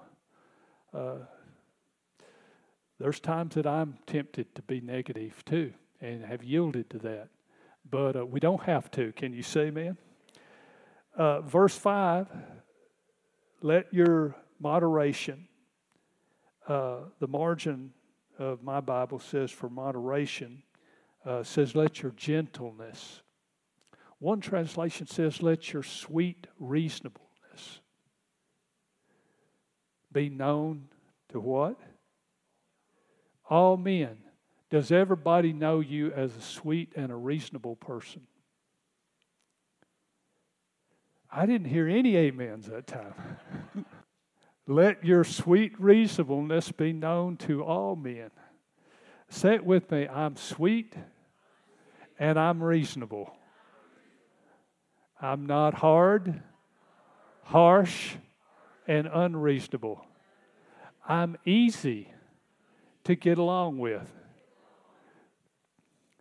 uh, 0.95 1.17
there's 2.99 3.21
times 3.21 3.57
that 3.57 3.67
I'm 3.67 3.99
tempted 4.07 4.55
to 4.55 4.63
be 4.63 4.81
negative 4.81 5.45
too 5.45 5.73
and 6.01 6.25
have 6.25 6.43
yielded 6.43 6.89
to 6.91 6.99
that. 7.01 7.29
But 7.91 8.17
uh, 8.17 8.25
we 8.25 8.41
don't 8.41 8.63
have 8.63 8.91
to. 8.93 9.13
Can 9.13 9.35
you 9.35 9.43
say 9.43 9.71
man? 9.71 9.99
Uh, 11.17 11.41
verse 11.41 11.77
5 11.77 12.29
let 13.63 13.93
your 13.93 14.37
moderation, 14.59 15.47
uh, 16.67 17.01
the 17.19 17.27
margin 17.27 17.93
of 18.41 18.63
my 18.63 18.81
Bible 18.81 19.19
says 19.19 19.51
for 19.51 19.69
moderation, 19.69 20.63
uh, 21.25 21.43
says 21.43 21.75
let 21.75 22.03
your 22.03 22.13
gentleness. 22.13 23.23
One 24.19 24.41
translation 24.41 25.07
says 25.07 25.43
let 25.43 25.73
your 25.73 25.83
sweet 25.83 26.47
reasonableness 26.59 27.81
be 30.11 30.29
known 30.31 30.89
to 31.29 31.39
what? 31.39 31.79
All 33.49 33.77
men. 33.77 34.19
Does 34.71 34.91
everybody 34.91 35.53
know 35.53 35.81
you 35.81 36.13
as 36.13 36.35
a 36.35 36.41
sweet 36.41 36.93
and 36.97 37.13
a 37.13 37.17
reasonable 37.17 37.77
person? 37.77 38.23
I 41.31 41.47
didn't 41.47 41.69
hear 41.69 41.89
any 41.89 42.17
amens 42.17 42.67
that 42.67 42.87
time. 42.87 43.15
Let 44.71 45.05
your 45.05 45.25
sweet 45.25 45.75
reasonableness 45.81 46.71
be 46.71 46.93
known 46.93 47.37
to 47.39 47.65
all 47.65 47.97
men. 47.97 48.31
Say 49.29 49.57
it 49.57 49.67
with 49.67 49.91
me 49.91 50.07
I'm 50.07 50.37
sweet 50.37 50.95
and 52.21 52.39
I'm 52.39 52.63
reasonable. 52.63 53.37
I'm 55.21 55.47
not 55.47 55.75
hard, 55.75 56.41
harsh, 57.43 58.15
and 58.87 59.09
unreasonable. 59.13 60.07
I'm 61.05 61.37
easy 61.45 62.13
to 63.03 63.17
get 63.17 63.39
along 63.39 63.79
with. 63.79 64.09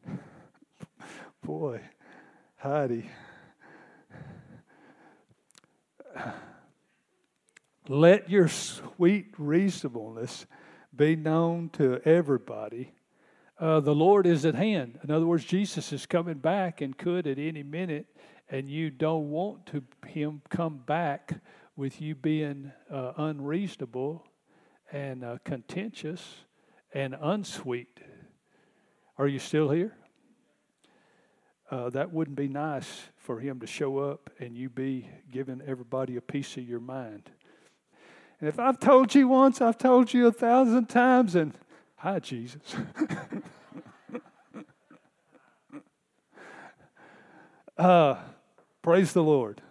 Boy, 1.43 1.82
howdy. 2.56 3.12
Let 7.92 8.30
your 8.30 8.48
sweet 8.48 9.34
reasonableness 9.40 10.46
be 10.96 11.16
known 11.16 11.70
to 11.70 12.00
everybody. 12.06 12.94
Uh, 13.60 13.80
the 13.80 13.96
Lord 13.96 14.28
is 14.28 14.46
at 14.46 14.54
hand. 14.54 15.00
In 15.04 15.10
other 15.10 15.26
words, 15.26 15.44
Jesus 15.44 15.92
is 15.92 16.06
coming 16.06 16.38
back 16.38 16.82
and 16.82 16.96
could 16.96 17.26
at 17.26 17.40
any 17.40 17.64
minute, 17.64 18.06
and 18.48 18.70
you 18.70 18.92
don't 18.92 19.32
want 19.32 19.66
to 19.68 19.82
Him 20.06 20.44
come 20.50 20.78
back 20.86 21.42
with 21.76 22.00
you 22.00 22.14
being 22.14 22.72
uh, 22.94 23.14
unreasonable 23.18 24.24
and 24.92 25.24
uh, 25.24 25.38
contentious 25.44 26.46
and 26.94 27.16
unsweet. 27.20 28.00
Are 29.18 29.28
you 29.28 29.40
still 29.40 29.72
here? 29.72 29.98
uh, 31.72 31.90
that 31.92 32.12
wouldn't 32.12 32.38
be 32.38 32.48
nice 32.48 33.04
for 33.18 33.40
him 33.40 33.60
to 33.60 33.68
show 33.68 34.00
up 34.00 34.30
and 34.40 34.58
you 34.58 34.70
be 34.70 35.08
giving 35.32 35.62
everybody 35.66 36.16
a 36.16 36.22
piece 36.22 36.58
of 36.58 36.64
your 36.64 36.80
mind. 36.80 37.30
And 38.40 38.48
if 38.48 38.60
I've 38.60 38.80
told 38.80 39.14
you 39.16 39.28
once, 39.28 39.60
I've 39.62 39.78
told 39.78 40.14
you 40.14 40.28
a 40.28 40.32
thousand 40.32 40.88
times, 40.88 41.36
and 41.36 41.54
hi, 41.98 42.20
Jesus. 42.20 42.62
uh, 47.78 48.16
praise 48.82 49.12
the 49.12 49.24
Lord. 49.24 49.62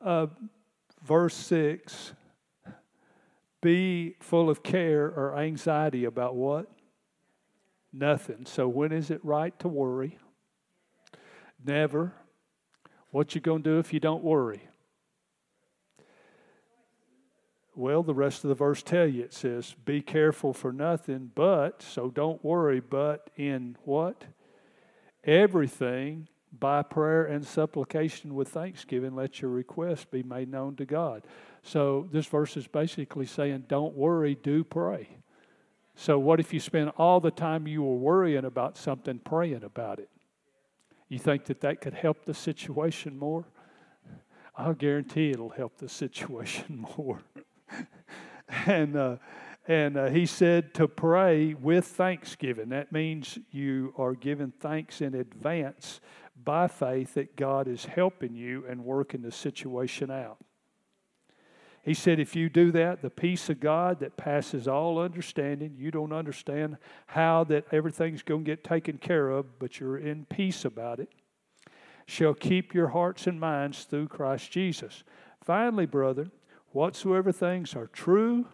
Uh, 0.00 0.26
verse 1.04 1.34
6 1.34 2.12
Be 3.60 4.16
full 4.20 4.50
of 4.50 4.64
care 4.64 5.06
or 5.06 5.38
anxiety 5.38 6.04
about 6.04 6.34
what? 6.34 6.68
Nothing. 7.92 8.46
So 8.46 8.66
when 8.66 8.90
is 8.90 9.10
it 9.10 9.20
right 9.24 9.56
to 9.60 9.68
worry? 9.68 10.18
Never. 11.64 12.14
What 13.10 13.34
you 13.34 13.40
going 13.40 13.62
to 13.62 13.70
do 13.70 13.78
if 13.78 13.92
you 13.92 14.00
don't 14.00 14.24
worry? 14.24 14.69
Well, 17.76 18.02
the 18.02 18.14
rest 18.14 18.44
of 18.44 18.48
the 18.48 18.54
verse 18.54 18.82
tell 18.82 19.06
you 19.06 19.22
it 19.22 19.32
says, 19.32 19.74
Be 19.84 20.02
careful 20.02 20.52
for 20.52 20.72
nothing, 20.72 21.30
but, 21.34 21.82
so 21.82 22.10
don't 22.10 22.44
worry, 22.44 22.80
but 22.80 23.30
in 23.36 23.76
what? 23.84 24.24
Everything 25.24 26.28
by 26.58 26.82
prayer 26.82 27.24
and 27.24 27.46
supplication 27.46 28.34
with 28.34 28.48
thanksgiving, 28.48 29.14
let 29.14 29.40
your 29.40 29.50
request 29.50 30.10
be 30.10 30.22
made 30.22 30.50
known 30.50 30.74
to 30.76 30.84
God. 30.84 31.22
So 31.62 32.08
this 32.10 32.26
verse 32.26 32.56
is 32.56 32.66
basically 32.66 33.26
saying, 33.26 33.64
Don't 33.68 33.94
worry, 33.94 34.34
do 34.34 34.64
pray. 34.64 35.08
So, 35.94 36.18
what 36.18 36.40
if 36.40 36.54
you 36.54 36.60
spend 36.60 36.92
all 36.96 37.20
the 37.20 37.30
time 37.30 37.68
you 37.68 37.82
were 37.82 37.96
worrying 37.96 38.44
about 38.44 38.76
something 38.76 39.18
praying 39.18 39.64
about 39.64 39.98
it? 39.98 40.08
You 41.08 41.18
think 41.18 41.44
that 41.46 41.60
that 41.60 41.80
could 41.80 41.94
help 41.94 42.24
the 42.24 42.34
situation 42.34 43.18
more? 43.18 43.44
I'll 44.56 44.74
guarantee 44.74 45.30
it'll 45.30 45.50
help 45.50 45.78
the 45.78 45.88
situation 46.02 46.86
more. 46.96 47.20
and 48.66 48.96
uh, 48.96 49.16
and 49.66 49.96
uh, 49.96 50.08
he 50.08 50.26
said 50.26 50.74
to 50.74 50.88
pray 50.88 51.54
with 51.54 51.86
thanksgiving. 51.86 52.70
That 52.70 52.90
means 52.90 53.38
you 53.50 53.94
are 53.96 54.14
giving 54.14 54.50
thanks 54.50 55.00
in 55.00 55.14
advance 55.14 56.00
by 56.42 56.66
faith 56.66 57.14
that 57.14 57.36
God 57.36 57.68
is 57.68 57.84
helping 57.84 58.34
you 58.34 58.64
and 58.68 58.84
working 58.84 59.22
the 59.22 59.30
situation 59.30 60.10
out. 60.10 60.38
He 61.82 61.94
said, 61.94 62.18
if 62.20 62.36
you 62.36 62.48
do 62.48 62.72
that, 62.72 63.00
the 63.00 63.10
peace 63.10 63.48
of 63.48 63.60
God 63.60 64.00
that 64.00 64.16
passes 64.16 64.68
all 64.68 64.98
understanding, 64.98 65.76
you 65.78 65.90
don't 65.90 66.12
understand 66.12 66.76
how 67.06 67.44
that 67.44 67.64
everything's 67.72 68.22
going 68.22 68.44
to 68.44 68.50
get 68.50 68.64
taken 68.64 68.98
care 68.98 69.30
of, 69.30 69.58
but 69.58 69.80
you're 69.80 69.98
in 69.98 70.26
peace 70.26 70.64
about 70.64 71.00
it, 71.00 71.08
shall 72.06 72.34
keep 72.34 72.74
your 72.74 72.88
hearts 72.88 73.26
and 73.26 73.40
minds 73.40 73.84
through 73.84 74.08
Christ 74.08 74.50
Jesus. 74.50 75.04
Finally, 75.42 75.86
brother, 75.86 76.30
whatsoever 76.72 77.32
things 77.32 77.74
are 77.74 77.86
true, 77.86 78.46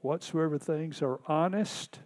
whatsoever 0.00 0.58
things 0.58 1.02
are 1.02 1.20
honest, 1.26 2.00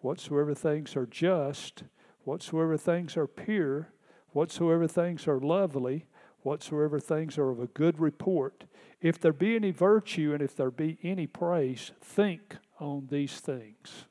whatsoever 0.00 0.54
things 0.54 0.96
are 0.96 1.06
just, 1.06 1.84
whatsoever 2.24 2.76
things 2.76 3.16
are 3.16 3.26
pure, 3.26 3.88
whatsoever 4.30 4.86
things 4.86 5.26
are 5.26 5.40
lovely, 5.40 6.06
whatsoever 6.42 6.98
things 6.98 7.38
are 7.38 7.50
of 7.50 7.60
a 7.60 7.66
good 7.66 7.98
report, 7.98 8.64
if 9.00 9.18
there 9.18 9.32
be 9.32 9.56
any 9.56 9.70
virtue 9.70 10.32
and 10.32 10.42
if 10.42 10.54
there 10.54 10.70
be 10.70 10.98
any 11.02 11.26
praise, 11.26 11.92
think 12.00 12.56
on 12.78 13.06
these 13.10 13.40
things. 13.40 14.06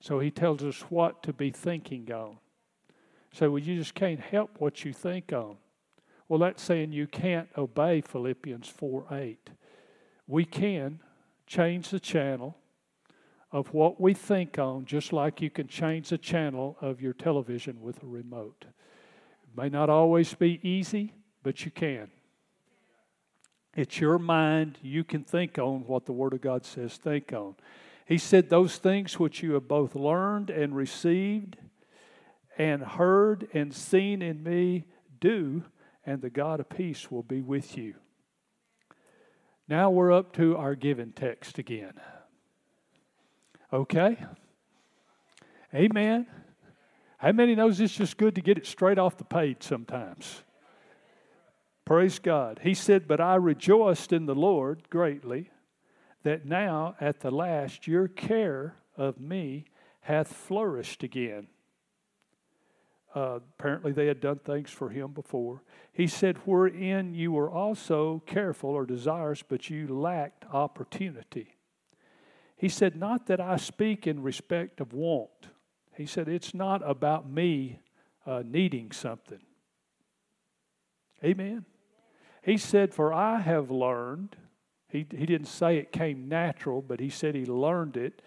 So 0.00 0.20
he 0.20 0.30
tells 0.30 0.62
us 0.62 0.80
what 0.82 1.22
to 1.24 1.32
be 1.32 1.50
thinking 1.50 2.10
on. 2.12 2.38
So 3.32 3.50
well, 3.50 3.58
you 3.58 3.76
just 3.76 3.94
can't 3.94 4.20
help 4.20 4.56
what 4.58 4.84
you 4.84 4.92
think 4.92 5.32
on. 5.32 5.56
Well, 6.28 6.40
that's 6.40 6.62
saying 6.62 6.92
you 6.92 7.06
can't 7.06 7.48
obey 7.56 8.02
Philippians 8.02 8.68
4 8.68 9.06
8. 9.10 9.50
We 10.26 10.44
can 10.44 11.00
change 11.46 11.88
the 11.88 12.00
channel 12.00 12.56
of 13.50 13.72
what 13.72 13.98
we 13.98 14.12
think 14.12 14.58
on, 14.58 14.84
just 14.84 15.12
like 15.12 15.40
you 15.40 15.48
can 15.48 15.68
change 15.68 16.10
the 16.10 16.18
channel 16.18 16.76
of 16.82 17.00
your 17.00 17.14
television 17.14 17.80
with 17.80 18.02
a 18.02 18.06
remote. 18.06 18.66
It 19.42 19.56
may 19.56 19.70
not 19.70 19.88
always 19.88 20.34
be 20.34 20.60
easy, 20.62 21.14
but 21.42 21.64
you 21.64 21.70
can. 21.70 22.10
It's 23.74 24.00
your 24.00 24.18
mind. 24.18 24.78
You 24.82 25.04
can 25.04 25.24
think 25.24 25.58
on 25.58 25.86
what 25.86 26.04
the 26.04 26.12
Word 26.12 26.34
of 26.34 26.42
God 26.42 26.66
says 26.66 26.96
think 26.98 27.32
on. 27.32 27.54
He 28.04 28.18
said, 28.18 28.50
Those 28.50 28.76
things 28.76 29.18
which 29.18 29.42
you 29.42 29.52
have 29.52 29.68
both 29.68 29.94
learned 29.94 30.50
and 30.50 30.76
received 30.76 31.56
and 32.58 32.82
heard 32.82 33.48
and 33.54 33.72
seen 33.72 34.20
in 34.20 34.42
me, 34.42 34.84
do, 35.20 35.62
and 36.08 36.22
the 36.22 36.30
God 36.30 36.58
of 36.58 36.70
peace 36.70 37.10
will 37.10 37.22
be 37.22 37.42
with 37.42 37.76
you. 37.76 37.94
Now 39.68 39.90
we're 39.90 40.10
up 40.10 40.32
to 40.36 40.56
our 40.56 40.74
given 40.74 41.12
text 41.12 41.58
again. 41.58 41.92
Okay? 43.70 44.16
Amen. 45.74 46.26
How 47.18 47.32
many 47.32 47.54
knows 47.54 47.78
it's 47.78 47.94
just 47.94 48.16
good 48.16 48.36
to 48.36 48.40
get 48.40 48.56
it 48.56 48.66
straight 48.66 48.98
off 48.98 49.18
the 49.18 49.24
page 49.24 49.58
sometimes? 49.60 50.44
Praise 51.84 52.18
God. 52.18 52.60
He 52.62 52.72
said, 52.72 53.06
But 53.06 53.20
I 53.20 53.34
rejoiced 53.34 54.10
in 54.10 54.24
the 54.24 54.34
Lord 54.34 54.88
greatly 54.88 55.50
that 56.22 56.46
now 56.46 56.96
at 57.02 57.20
the 57.20 57.30
last 57.30 57.86
your 57.86 58.08
care 58.08 58.76
of 58.96 59.20
me 59.20 59.66
hath 60.00 60.28
flourished 60.28 61.02
again. 61.02 61.48
Uh, 63.14 63.40
apparently, 63.58 63.92
they 63.92 64.06
had 64.06 64.20
done 64.20 64.38
things 64.38 64.70
for 64.70 64.90
him 64.90 65.12
before. 65.12 65.62
He 65.92 66.06
said, 66.06 66.36
Wherein 66.44 67.14
you 67.14 67.32
were 67.32 67.50
also 67.50 68.22
careful 68.26 68.70
or 68.70 68.84
desirous, 68.84 69.42
but 69.42 69.70
you 69.70 69.88
lacked 69.88 70.44
opportunity. 70.52 71.56
He 72.56 72.68
said, 72.68 72.96
Not 72.96 73.26
that 73.26 73.40
I 73.40 73.56
speak 73.56 74.06
in 74.06 74.22
respect 74.22 74.80
of 74.80 74.92
want. 74.92 75.48
He 75.96 76.06
said, 76.06 76.28
It's 76.28 76.54
not 76.54 76.82
about 76.88 77.30
me 77.30 77.80
uh, 78.26 78.42
needing 78.44 78.92
something. 78.92 79.40
Amen. 81.24 81.64
He 82.42 82.56
said, 82.56 82.94
For 82.94 83.12
I 83.12 83.40
have 83.40 83.70
learned, 83.70 84.36
he, 84.88 85.06
he 85.10 85.26
didn't 85.26 85.48
say 85.48 85.76
it 85.76 85.92
came 85.92 86.28
natural, 86.28 86.82
but 86.82 87.00
he 87.00 87.10
said 87.10 87.34
he 87.34 87.44
learned 87.44 87.96
it, 87.96 88.22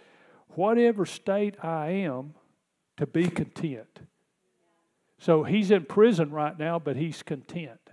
whatever 0.50 1.06
state 1.06 1.56
I 1.64 1.90
am, 1.90 2.34
to 2.98 3.08
be 3.08 3.30
content. 3.30 4.02
So 5.22 5.44
he's 5.44 5.70
in 5.70 5.86
prison 5.86 6.32
right 6.32 6.58
now, 6.58 6.80
but 6.80 6.96
he's 6.96 7.22
content. 7.22 7.92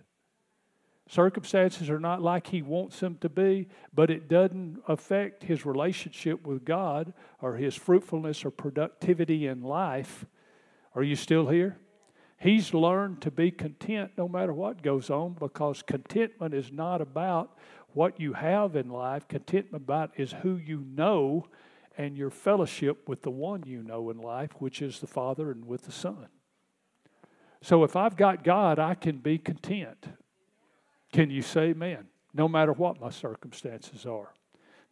Circumstances 1.10 1.90
are 1.90 2.00
not 2.00 2.22
like 2.22 2.46
he 2.46 2.62
wants 2.62 3.00
them 3.00 3.18
to 3.20 3.28
be, 3.28 3.68
but 3.92 4.08
it 4.08 4.28
doesn't 4.28 4.78
affect 4.88 5.44
his 5.44 5.66
relationship 5.66 6.46
with 6.46 6.64
God 6.64 7.12
or 7.42 7.56
his 7.56 7.74
fruitfulness 7.74 8.46
or 8.46 8.50
productivity 8.50 9.46
in 9.46 9.60
life. 9.60 10.24
Are 10.94 11.02
you 11.02 11.16
still 11.16 11.48
here? 11.48 11.76
He's 12.38 12.72
learned 12.72 13.20
to 13.20 13.30
be 13.30 13.50
content 13.50 14.12
no 14.16 14.26
matter 14.26 14.54
what 14.54 14.80
goes 14.80 15.10
on 15.10 15.36
because 15.38 15.82
contentment 15.82 16.54
is 16.54 16.72
not 16.72 17.02
about 17.02 17.58
what 17.92 18.18
you 18.18 18.32
have 18.32 18.74
in 18.74 18.88
life. 18.88 19.28
Contentment 19.28 19.84
about 19.84 20.12
is 20.16 20.32
who 20.32 20.56
you 20.56 20.82
know 20.94 21.46
and 21.98 22.16
your 22.16 22.30
fellowship 22.30 23.06
with 23.06 23.20
the 23.20 23.30
one 23.30 23.64
you 23.66 23.82
know 23.82 24.08
in 24.08 24.16
life, 24.16 24.52
which 24.60 24.80
is 24.80 25.00
the 25.00 25.06
Father 25.06 25.50
and 25.50 25.66
with 25.66 25.82
the 25.82 25.92
Son. 25.92 26.28
So 27.62 27.84
if 27.84 27.96
I've 27.96 28.16
got 28.16 28.44
God, 28.44 28.78
I 28.78 28.94
can 28.94 29.18
be 29.18 29.38
content. 29.38 30.06
Can 31.12 31.30
you 31.30 31.42
say 31.42 31.70
amen? 31.70 32.06
No 32.34 32.48
matter 32.48 32.72
what 32.72 33.00
my 33.00 33.10
circumstances 33.10 34.06
are. 34.06 34.32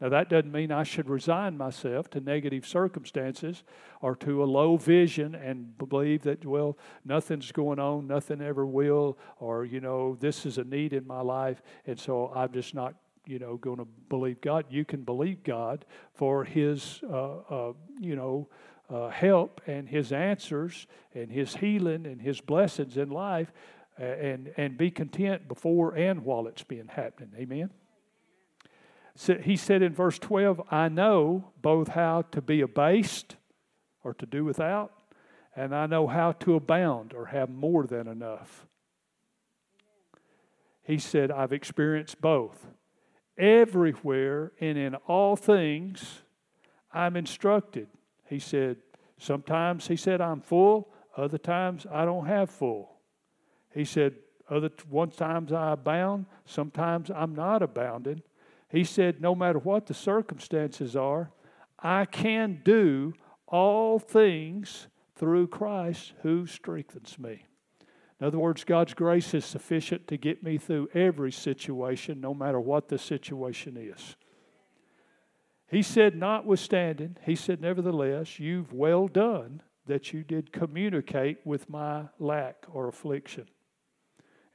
Now, 0.00 0.10
that 0.10 0.28
doesn't 0.28 0.52
mean 0.52 0.72
I 0.72 0.82
should 0.82 1.08
resign 1.08 1.56
myself 1.56 2.10
to 2.10 2.20
negative 2.20 2.66
circumstances 2.66 3.62
or 4.02 4.14
to 4.16 4.42
a 4.42 4.44
low 4.44 4.76
vision 4.76 5.34
and 5.34 5.76
believe 5.78 6.22
that, 6.24 6.44
well, 6.44 6.76
nothing's 7.06 7.50
going 7.50 7.78
on, 7.78 8.06
nothing 8.06 8.42
ever 8.42 8.66
will, 8.66 9.16
or, 9.38 9.64
you 9.64 9.80
know, 9.80 10.14
this 10.20 10.44
is 10.44 10.58
a 10.58 10.64
need 10.64 10.92
in 10.92 11.06
my 11.06 11.22
life, 11.22 11.62
and 11.86 11.98
so 11.98 12.30
I'm 12.34 12.52
just 12.52 12.74
not, 12.74 12.94
you 13.26 13.38
know, 13.38 13.56
going 13.56 13.78
to 13.78 13.86
believe 14.10 14.42
God. 14.42 14.66
You 14.68 14.84
can 14.84 15.02
believe 15.02 15.42
God 15.42 15.86
for 16.12 16.44
His, 16.44 17.00
uh, 17.10 17.38
uh, 17.38 17.72
you 17.98 18.16
know, 18.16 18.48
uh, 18.89 19.09
help 19.09 19.61
and 19.66 19.89
His 19.89 20.12
answers 20.12 20.87
and 21.14 21.30
His 21.30 21.57
healing 21.57 22.07
and 22.07 22.20
His 22.20 22.41
blessings 22.41 22.97
in 22.97 23.11
life 23.11 23.53
and, 23.99 24.53
and 24.57 24.76
be 24.76 24.91
content 24.91 25.49
before 25.49 25.95
and 25.95 26.24
while 26.24 26.47
it's 26.47 26.64
been 26.64 26.89
happening. 26.89 27.32
Amen? 27.39 27.70
he 29.43 29.57
said 29.57 29.80
in 29.80 29.95
verse 29.95 30.18
12, 30.18 30.61
I 30.70 30.89
know 30.89 31.53
both 31.62 31.89
how 31.89 32.22
to 32.32 32.43
be 32.43 32.61
abased 32.61 33.37
or 34.05 34.12
to 34.14 34.26
do 34.26 34.45
without, 34.45 34.93
and 35.55 35.74
I 35.74 35.87
know 35.87 36.07
how 36.07 36.32
to 36.32 36.55
abound 36.55 37.14
or 37.14 37.26
have 37.26 37.49
more 37.49 37.87
than 37.87 38.07
enough. 38.07 38.66
He 40.82 40.99
said, 40.99 41.30
I've 41.30 41.53
experienced 41.53 42.20
both. 42.20 42.66
Everywhere 43.39 44.53
and 44.61 44.78
in 44.78 44.95
all 45.07 45.34
things, 45.34 46.22
I'm 46.93 47.16
instructed. 47.16 47.89
He 48.28 48.38
said, 48.38 48.78
Sometimes, 49.18 49.88
he 49.88 49.96
said, 49.96 50.20
I'm 50.20 50.40
full, 50.40 50.90
other 51.16 51.38
times, 51.38 51.86
I 51.90 52.04
don't 52.04 52.26
have 52.26 52.50
full. 52.50 52.96
He 53.72 53.84
said, 53.84 54.16
other 54.48 54.70
one 54.88 55.10
times 55.10 55.52
I 55.52 55.72
abound, 55.72 56.26
sometimes 56.44 57.10
I'm 57.10 57.34
not 57.34 57.62
abounding. 57.62 58.22
He 58.70 58.84
said, 58.84 59.20
no 59.20 59.34
matter 59.34 59.58
what 59.58 59.86
the 59.86 59.94
circumstances 59.94 60.94
are, 60.94 61.30
I 61.78 62.04
can 62.04 62.60
do 62.64 63.14
all 63.46 63.98
things 63.98 64.88
through 65.14 65.48
Christ 65.48 66.12
who 66.22 66.46
strengthens 66.46 67.18
me. 67.18 67.46
In 68.20 68.26
other 68.26 68.38
words, 68.38 68.64
God's 68.64 68.94
grace 68.94 69.34
is 69.34 69.44
sufficient 69.44 70.08
to 70.08 70.16
get 70.16 70.42
me 70.42 70.58
through 70.58 70.88
every 70.94 71.32
situation, 71.32 72.20
no 72.20 72.34
matter 72.34 72.60
what 72.60 72.88
the 72.88 72.98
situation 72.98 73.76
is. 73.76 74.16
He 75.68 75.82
said, 75.82 76.14
notwithstanding, 76.14 77.16
he 77.24 77.34
said, 77.34 77.60
nevertheless, 77.60 78.38
you've 78.38 78.72
well 78.72 79.08
done 79.08 79.62
that 79.86 80.12
you 80.12 80.22
did 80.22 80.52
communicate 80.52 81.38
with 81.44 81.68
my 81.68 82.04
lack 82.18 82.64
or 82.72 82.88
affliction. 82.88 83.46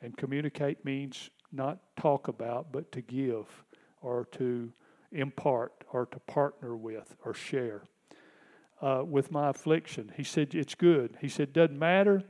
And 0.02 0.16
communicate 0.16 0.84
means 0.86 1.30
not 1.52 1.80
talk 1.98 2.28
about, 2.28 2.72
but 2.72 2.92
to 2.94 3.02
give 3.02 3.46
or 4.02 4.26
to 4.34 4.72
impart 5.12 5.84
or 5.92 6.06
to 6.08 6.20
partner 6.20 6.76
with 6.76 7.16
or 7.26 7.34
share 7.34 7.84
uh, 8.82 9.04
with 9.06 9.32
my 9.32 9.50
affliction. 9.50 10.12
He 10.16 10.24
said, 10.24 10.56
It's 10.56 10.76
good. 10.76 11.18
He 11.22 11.30
said, 11.30 11.54
Doesn't 11.54 11.78
matter. 11.78 12.24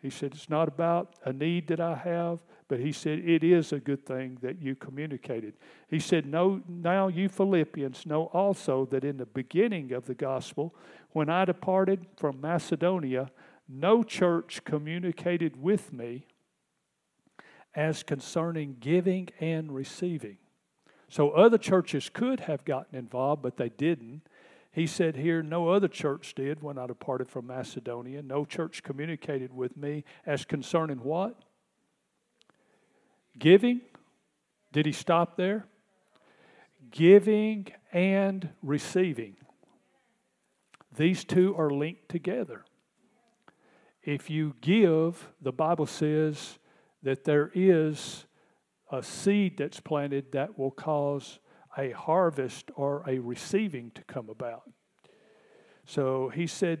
He 0.00 0.10
said, 0.10 0.32
It's 0.34 0.50
not 0.50 0.68
about 0.68 1.14
a 1.24 1.32
need 1.32 1.68
that 1.68 1.80
I 1.80 1.94
have, 1.96 2.40
but 2.68 2.80
he 2.80 2.92
said, 2.92 3.20
It 3.20 3.42
is 3.42 3.72
a 3.72 3.80
good 3.80 4.04
thing 4.04 4.38
that 4.42 4.60
you 4.60 4.74
communicated. 4.74 5.54
He 5.88 5.98
said, 5.98 6.26
No, 6.26 6.62
now 6.68 7.08
you 7.08 7.28
Philippians 7.28 8.06
know 8.06 8.24
also 8.26 8.86
that 8.86 9.04
in 9.04 9.16
the 9.16 9.26
beginning 9.26 9.92
of 9.92 10.06
the 10.06 10.14
gospel, 10.14 10.74
when 11.10 11.30
I 11.30 11.44
departed 11.44 12.06
from 12.16 12.40
Macedonia, 12.40 13.30
no 13.68 14.02
church 14.02 14.62
communicated 14.64 15.60
with 15.60 15.92
me 15.92 16.26
as 17.74 18.02
concerning 18.02 18.76
giving 18.80 19.28
and 19.40 19.72
receiving. 19.72 20.38
So 21.08 21.30
other 21.30 21.58
churches 21.58 22.08
could 22.08 22.40
have 22.40 22.64
gotten 22.64 22.98
involved, 22.98 23.42
but 23.42 23.56
they 23.56 23.68
didn't. 23.68 24.22
He 24.76 24.86
said 24.86 25.16
here, 25.16 25.42
no 25.42 25.70
other 25.70 25.88
church 25.88 26.34
did 26.34 26.62
when 26.62 26.76
I 26.76 26.86
departed 26.86 27.30
from 27.30 27.46
Macedonia. 27.46 28.20
No 28.20 28.44
church 28.44 28.82
communicated 28.82 29.50
with 29.50 29.74
me 29.74 30.04
as 30.26 30.44
concerning 30.44 30.98
what? 30.98 31.34
Giving. 33.38 33.80
Did 34.72 34.84
he 34.84 34.92
stop 34.92 35.38
there? 35.38 35.64
Giving 36.90 37.68
and 37.90 38.50
receiving. 38.62 39.36
These 40.94 41.24
two 41.24 41.56
are 41.56 41.70
linked 41.70 42.10
together. 42.10 42.66
If 44.02 44.28
you 44.28 44.56
give, 44.60 45.30
the 45.40 45.52
Bible 45.52 45.86
says 45.86 46.58
that 47.02 47.24
there 47.24 47.50
is 47.54 48.26
a 48.92 49.02
seed 49.02 49.56
that's 49.56 49.80
planted 49.80 50.32
that 50.32 50.58
will 50.58 50.70
cause 50.70 51.38
a 51.76 51.90
harvest 51.90 52.70
or 52.74 53.04
a 53.06 53.18
receiving 53.18 53.90
to 53.92 54.02
come 54.04 54.28
about. 54.28 54.70
So 55.84 56.28
he 56.28 56.46
said, 56.46 56.80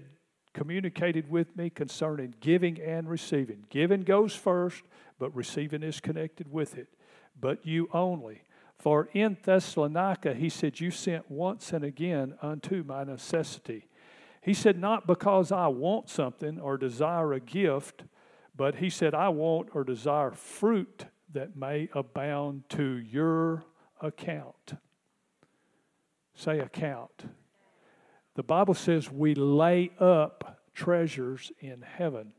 communicated 0.56 1.30
with 1.30 1.54
me 1.54 1.68
concerning 1.68 2.34
giving 2.40 2.80
and 2.80 3.08
receiving. 3.10 3.66
Giving 3.68 4.02
goes 4.02 4.34
first, 4.34 4.82
but 5.18 5.34
receiving 5.36 5.82
is 5.82 6.00
connected 6.00 6.50
with 6.50 6.78
it. 6.78 6.88
But 7.38 7.66
you 7.66 7.90
only. 7.92 8.42
For 8.78 9.08
in 9.12 9.36
Thessalonica, 9.42 10.34
he 10.34 10.48
said, 10.48 10.80
You 10.80 10.90
sent 10.90 11.30
once 11.30 11.72
and 11.72 11.84
again 11.84 12.36
unto 12.40 12.82
my 12.82 13.04
necessity. 13.04 13.86
He 14.40 14.54
said, 14.54 14.78
Not 14.78 15.06
because 15.06 15.52
I 15.52 15.66
want 15.68 16.08
something 16.08 16.58
or 16.58 16.78
desire 16.78 17.34
a 17.34 17.40
gift, 17.40 18.04
but 18.56 18.76
he 18.76 18.88
said, 18.88 19.14
I 19.14 19.28
want 19.28 19.68
or 19.74 19.84
desire 19.84 20.30
fruit 20.30 21.04
that 21.32 21.54
may 21.54 21.90
abound 21.94 22.62
to 22.70 22.96
your 22.96 23.64
account. 24.00 24.74
Say 26.36 26.60
account. 26.60 27.24
The 28.34 28.42
Bible 28.42 28.74
says 28.74 29.10
we 29.10 29.34
lay 29.34 29.90
up 29.98 30.60
treasures 30.74 31.50
in 31.60 31.80
heaven. 31.80 32.34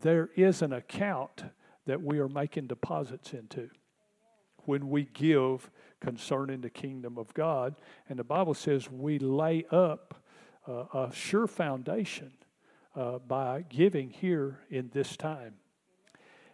There 0.00 0.30
is 0.36 0.62
an 0.62 0.72
account 0.72 1.42
that 1.86 2.00
we 2.00 2.20
are 2.20 2.28
making 2.28 2.68
deposits 2.68 3.34
into 3.34 3.68
when 4.64 4.88
we 4.88 5.08
give 5.12 5.68
concerning 6.00 6.60
the 6.60 6.70
kingdom 6.70 7.18
of 7.18 7.34
God. 7.34 7.74
And 8.08 8.18
the 8.18 8.24
Bible 8.24 8.54
says 8.54 8.88
we 8.88 9.18
lay 9.18 9.64
up 9.72 10.22
uh, 10.68 10.84
a 10.94 11.10
sure 11.12 11.48
foundation 11.48 12.32
uh, 12.94 13.18
by 13.18 13.64
giving 13.68 14.10
here 14.10 14.60
in 14.70 14.90
this 14.92 15.16
time. 15.16 15.54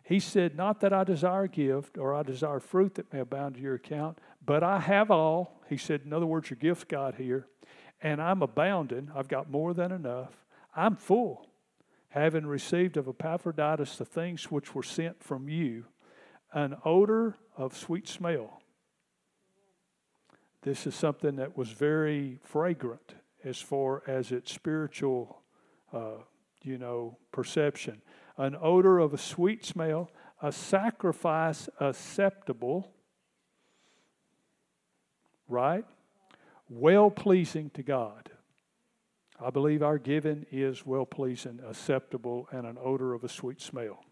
He 0.06 0.20
said, 0.20 0.56
Not 0.56 0.80
that 0.80 0.92
I 0.92 1.02
desire 1.02 1.48
gift 1.48 1.98
or 1.98 2.14
I 2.14 2.22
desire 2.22 2.60
fruit 2.60 2.94
that 2.94 3.12
may 3.12 3.18
abound 3.18 3.56
to 3.56 3.60
your 3.60 3.74
account, 3.74 4.18
but 4.44 4.62
I 4.62 4.78
have 4.78 5.10
all. 5.10 5.60
He 5.68 5.76
said, 5.76 6.02
In 6.04 6.12
other 6.12 6.26
words, 6.26 6.48
your 6.48 6.58
gift's 6.58 6.84
got 6.84 7.16
here, 7.16 7.48
and 8.00 8.22
I'm 8.22 8.40
abounding. 8.40 9.10
I've 9.16 9.26
got 9.26 9.50
more 9.50 9.74
than 9.74 9.90
enough. 9.90 10.44
I'm 10.76 10.94
full, 10.94 11.48
having 12.10 12.46
received 12.46 12.96
of 12.96 13.08
Epaphroditus 13.08 13.98
the 13.98 14.04
things 14.04 14.44
which 14.48 14.76
were 14.76 14.84
sent 14.84 15.24
from 15.24 15.48
you, 15.48 15.86
an 16.52 16.76
odor 16.84 17.34
of 17.56 17.76
sweet 17.76 18.06
smell. 18.06 18.62
This 20.62 20.86
is 20.86 20.94
something 20.94 21.34
that 21.36 21.56
was 21.56 21.70
very 21.70 22.38
fragrant 22.44 23.14
as 23.42 23.58
far 23.60 24.04
as 24.06 24.30
its 24.30 24.52
spiritual, 24.52 25.42
uh, 25.92 26.18
you 26.62 26.78
know, 26.78 27.18
perception. 27.32 28.02
An 28.36 28.56
odor 28.60 28.98
of 28.98 29.14
a 29.14 29.18
sweet 29.18 29.64
smell, 29.64 30.10
a 30.42 30.52
sacrifice 30.52 31.68
acceptable, 31.80 32.92
right? 35.48 35.84
Well 36.68 37.10
pleasing 37.10 37.70
to 37.70 37.82
God. 37.82 38.30
I 39.40 39.50
believe 39.50 39.82
our 39.82 39.98
giving 39.98 40.46
is 40.50 40.86
well 40.86 41.06
pleasing, 41.06 41.60
acceptable, 41.66 42.48
and 42.50 42.66
an 42.66 42.78
odor 42.82 43.12
of 43.14 43.22
a 43.24 43.28
sweet 43.28 43.60
smell. 43.60 44.02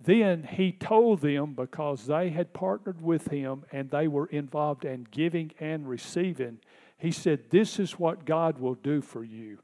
Then 0.00 0.44
he 0.44 0.72
told 0.72 1.20
them 1.20 1.54
because 1.54 2.06
they 2.06 2.30
had 2.30 2.52
partnered 2.52 3.00
with 3.00 3.28
him 3.28 3.64
and 3.72 3.90
they 3.90 4.08
were 4.08 4.26
involved 4.26 4.84
in 4.84 5.06
giving 5.10 5.52
and 5.58 5.88
receiving, 5.88 6.58
he 6.98 7.10
said, 7.10 7.50
This 7.50 7.78
is 7.78 7.98
what 7.98 8.24
God 8.24 8.58
will 8.58 8.74
do 8.74 9.00
for 9.00 9.24
you. 9.24 9.58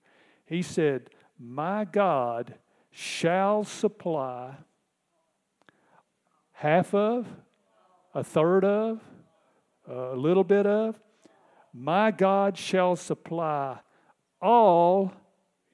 He 0.47 0.63
said, 0.63 1.11
My 1.39 1.85
God 1.85 2.55
shall 2.93 3.65
supply 3.65 4.55
half 6.53 6.95
of, 6.95 7.27
a 8.15 8.23
third 8.23 8.65
of, 8.65 9.01
a 9.89 10.15
little 10.15 10.45
bit 10.45 10.67
of. 10.67 11.01
My 11.73 12.11
God 12.11 12.57
shall 12.57 12.95
supply 12.95 13.79
all 14.41 15.13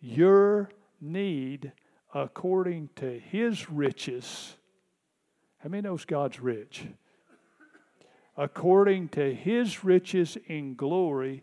your 0.00 0.70
need 1.00 1.72
according 2.14 2.88
to 2.96 3.18
his 3.18 3.68
riches. 3.68 4.56
How 5.58 5.68
many 5.68 5.82
knows 5.82 6.04
God's 6.04 6.40
rich? 6.40 6.86
According 8.36 9.08
to 9.10 9.34
his 9.34 9.84
riches 9.84 10.38
in 10.46 10.74
glory 10.74 11.42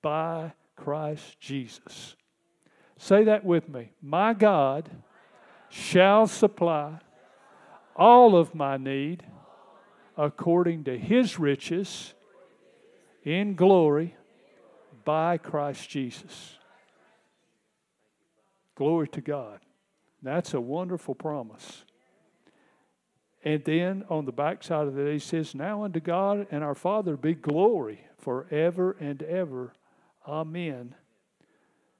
by 0.00 0.52
Christ 0.76 1.40
Jesus. 1.40 2.14
Say 2.96 3.24
that 3.24 3.44
with 3.44 3.68
me. 3.68 3.90
My 4.00 4.32
God 4.32 4.88
shall 5.68 6.26
supply 6.26 6.98
all 7.94 8.36
of 8.36 8.54
my 8.54 8.76
need 8.76 9.24
according 10.16 10.84
to 10.84 10.98
his 10.98 11.38
riches 11.38 12.14
in 13.22 13.54
glory 13.54 14.14
by 15.04 15.36
Christ 15.38 15.88
Jesus. 15.88 16.56
Glory 18.74 19.08
to 19.08 19.20
God. 19.20 19.60
That's 20.22 20.54
a 20.54 20.60
wonderful 20.60 21.14
promise. 21.14 21.84
And 23.44 23.62
then 23.64 24.04
on 24.10 24.24
the 24.24 24.32
backside 24.32 24.88
of 24.88 24.98
it, 24.98 25.12
he 25.12 25.18
says, 25.18 25.54
Now 25.54 25.84
unto 25.84 26.00
God 26.00 26.46
and 26.50 26.64
our 26.64 26.74
Father 26.74 27.16
be 27.16 27.34
glory 27.34 28.00
forever 28.18 28.96
and 28.98 29.22
ever. 29.22 29.72
Amen. 30.26 30.94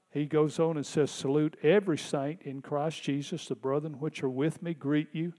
He 0.09 0.25
goes 0.25 0.59
on 0.59 0.77
and 0.77 0.85
says, 0.85 1.11
Salute 1.11 1.57
every 1.61 1.97
saint 1.97 2.41
in 2.43 2.61
Christ 2.61 3.03
Jesus. 3.03 3.47
The 3.47 3.55
brethren 3.55 3.99
which 3.99 4.23
are 4.23 4.29
with 4.29 4.61
me 4.61 4.73
greet 4.73 5.09
you. 5.13 5.33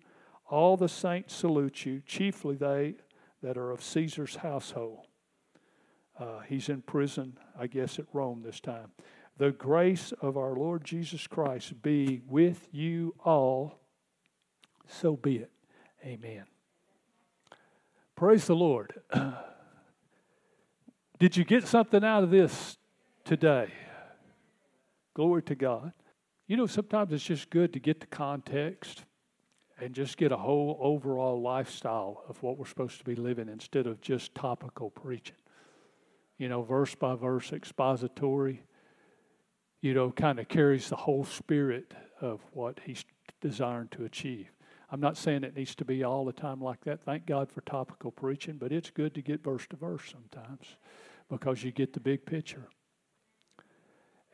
All 0.50 0.76
the 0.76 0.88
saints 0.88 1.34
salute 1.34 1.84
you, 1.84 2.02
chiefly 2.06 2.56
they 2.56 2.94
that 3.42 3.56
are 3.56 3.70
of 3.70 3.82
Caesar's 3.82 4.36
household. 4.36 5.06
Uh, 6.18 6.40
he's 6.48 6.68
in 6.68 6.82
prison, 6.82 7.38
I 7.58 7.66
guess, 7.66 7.98
at 7.98 8.06
Rome 8.12 8.42
this 8.42 8.60
time. 8.60 8.90
The 9.36 9.52
grace 9.52 10.12
of 10.20 10.36
our 10.36 10.54
Lord 10.54 10.84
Jesus 10.84 11.26
Christ 11.26 11.80
be 11.80 12.22
with 12.26 12.68
you 12.72 13.14
all. 13.24 13.78
So 14.88 15.16
be 15.16 15.36
it. 15.36 15.50
Amen. 16.04 16.44
Praise 18.16 18.46
the 18.46 18.56
Lord. 18.56 19.00
Did 21.20 21.36
you 21.36 21.44
get 21.44 21.68
something 21.68 22.02
out 22.02 22.24
of 22.24 22.30
this 22.30 22.78
today? 23.24 23.72
Glory 25.18 25.42
to 25.42 25.56
God. 25.56 25.92
You 26.46 26.56
know, 26.56 26.66
sometimes 26.66 27.12
it's 27.12 27.24
just 27.24 27.50
good 27.50 27.72
to 27.72 27.80
get 27.80 27.98
the 27.98 28.06
context 28.06 29.04
and 29.80 29.92
just 29.92 30.16
get 30.16 30.30
a 30.30 30.36
whole 30.36 30.78
overall 30.80 31.42
lifestyle 31.42 32.22
of 32.28 32.40
what 32.40 32.56
we're 32.56 32.66
supposed 32.66 32.98
to 32.98 33.04
be 33.04 33.16
living 33.16 33.48
instead 33.48 33.88
of 33.88 34.00
just 34.00 34.32
topical 34.36 34.90
preaching. 34.90 35.34
You 36.36 36.48
know, 36.48 36.62
verse 36.62 36.94
by 36.94 37.16
verse 37.16 37.52
expository, 37.52 38.62
you 39.80 39.92
know, 39.92 40.12
kind 40.12 40.38
of 40.38 40.46
carries 40.46 40.88
the 40.88 40.94
whole 40.94 41.24
spirit 41.24 41.94
of 42.20 42.40
what 42.52 42.78
he's 42.84 43.04
desiring 43.40 43.88
to 43.88 44.04
achieve. 44.04 44.52
I'm 44.88 45.00
not 45.00 45.16
saying 45.16 45.42
it 45.42 45.56
needs 45.56 45.74
to 45.74 45.84
be 45.84 46.04
all 46.04 46.26
the 46.26 46.32
time 46.32 46.60
like 46.60 46.84
that. 46.84 47.02
Thank 47.02 47.26
God 47.26 47.50
for 47.50 47.62
topical 47.62 48.12
preaching, 48.12 48.56
but 48.56 48.70
it's 48.70 48.90
good 48.90 49.16
to 49.16 49.20
get 49.20 49.42
verse 49.42 49.66
to 49.70 49.76
verse 49.76 50.12
sometimes 50.12 50.76
because 51.28 51.64
you 51.64 51.72
get 51.72 51.92
the 51.92 51.98
big 51.98 52.24
picture. 52.24 52.68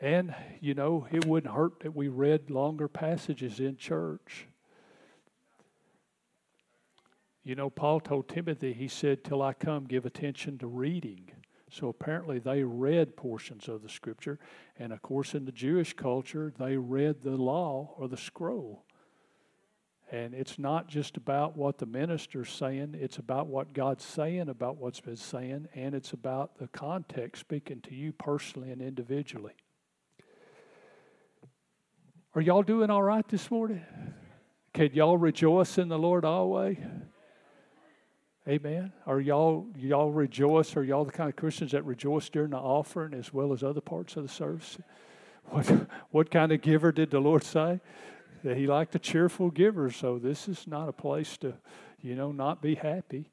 And, 0.04 0.34
you 0.60 0.74
know, 0.74 1.06
it 1.10 1.24
wouldn't 1.24 1.54
hurt 1.54 1.80
that 1.80 1.96
we 1.96 2.08
read 2.08 2.50
longer 2.50 2.88
passages 2.88 3.58
in 3.58 3.78
church. 3.78 4.46
You 7.42 7.54
know, 7.54 7.70
Paul 7.70 8.00
told 8.00 8.28
Timothy, 8.28 8.74
he 8.74 8.86
said, 8.86 9.24
Till 9.24 9.40
I 9.40 9.54
come, 9.54 9.86
give 9.86 10.04
attention 10.04 10.58
to 10.58 10.66
reading. 10.66 11.30
So 11.70 11.88
apparently 11.88 12.38
they 12.38 12.62
read 12.64 13.16
portions 13.16 13.66
of 13.66 13.80
the 13.80 13.88
scripture. 13.88 14.38
And 14.78 14.92
of 14.92 15.00
course, 15.00 15.34
in 15.34 15.46
the 15.46 15.52
Jewish 15.52 15.94
culture, 15.94 16.52
they 16.58 16.76
read 16.76 17.22
the 17.22 17.38
law 17.38 17.94
or 17.96 18.06
the 18.06 18.18
scroll. 18.18 18.84
And 20.12 20.34
it's 20.34 20.58
not 20.58 20.86
just 20.86 21.16
about 21.16 21.56
what 21.56 21.78
the 21.78 21.86
minister's 21.86 22.50
saying, 22.50 22.94
it's 23.00 23.16
about 23.16 23.46
what 23.46 23.72
God's 23.72 24.04
saying 24.04 24.50
about 24.50 24.76
what's 24.76 25.00
been 25.00 25.16
saying, 25.16 25.68
and 25.74 25.94
it's 25.94 26.12
about 26.12 26.58
the 26.58 26.68
context 26.68 27.40
speaking 27.40 27.80
to 27.80 27.94
you 27.94 28.12
personally 28.12 28.70
and 28.70 28.82
individually. 28.82 29.54
Are 32.36 32.40
y'all 32.40 32.64
doing 32.64 32.90
all 32.90 33.02
right 33.02 33.26
this 33.28 33.48
morning? 33.48 33.84
Can 34.72 34.90
y'all 34.92 35.16
rejoice 35.16 35.78
in 35.78 35.86
the 35.86 35.96
Lord 35.96 36.24
always? 36.24 36.78
Amen. 38.48 38.92
Are 39.06 39.20
y'all 39.20 39.68
y'all 39.76 40.10
rejoice? 40.10 40.76
Are 40.76 40.82
y'all 40.82 41.04
the 41.04 41.12
kind 41.12 41.30
of 41.30 41.36
Christians 41.36 41.70
that 41.70 41.84
rejoice 41.84 42.28
during 42.28 42.50
the 42.50 42.56
offering 42.56 43.14
as 43.14 43.32
well 43.32 43.52
as 43.52 43.62
other 43.62 43.80
parts 43.80 44.16
of 44.16 44.24
the 44.24 44.28
service? 44.28 44.78
What 45.44 45.86
what 46.10 46.30
kind 46.32 46.50
of 46.50 46.60
giver 46.60 46.90
did 46.90 47.12
the 47.12 47.20
Lord 47.20 47.44
say? 47.44 47.80
That 48.42 48.56
He 48.56 48.66
liked 48.66 48.96
a 48.96 48.98
cheerful 48.98 49.50
giver. 49.50 49.92
So 49.92 50.18
this 50.18 50.48
is 50.48 50.66
not 50.66 50.88
a 50.88 50.92
place 50.92 51.36
to, 51.36 51.54
you 52.02 52.16
know, 52.16 52.32
not 52.32 52.60
be 52.60 52.74
happy. 52.74 53.30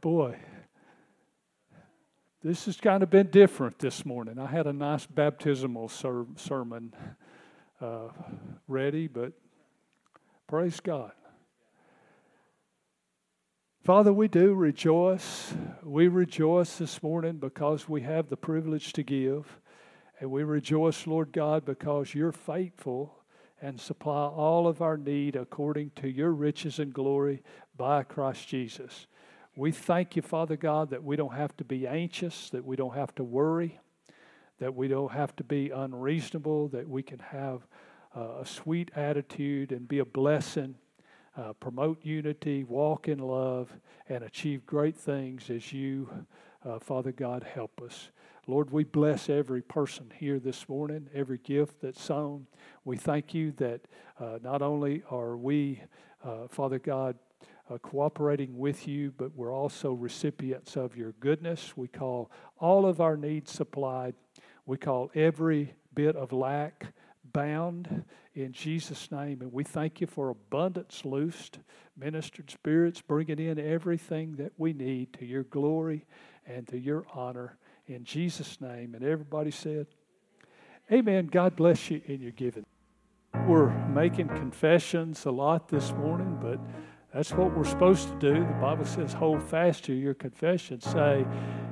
Boy, 0.00 0.36
this 2.42 2.64
has 2.64 2.78
kind 2.78 3.02
of 3.02 3.10
been 3.10 3.26
different 3.26 3.78
this 3.78 4.06
morning. 4.06 4.38
I 4.38 4.46
had 4.46 4.66
a 4.66 4.72
nice 4.72 5.04
baptismal 5.04 5.88
ser- 5.88 6.26
sermon 6.36 6.94
uh, 7.80 8.08
ready, 8.66 9.08
but 9.08 9.32
praise 10.46 10.80
God. 10.80 11.12
Father, 13.84 14.12
we 14.12 14.28
do 14.28 14.54
rejoice. 14.54 15.52
We 15.82 16.08
rejoice 16.08 16.76
this 16.76 17.02
morning 17.02 17.38
because 17.38 17.88
we 17.88 18.02
have 18.02 18.28
the 18.28 18.36
privilege 18.36 18.92
to 18.94 19.02
give. 19.02 19.58
And 20.18 20.30
we 20.30 20.42
rejoice, 20.42 21.06
Lord 21.06 21.32
God, 21.32 21.64
because 21.64 22.14
you're 22.14 22.32
faithful 22.32 23.16
and 23.60 23.80
supply 23.80 24.26
all 24.26 24.66
of 24.66 24.80
our 24.80 24.96
need 24.96 25.36
according 25.36 25.90
to 25.96 26.08
your 26.08 26.32
riches 26.32 26.78
and 26.78 26.92
glory 26.92 27.42
by 27.76 28.02
Christ 28.02 28.48
Jesus. 28.48 29.06
We 29.60 29.72
thank 29.72 30.16
you, 30.16 30.22
Father 30.22 30.56
God, 30.56 30.88
that 30.88 31.04
we 31.04 31.16
don't 31.16 31.34
have 31.34 31.54
to 31.58 31.64
be 31.64 31.86
anxious, 31.86 32.48
that 32.48 32.64
we 32.64 32.76
don't 32.76 32.94
have 32.94 33.14
to 33.16 33.22
worry, 33.22 33.78
that 34.58 34.74
we 34.74 34.88
don't 34.88 35.12
have 35.12 35.36
to 35.36 35.44
be 35.44 35.68
unreasonable, 35.68 36.68
that 36.68 36.88
we 36.88 37.02
can 37.02 37.18
have 37.18 37.66
uh, 38.16 38.38
a 38.40 38.46
sweet 38.46 38.90
attitude 38.96 39.70
and 39.70 39.86
be 39.86 39.98
a 39.98 40.04
blessing, 40.06 40.76
uh, 41.36 41.52
promote 41.52 42.02
unity, 42.02 42.64
walk 42.64 43.06
in 43.06 43.18
love, 43.18 43.70
and 44.08 44.24
achieve 44.24 44.64
great 44.64 44.96
things 44.96 45.50
as 45.50 45.74
you, 45.74 46.08
uh, 46.64 46.78
Father 46.78 47.12
God, 47.12 47.42
help 47.42 47.82
us. 47.82 48.08
Lord, 48.46 48.70
we 48.70 48.84
bless 48.84 49.28
every 49.28 49.60
person 49.60 50.10
here 50.18 50.38
this 50.38 50.70
morning, 50.70 51.10
every 51.14 51.36
gift 51.36 51.82
that's 51.82 52.02
sown. 52.02 52.46
We 52.86 52.96
thank 52.96 53.34
you 53.34 53.52
that 53.58 53.82
uh, 54.18 54.38
not 54.42 54.62
only 54.62 55.02
are 55.10 55.36
we, 55.36 55.82
uh, 56.24 56.48
Father 56.48 56.78
God, 56.78 57.18
uh, 57.70 57.78
cooperating 57.78 58.58
with 58.58 58.88
you, 58.88 59.12
but 59.16 59.34
we're 59.36 59.54
also 59.54 59.92
recipients 59.92 60.76
of 60.76 60.96
your 60.96 61.12
goodness. 61.20 61.76
We 61.76 61.88
call 61.88 62.30
all 62.58 62.84
of 62.86 63.00
our 63.00 63.16
needs 63.16 63.52
supplied. 63.52 64.14
We 64.66 64.76
call 64.76 65.10
every 65.14 65.74
bit 65.94 66.16
of 66.16 66.32
lack 66.32 66.86
bound 67.32 68.04
in 68.34 68.52
Jesus' 68.52 69.10
name. 69.10 69.40
And 69.40 69.52
we 69.52 69.62
thank 69.62 70.00
you 70.00 70.06
for 70.06 70.30
abundance 70.30 71.04
loosed, 71.04 71.58
ministered 71.96 72.50
spirits 72.50 73.00
bringing 73.00 73.38
in 73.38 73.58
everything 73.58 74.36
that 74.36 74.52
we 74.56 74.72
need 74.72 75.12
to 75.14 75.24
your 75.24 75.44
glory 75.44 76.06
and 76.46 76.66
to 76.68 76.78
your 76.78 77.06
honor 77.14 77.56
in 77.86 78.04
Jesus' 78.04 78.60
name. 78.60 78.94
And 78.94 79.04
everybody 79.04 79.50
said, 79.50 79.86
Amen. 80.90 81.26
God 81.26 81.54
bless 81.54 81.88
you 81.88 82.00
in 82.06 82.20
your 82.20 82.32
giving. 82.32 82.66
We're 83.46 83.70
making 83.88 84.28
confessions 84.28 85.24
a 85.24 85.30
lot 85.30 85.68
this 85.68 85.92
morning, 85.92 86.36
but 86.42 86.58
that's 87.12 87.32
what 87.32 87.56
we're 87.56 87.64
supposed 87.64 88.08
to 88.08 88.14
do. 88.18 88.40
The 88.40 88.58
Bible 88.60 88.84
says, 88.84 89.12
hold 89.12 89.42
fast 89.42 89.84
to 89.84 89.92
your 89.92 90.14
confession. 90.14 90.80
Say 90.80 91.26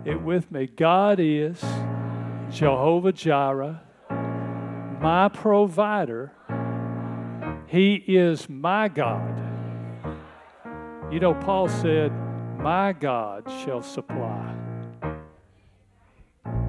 it 0.05 0.21
with 0.21 0.51
me 0.51 0.67
God 0.67 1.21
is 1.21 1.61
Jehovah 2.51 3.13
Jireh, 3.13 3.81
my 5.01 5.29
provider. 5.29 6.33
He 7.67 7.95
is 7.95 8.49
my 8.49 8.89
God. 8.89 9.39
You 11.13 11.21
know, 11.21 11.35
Paul 11.35 11.69
said, 11.69 12.13
My 12.59 12.93
God 12.93 13.45
shall 13.65 13.83
supply. 13.83 14.55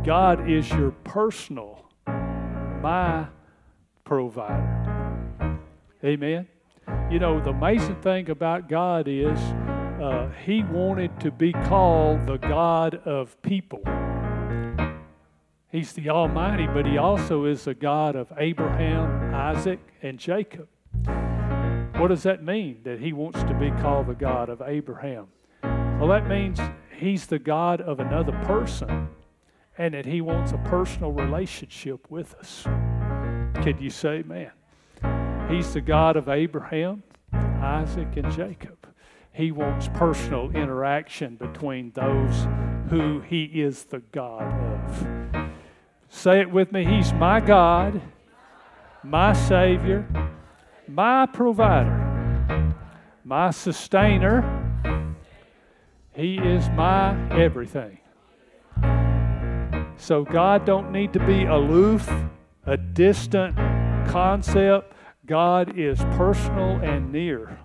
God 0.03 0.49
is 0.49 0.69
your 0.69 0.91
personal, 0.91 1.85
my 2.05 3.27
provider. 4.03 5.59
Amen. 6.03 6.47
You 7.09 7.17
know, 7.17 7.39
the 7.39 7.49
amazing 7.49 7.99
thing 8.01 8.29
about 8.29 8.69
God 8.69 9.07
is 9.07 9.39
uh, 9.99 10.29
He 10.45 10.61
wanted 10.61 11.19
to 11.21 11.31
be 11.31 11.53
called 11.53 12.27
the 12.27 12.37
God 12.37 13.01
of 13.03 13.41
people. 13.41 13.81
He's 15.71 15.91
the 15.93 16.09
Almighty, 16.09 16.67
but 16.67 16.85
He 16.85 16.99
also 16.99 17.45
is 17.45 17.63
the 17.63 17.73
God 17.73 18.15
of 18.15 18.31
Abraham, 18.37 19.33
Isaac, 19.33 19.79
and 20.03 20.19
Jacob. 20.19 20.67
What 21.95 22.09
does 22.09 22.21
that 22.23 22.43
mean, 22.43 22.81
that 22.83 22.99
He 22.99 23.11
wants 23.11 23.41
to 23.41 23.55
be 23.55 23.71
called 23.81 24.05
the 24.05 24.13
God 24.13 24.49
of 24.49 24.61
Abraham? 24.63 25.29
Well, 25.63 26.09
that 26.09 26.27
means 26.27 26.59
He's 26.95 27.25
the 27.25 27.39
God 27.39 27.81
of 27.81 27.99
another 27.99 28.33
person 28.45 29.09
and 29.79 29.95
that 29.95 30.05
He 30.05 30.21
wants 30.21 30.51
a 30.51 30.59
personal 30.59 31.11
relationship 31.11 32.11
with 32.11 32.35
us. 32.35 32.65
Can 33.63 33.77
you 33.79 33.89
say, 33.89 34.21
man? 34.21 34.51
He's 35.49 35.73
the 35.73 35.81
God 35.81 36.15
of 36.15 36.29
Abraham, 36.29 37.01
Isaac, 37.33 38.15
and 38.17 38.31
Jacob. 38.31 38.87
He 39.31 39.51
wants 39.51 39.89
personal 39.95 40.51
interaction 40.51 41.37
between 41.37 41.91
those 41.95 42.47
who 42.89 43.21
He 43.21 43.45
is 43.45 43.85
the 43.85 44.03
God 44.11 44.43
of. 44.43 45.49
Say 46.07 46.41
it 46.41 46.51
with 46.51 46.71
me 46.71 46.85
He's 46.85 47.13
my 47.13 47.39
God, 47.39 47.99
my 49.03 49.33
Savior, 49.33 50.07
my 50.87 51.25
provider, 51.25 52.75
my 53.23 53.49
sustainer. 53.49 55.15
He 56.13 56.37
is 56.37 56.69
my 56.69 57.17
everything. 57.31 57.97
So 59.97 60.23
God 60.23 60.65
don't 60.65 60.91
need 60.91 61.11
to 61.13 61.25
be 61.25 61.45
aloof, 61.45 62.07
a 62.67 62.77
distant 62.77 63.55
concept. 64.09 64.93
God 65.29 65.77
is 65.77 65.99
personal 66.17 66.79
and 66.81 67.11
near. 67.11 67.59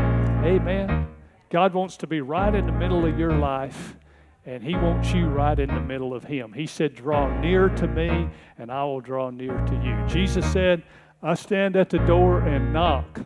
Amen. 0.00 1.06
God 1.48 1.72
wants 1.72 1.96
to 1.98 2.08
be 2.08 2.20
right 2.20 2.52
in 2.52 2.66
the 2.66 2.72
middle 2.72 3.06
of 3.06 3.16
your 3.16 3.38
life, 3.38 3.96
and 4.44 4.64
He 4.64 4.74
wants 4.74 5.12
you 5.12 5.28
right 5.28 5.56
in 5.56 5.72
the 5.72 5.80
middle 5.80 6.12
of 6.12 6.24
Him. 6.24 6.54
He 6.54 6.66
said, 6.66 6.96
Draw 6.96 7.40
near 7.40 7.68
to 7.68 7.86
me, 7.86 8.28
and 8.58 8.72
I 8.72 8.82
will 8.82 9.00
draw 9.00 9.30
near 9.30 9.56
to 9.56 9.74
you. 9.76 9.96
Jesus 10.08 10.44
said, 10.52 10.82
I 11.22 11.34
stand 11.34 11.76
at 11.76 11.90
the 11.90 11.98
door 11.98 12.40
and 12.40 12.72
knock. 12.72 13.20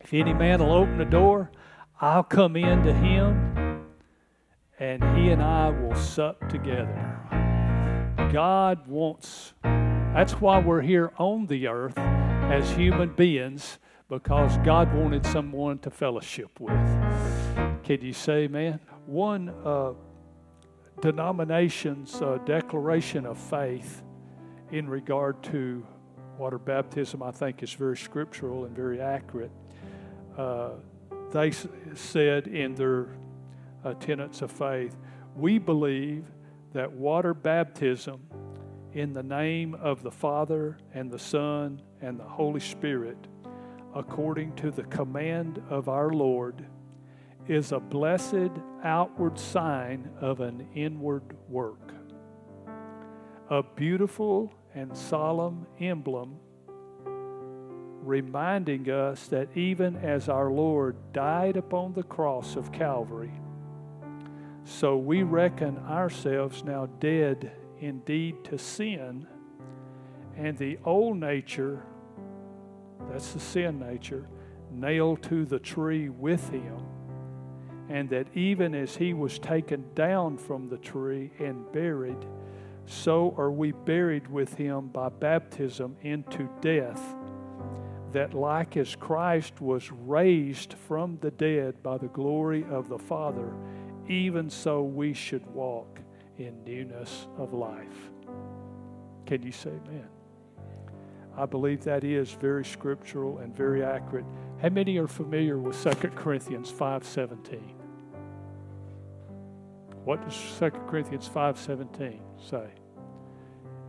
If 0.00 0.14
any 0.14 0.32
man 0.32 0.60
will 0.60 0.70
open 0.70 0.96
the 0.96 1.04
door, 1.04 1.50
I'll 2.00 2.22
come 2.22 2.54
in 2.54 2.84
to 2.84 2.94
him, 2.94 3.88
and 4.78 5.02
he 5.18 5.30
and 5.30 5.42
I 5.42 5.70
will 5.70 5.96
sup 5.96 6.48
together. 6.48 7.18
God 8.32 8.86
wants, 8.86 9.52
that's 9.64 10.34
why 10.34 10.60
we're 10.60 10.82
here 10.82 11.12
on 11.18 11.46
the 11.46 11.66
earth 11.66 11.98
as 12.50 12.70
human 12.72 13.08
beings 13.14 13.78
because 14.08 14.56
God 14.58 14.92
wanted 14.94 15.24
someone 15.26 15.78
to 15.80 15.90
fellowship 15.90 16.60
with. 16.60 16.72
Can 17.82 18.00
you 18.02 18.12
say, 18.12 18.46
man? 18.48 18.80
One 19.06 19.48
uh, 19.64 19.92
denomination's 21.00 22.20
uh, 22.20 22.38
declaration 22.44 23.26
of 23.26 23.38
faith 23.38 24.02
in 24.70 24.88
regard 24.88 25.42
to 25.44 25.86
water 26.38 26.58
baptism, 26.58 27.22
I 27.22 27.30
think, 27.30 27.62
is 27.62 27.72
very 27.72 27.96
scriptural 27.96 28.64
and 28.64 28.76
very 28.76 29.00
accurate. 29.00 29.50
Uh, 30.36 30.70
they 31.32 31.48
s- 31.48 31.66
said 31.94 32.46
in 32.46 32.74
their 32.74 33.08
uh, 33.84 33.94
tenets 33.94 34.42
of 34.42 34.50
faith, 34.50 34.96
we 35.36 35.58
believe 35.58 36.24
that 36.72 36.90
water 36.92 37.34
baptism 37.34 38.20
in 38.92 39.12
the 39.12 39.22
name 39.22 39.74
of 39.74 40.02
the 40.02 40.10
Father 40.10 40.78
and 40.92 41.10
the 41.10 41.18
Son 41.18 41.80
and 42.04 42.18
the 42.20 42.24
Holy 42.24 42.60
Spirit, 42.60 43.16
according 43.94 44.54
to 44.56 44.70
the 44.70 44.84
command 44.84 45.62
of 45.70 45.88
our 45.88 46.10
Lord, 46.10 46.66
is 47.48 47.72
a 47.72 47.80
blessed 47.80 48.50
outward 48.82 49.38
sign 49.38 50.10
of 50.20 50.40
an 50.40 50.68
inward 50.74 51.36
work. 51.48 51.94
A 53.50 53.62
beautiful 53.62 54.52
and 54.74 54.96
solemn 54.96 55.66
emblem 55.80 56.36
reminding 58.02 58.90
us 58.90 59.28
that 59.28 59.48
even 59.56 59.96
as 59.96 60.28
our 60.28 60.50
Lord 60.50 60.96
died 61.14 61.56
upon 61.56 61.94
the 61.94 62.02
cross 62.02 62.54
of 62.54 62.70
Calvary, 62.70 63.32
so 64.64 64.96
we 64.96 65.22
reckon 65.22 65.78
ourselves 65.78 66.64
now 66.64 66.86
dead 67.00 67.52
indeed 67.80 68.44
to 68.44 68.58
sin, 68.58 69.26
and 70.36 70.58
the 70.58 70.78
old 70.84 71.18
nature, 71.18 71.84
that's 73.10 73.32
the 73.32 73.40
sin 73.40 73.78
nature, 73.78 74.26
nailed 74.70 75.22
to 75.24 75.44
the 75.44 75.58
tree 75.58 76.08
with 76.08 76.48
him, 76.50 76.78
and 77.88 78.08
that 78.10 78.26
even 78.34 78.74
as 78.74 78.96
he 78.96 79.14
was 79.14 79.38
taken 79.38 79.84
down 79.94 80.38
from 80.38 80.68
the 80.68 80.78
tree 80.78 81.30
and 81.38 81.70
buried, 81.72 82.26
so 82.86 83.34
are 83.38 83.50
we 83.50 83.72
buried 83.72 84.28
with 84.28 84.54
him 84.54 84.88
by 84.88 85.08
baptism 85.08 85.96
into 86.02 86.48
death, 86.60 87.00
that 88.12 88.34
like 88.34 88.76
as 88.76 88.94
Christ 88.94 89.60
was 89.60 89.90
raised 89.90 90.74
from 90.86 91.18
the 91.20 91.30
dead 91.30 91.82
by 91.82 91.98
the 91.98 92.08
glory 92.08 92.64
of 92.70 92.88
the 92.88 92.98
Father, 92.98 93.52
even 94.08 94.50
so 94.50 94.82
we 94.82 95.14
should 95.14 95.46
walk 95.46 96.00
in 96.38 96.62
newness 96.64 97.26
of 97.38 97.52
life. 97.52 98.10
Can 99.26 99.42
you 99.42 99.52
say 99.52 99.70
amen? 99.70 100.13
I 101.36 101.46
believe 101.46 101.82
that 101.84 102.04
is 102.04 102.32
very 102.32 102.64
scriptural 102.64 103.38
and 103.38 103.54
very 103.54 103.82
accurate. 103.82 104.24
How 104.62 104.68
many 104.68 104.98
are 104.98 105.08
familiar 105.08 105.58
with 105.58 105.76
2 105.76 106.14
Corinthians 106.14 106.70
5:17? 106.70 107.74
What 110.04 110.22
does 110.22 110.34
2 110.34 110.86
Corinthians 110.86 111.26
5:17 111.28 112.20
say? 112.38 112.68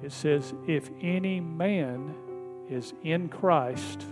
It 0.01 0.11
says, 0.11 0.53
"If 0.67 0.89
any 1.01 1.39
man 1.39 2.15
is 2.69 2.93
in 3.03 3.29
Christ, 3.29 4.05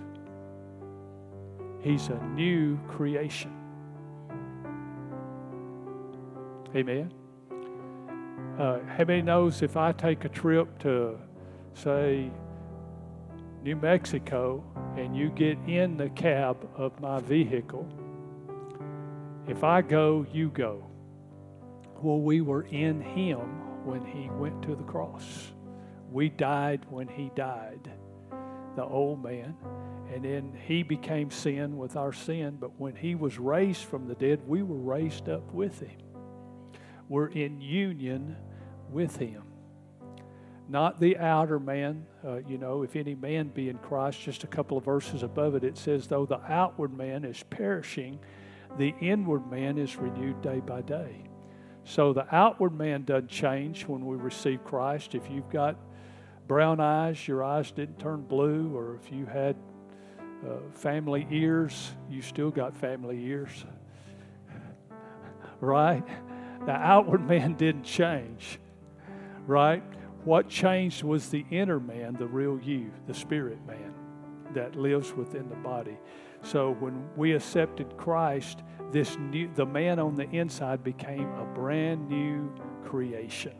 he's 1.79 2.09
a 2.09 2.23
new 2.35 2.77
creation." 2.87 3.51
Amen. 6.75 7.11
Uh, 8.57 8.79
how 8.81 9.03
many 9.03 9.21
knows 9.21 9.61
if 9.63 9.77
I 9.77 9.91
take 9.91 10.25
a 10.25 10.29
trip 10.29 10.77
to, 10.79 11.17
say, 11.73 12.31
New 13.63 13.77
Mexico, 13.77 14.61
and 14.97 15.15
you 15.15 15.29
get 15.29 15.57
in 15.67 15.95
the 15.95 16.09
cab 16.09 16.69
of 16.75 16.99
my 16.99 17.21
vehicle, 17.21 17.87
if 19.47 19.63
I 19.63 19.81
go, 19.81 20.25
you 20.33 20.49
go. 20.49 20.85
Well, 22.01 22.19
we 22.19 22.41
were 22.41 22.63
in 22.63 22.99
Him 22.99 23.85
when 23.85 24.05
He 24.05 24.29
went 24.31 24.61
to 24.63 24.75
the 24.75 24.83
cross. 24.83 25.53
We 26.11 26.27
died 26.27 26.85
when 26.89 27.07
He 27.07 27.31
died, 27.35 27.89
the 28.75 28.83
old 28.83 29.23
man. 29.23 29.55
And 30.13 30.25
then 30.25 30.59
He 30.65 30.83
became 30.83 31.31
sin 31.31 31.77
with 31.77 31.95
our 31.95 32.11
sin. 32.11 32.57
But 32.59 32.77
when 32.77 32.95
He 32.95 33.15
was 33.15 33.39
raised 33.39 33.85
from 33.85 34.07
the 34.07 34.15
dead, 34.15 34.41
we 34.45 34.61
were 34.61 34.75
raised 34.75 35.29
up 35.29 35.53
with 35.53 35.79
Him. 35.79 36.01
We're 37.07 37.27
in 37.27 37.61
union 37.61 38.35
with 38.89 39.15
Him. 39.15 39.43
Not 40.73 40.99
the 40.99 41.19
outer 41.19 41.59
man. 41.59 42.03
Uh, 42.25 42.37
you 42.47 42.57
know, 42.57 42.81
if 42.81 42.95
any 42.95 43.13
man 43.13 43.49
be 43.49 43.69
in 43.69 43.77
Christ, 43.77 44.19
just 44.19 44.43
a 44.43 44.47
couple 44.47 44.75
of 44.75 44.83
verses 44.83 45.21
above 45.21 45.53
it, 45.53 45.63
it 45.63 45.77
says, 45.77 46.07
though 46.07 46.25
the 46.25 46.41
outward 46.51 46.97
man 46.97 47.25
is 47.25 47.43
perishing, 47.51 48.17
the 48.79 48.95
inward 48.99 49.51
man 49.51 49.77
is 49.77 49.95
renewed 49.97 50.41
day 50.41 50.61
by 50.61 50.81
day. 50.81 51.25
So 51.83 52.11
the 52.11 52.25
outward 52.35 52.75
man 52.75 53.03
doesn't 53.03 53.29
change 53.29 53.83
when 53.87 54.03
we 54.03 54.15
receive 54.15 54.63
Christ. 54.63 55.13
If 55.13 55.29
you've 55.29 55.49
got 55.51 55.75
brown 56.47 56.79
eyes, 56.79 57.27
your 57.27 57.43
eyes 57.43 57.69
didn't 57.69 57.99
turn 57.99 58.23
blue, 58.23 58.75
or 58.75 58.95
if 58.95 59.11
you 59.11 59.27
had 59.27 59.55
uh, 60.43 60.55
family 60.73 61.27
ears, 61.29 61.91
you 62.09 62.23
still 62.23 62.49
got 62.49 62.75
family 62.75 63.23
ears. 63.25 63.63
right? 65.59 66.03
The 66.65 66.71
outward 66.71 67.27
man 67.27 67.53
didn't 67.53 67.83
change, 67.83 68.57
right? 69.45 69.83
What 70.25 70.47
changed 70.47 71.03
was 71.03 71.29
the 71.29 71.45
inner 71.51 71.79
man, 71.79 72.15
the 72.17 72.27
real 72.27 72.57
you, 72.59 72.91
the 73.07 73.13
spirit 73.13 73.59
man 73.67 73.93
that 74.53 74.75
lives 74.75 75.13
within 75.13 75.49
the 75.49 75.55
body. 75.55 75.97
So 76.43 76.75
when 76.79 77.09
we 77.17 77.33
accepted 77.33 77.97
Christ, 77.97 78.63
this 78.91 79.17
new 79.17 79.49
the 79.53 79.65
man 79.65 79.99
on 79.99 80.15
the 80.15 80.29
inside 80.29 80.83
became 80.83 81.27
a 81.33 81.45
brand 81.45 82.07
new 82.07 82.53
creation. 82.85 83.53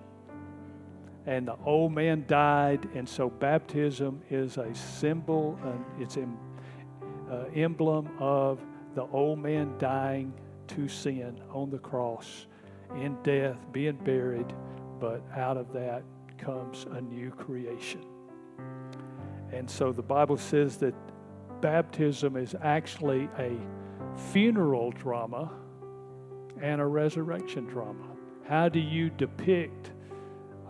And 1.26 1.48
the 1.48 1.56
old 1.66 1.94
man 1.94 2.26
died, 2.28 2.88
and 2.94 3.08
so 3.08 3.30
baptism 3.30 4.22
is 4.30 4.58
a 4.58 4.74
symbol, 4.76 5.58
and 5.64 5.84
it's 6.00 6.18
an 6.18 6.38
uh, 7.32 7.46
emblem 7.56 8.10
of 8.20 8.60
the 8.94 9.04
old 9.04 9.40
man 9.40 9.74
dying 9.78 10.34
to 10.68 10.88
sin 10.88 11.42
on 11.52 11.70
the 11.70 11.80
cross 11.80 12.48
in 12.96 13.18
death, 13.24 13.58
being 13.72 13.96
buried, 13.96 14.54
but 15.00 15.24
out 15.36 15.58
of 15.58 15.72
that 15.74 16.04
comes 16.44 16.86
a 16.92 17.02
new 17.02 17.32
creation. 17.32 18.04
And 19.52 19.70
so 19.70 19.92
the 19.92 20.02
Bible 20.02 20.38
says 20.38 20.78
that 20.78 20.94
baptism 21.62 22.36
is 22.36 22.56
actually 22.62 23.30
a 23.38 23.56
funeral 24.32 24.92
drama 24.92 25.52
and 26.62 26.82
a 26.82 26.86
resurrection 26.86 27.66
drama. 27.66 28.08
How 28.48 28.68
do 28.68 28.80
you 28.80 29.10
depict 29.10 29.92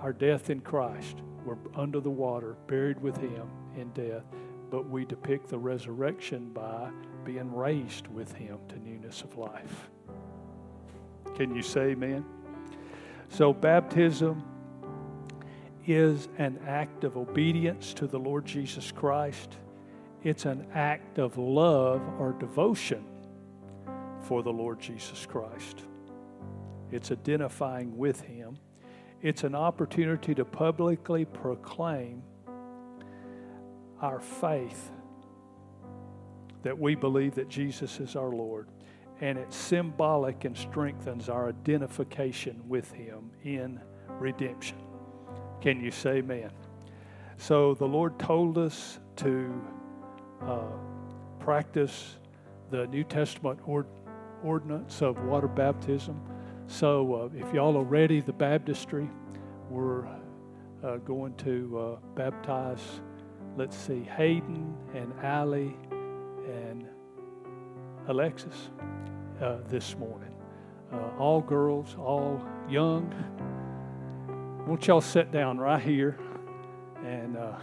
our 0.02 0.14
death 0.14 0.50
in 0.50 0.60
Christ? 0.60 1.22
We're 1.46 1.58
under 1.76 2.00
the 2.00 2.10
water, 2.10 2.56
buried 2.68 3.02
with 3.02 3.18
Him 3.18 3.50
in 3.76 3.90
death, 3.94 4.24
but 4.70 4.90
we 4.90 5.06
depict 5.06 5.50
the 5.50 5.58
resurrection 5.58 6.50
by 6.54 6.90
being 7.26 7.54
raised 7.54 8.08
with 8.08 8.32
Him 8.34 8.60
to 8.70 8.80
newness 8.80 9.22
of 9.24 9.38
life. 9.38 9.90
Can 11.36 11.56
you 11.56 11.62
say 11.62 11.92
amen? 11.92 12.24
So, 13.30 13.52
baptism 13.52 14.44
is 15.86 16.30
an 16.38 16.60
act 16.66 17.04
of 17.04 17.18
obedience 17.18 17.94
to 17.96 18.08
the 18.08 18.20
Lord 18.20 18.46
Jesus 18.46 18.92
Christ. 18.92 19.58
It's 20.24 20.46
an 20.46 20.66
act 20.74 21.20
of 21.20 21.38
love 21.38 22.02
or 22.20 22.34
devotion 22.34 23.04
for 24.22 24.42
the 24.42 24.52
Lord 24.52 24.80
Jesus 24.80 25.26
Christ. 25.26 25.84
It's 26.92 27.12
identifying 27.12 27.98
with 27.98 28.22
Him. 28.22 28.58
It's 29.22 29.44
an 29.44 29.56
opportunity 29.56 30.34
to 30.36 30.46
publicly 30.46 31.26
proclaim 31.26 32.24
our 34.02 34.20
faith 34.20 34.92
that 36.62 36.78
we 36.78 36.96
believe 36.96 37.36
that 37.36 37.50
Jesus 37.50 38.00
is 38.00 38.16
our 38.16 38.30
Lord 38.30 38.70
and 39.22 39.38
it's 39.38 39.56
symbolic 39.56 40.46
and 40.46 40.58
strengthens 40.58 41.30
our 41.30 41.50
identification 41.50 42.62
with 42.68 42.92
Him 42.92 43.32
in 43.44 43.80
redemption. 44.20 44.78
Can 45.64 45.80
you 45.80 45.92
say 45.92 46.18
amen? 46.18 46.52
So 47.38 47.74
the 47.74 47.86
Lord 47.86 48.20
told 48.20 48.58
us 48.58 49.00
to 49.16 49.62
uh, 50.42 50.60
practice 51.40 52.18
the 52.70 52.86
New 52.88 53.06
Testament 53.06 53.62
ord- 53.66 53.88
ordinance 54.44 55.02
of 55.02 55.24
water 55.24 55.48
baptism. 55.48 56.20
So 56.68 57.14
uh, 57.14 57.30
if 57.38 57.54
y'all 57.54 57.78
are 57.78 57.86
ready, 57.86 58.20
the 58.20 58.34
baptistry, 58.34 59.10
we're 59.70 60.06
uh, 60.84 60.98
going 61.06 61.34
to 61.36 61.80
uh, 61.80 62.08
baptize, 62.14 63.00
let's 63.56 63.78
see, 63.78 64.04
Hayden 64.18 64.76
and 64.94 65.14
Allie 65.24 65.78
and 66.46 66.86
Alexis 68.10 68.70
uh, 69.42 69.60
this 69.70 69.96
morning. 69.98 70.36
Uh, 70.92 70.98
all 71.18 71.40
girls, 71.40 71.96
all 71.98 72.46
young. 72.70 73.10
Won't 74.66 74.88
y'all 74.88 75.02
sit 75.02 75.30
down 75.30 75.58
right 75.58 75.82
here? 75.82 76.18
And 77.06 77.36
uh, 77.36 77.60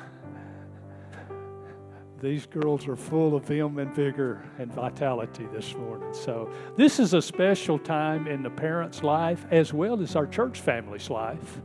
these 2.20 2.44
girls 2.44 2.86
are 2.88 2.96
full 2.96 3.34
of 3.34 3.46
vim 3.46 3.78
and 3.78 3.90
vigor 3.94 4.44
and 4.58 4.70
vitality 4.70 5.48
this 5.50 5.74
morning. 5.74 6.12
So, 6.12 6.52
this 6.76 7.00
is 7.00 7.14
a 7.14 7.22
special 7.22 7.78
time 7.78 8.26
in 8.26 8.42
the 8.42 8.50
parents' 8.50 9.02
life 9.02 9.46
as 9.50 9.72
well 9.72 10.02
as 10.02 10.14
our 10.14 10.26
church 10.26 10.60
family's 10.60 11.08
life. 11.08 11.62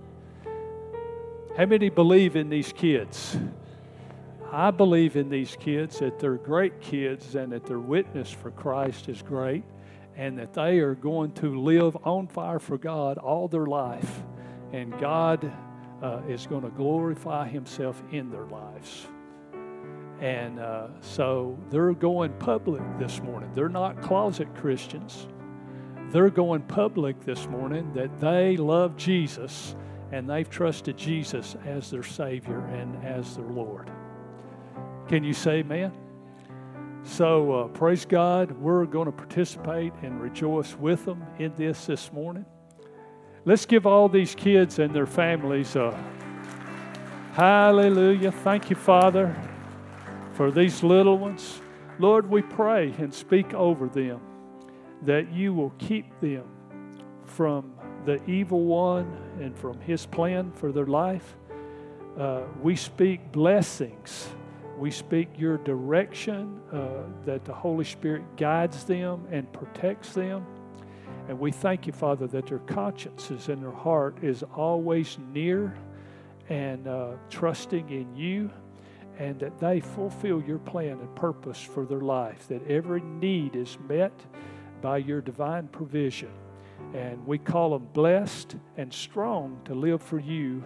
How 1.57 1.65
many 1.65 1.89
believe 1.89 2.37
in 2.37 2.47
these 2.47 2.71
kids? 2.71 3.37
I 4.53 4.71
believe 4.71 5.17
in 5.17 5.27
these 5.27 5.57
kids 5.59 5.99
that 5.99 6.17
they're 6.17 6.35
great 6.35 6.79
kids 6.79 7.35
and 7.35 7.51
that 7.51 7.65
their 7.65 7.79
witness 7.79 8.31
for 8.31 8.51
Christ 8.51 9.09
is 9.09 9.21
great 9.21 9.65
and 10.15 10.39
that 10.39 10.53
they 10.53 10.79
are 10.79 10.95
going 10.95 11.33
to 11.33 11.59
live 11.59 11.97
on 12.05 12.27
fire 12.27 12.59
for 12.59 12.77
God 12.77 13.17
all 13.17 13.49
their 13.49 13.65
life. 13.65 14.23
And 14.75 14.91
God 14.99 15.49
uh, 16.03 16.19
is 16.27 16.47
going 16.47 16.63
to 16.63 16.69
glorify 16.69 17.47
Himself 17.47 18.03
in 18.11 18.29
their 18.29 18.43
lives. 18.43 19.07
And 20.19 20.59
uh, 20.59 20.87
so 20.99 21.57
they're 21.69 21.93
going 21.93 22.33
public 22.39 22.81
this 22.99 23.21
morning. 23.21 23.49
They're 23.53 23.69
not 23.69 24.01
closet 24.01 24.53
Christians. 24.55 25.27
They're 26.09 26.29
going 26.29 26.63
public 26.63 27.21
this 27.21 27.47
morning 27.47 27.93
that 27.93 28.19
they 28.19 28.57
love 28.57 28.97
Jesus 28.97 29.77
and 30.11 30.29
they've 30.29 30.49
trusted 30.49 30.97
Jesus 30.97 31.55
as 31.65 31.89
their 31.89 32.03
Savior 32.03 32.59
and 32.65 33.01
as 33.01 33.37
their 33.37 33.45
Lord. 33.45 33.89
Can 35.07 35.23
you 35.23 35.33
say 35.33 35.59
amen? 35.59 35.93
So, 37.03 37.53
uh, 37.53 37.67
praise 37.69 38.03
God. 38.03 38.51
We're 38.51 38.85
going 38.85 39.05
to 39.05 39.13
participate 39.13 39.93
and 40.01 40.21
rejoice 40.21 40.75
with 40.75 41.05
them 41.05 41.23
in 41.39 41.55
this 41.55 41.85
this 41.85 42.11
morning. 42.11 42.45
Let's 43.45 43.65
give 43.65 43.85
all 43.85 44.09
these 44.09 44.33
kids 44.33 44.79
and 44.79 44.93
their 44.93 45.05
families 45.05 45.75
a 45.75 45.97
hallelujah. 47.33 48.31
Thank 48.31 48.69
you, 48.69 48.75
Father, 48.75 49.35
for 50.33 50.51
these 50.51 50.83
little 50.83 51.17
ones. 51.17 51.61
Lord, 51.99 52.29
we 52.29 52.41
pray 52.41 52.93
and 52.97 53.13
speak 53.13 53.53
over 53.53 53.87
them 53.87 54.19
that 55.03 55.31
you 55.31 55.53
will 55.53 55.73
keep 55.77 56.19
them 56.19 56.45
from 57.23 57.71
the 58.05 58.23
evil 58.25 58.63
one 58.63 59.15
and 59.39 59.57
from 59.57 59.79
his 59.79 60.05
plan 60.05 60.51
for 60.51 60.71
their 60.71 60.87
life. 60.87 61.35
Uh, 62.17 62.41
we 62.61 62.75
speak 62.75 63.31
blessings 63.31 64.29
we 64.77 64.91
speak 64.91 65.29
your 65.37 65.57
direction, 65.59 66.59
uh, 66.71 67.03
that 67.25 67.45
the 67.45 67.53
Holy 67.53 67.85
Spirit 67.85 68.23
guides 68.35 68.83
them 68.83 69.25
and 69.31 69.51
protects 69.53 70.13
them. 70.13 70.45
And 71.27 71.39
we 71.39 71.51
thank 71.51 71.87
you, 71.87 71.93
Father, 71.93 72.27
that 72.27 72.47
their 72.47 72.59
consciences 72.59 73.49
and 73.49 73.61
their 73.61 73.71
heart 73.71 74.23
is 74.23 74.43
always 74.55 75.17
near 75.33 75.75
and 76.49 76.87
uh, 76.87 77.13
trusting 77.29 77.89
in 77.89 78.15
you, 78.15 78.51
and 79.17 79.39
that 79.39 79.57
they 79.57 79.79
fulfill 79.79 80.43
your 80.43 80.59
plan 80.59 80.99
and 80.99 81.15
purpose 81.15 81.59
for 81.59 81.85
their 81.85 82.01
life, 82.01 82.47
that 82.47 82.65
every 82.67 83.01
need 83.01 83.55
is 83.55 83.77
met 83.87 84.13
by 84.81 84.97
your 84.97 85.21
divine 85.21 85.67
provision. 85.69 86.29
And 86.93 87.25
we 87.25 87.39
call 87.39 87.71
them 87.71 87.87
blessed 87.93 88.57
and 88.77 88.93
strong 88.93 89.59
to 89.65 89.73
live 89.73 90.03
for 90.03 90.19
you 90.19 90.63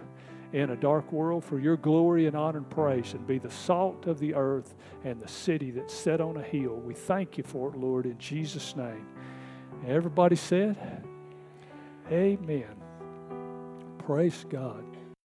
in 0.52 0.70
a 0.70 0.76
dark 0.76 1.10
world 1.12 1.44
for 1.44 1.58
your 1.58 1.76
glory 1.76 2.26
and 2.26 2.36
honor 2.36 2.58
and 2.58 2.68
praise 2.68 3.14
and 3.14 3.26
be 3.26 3.38
the 3.38 3.50
salt 3.50 4.06
of 4.06 4.18
the 4.18 4.34
earth 4.34 4.74
and 5.04 5.20
the 5.20 5.28
city 5.28 5.70
that's 5.70 5.94
set 5.94 6.20
on 6.20 6.36
a 6.36 6.42
hill. 6.42 6.74
We 6.74 6.94
thank 6.94 7.38
you 7.38 7.44
for 7.44 7.70
it, 7.70 7.76
Lord, 7.76 8.04
in 8.04 8.18
Jesus' 8.18 8.76
name. 8.76 9.06
Everybody 9.86 10.36
said, 10.36 10.76
Amen. 12.10 12.76
Praise 13.98 14.44
God. 14.48 14.89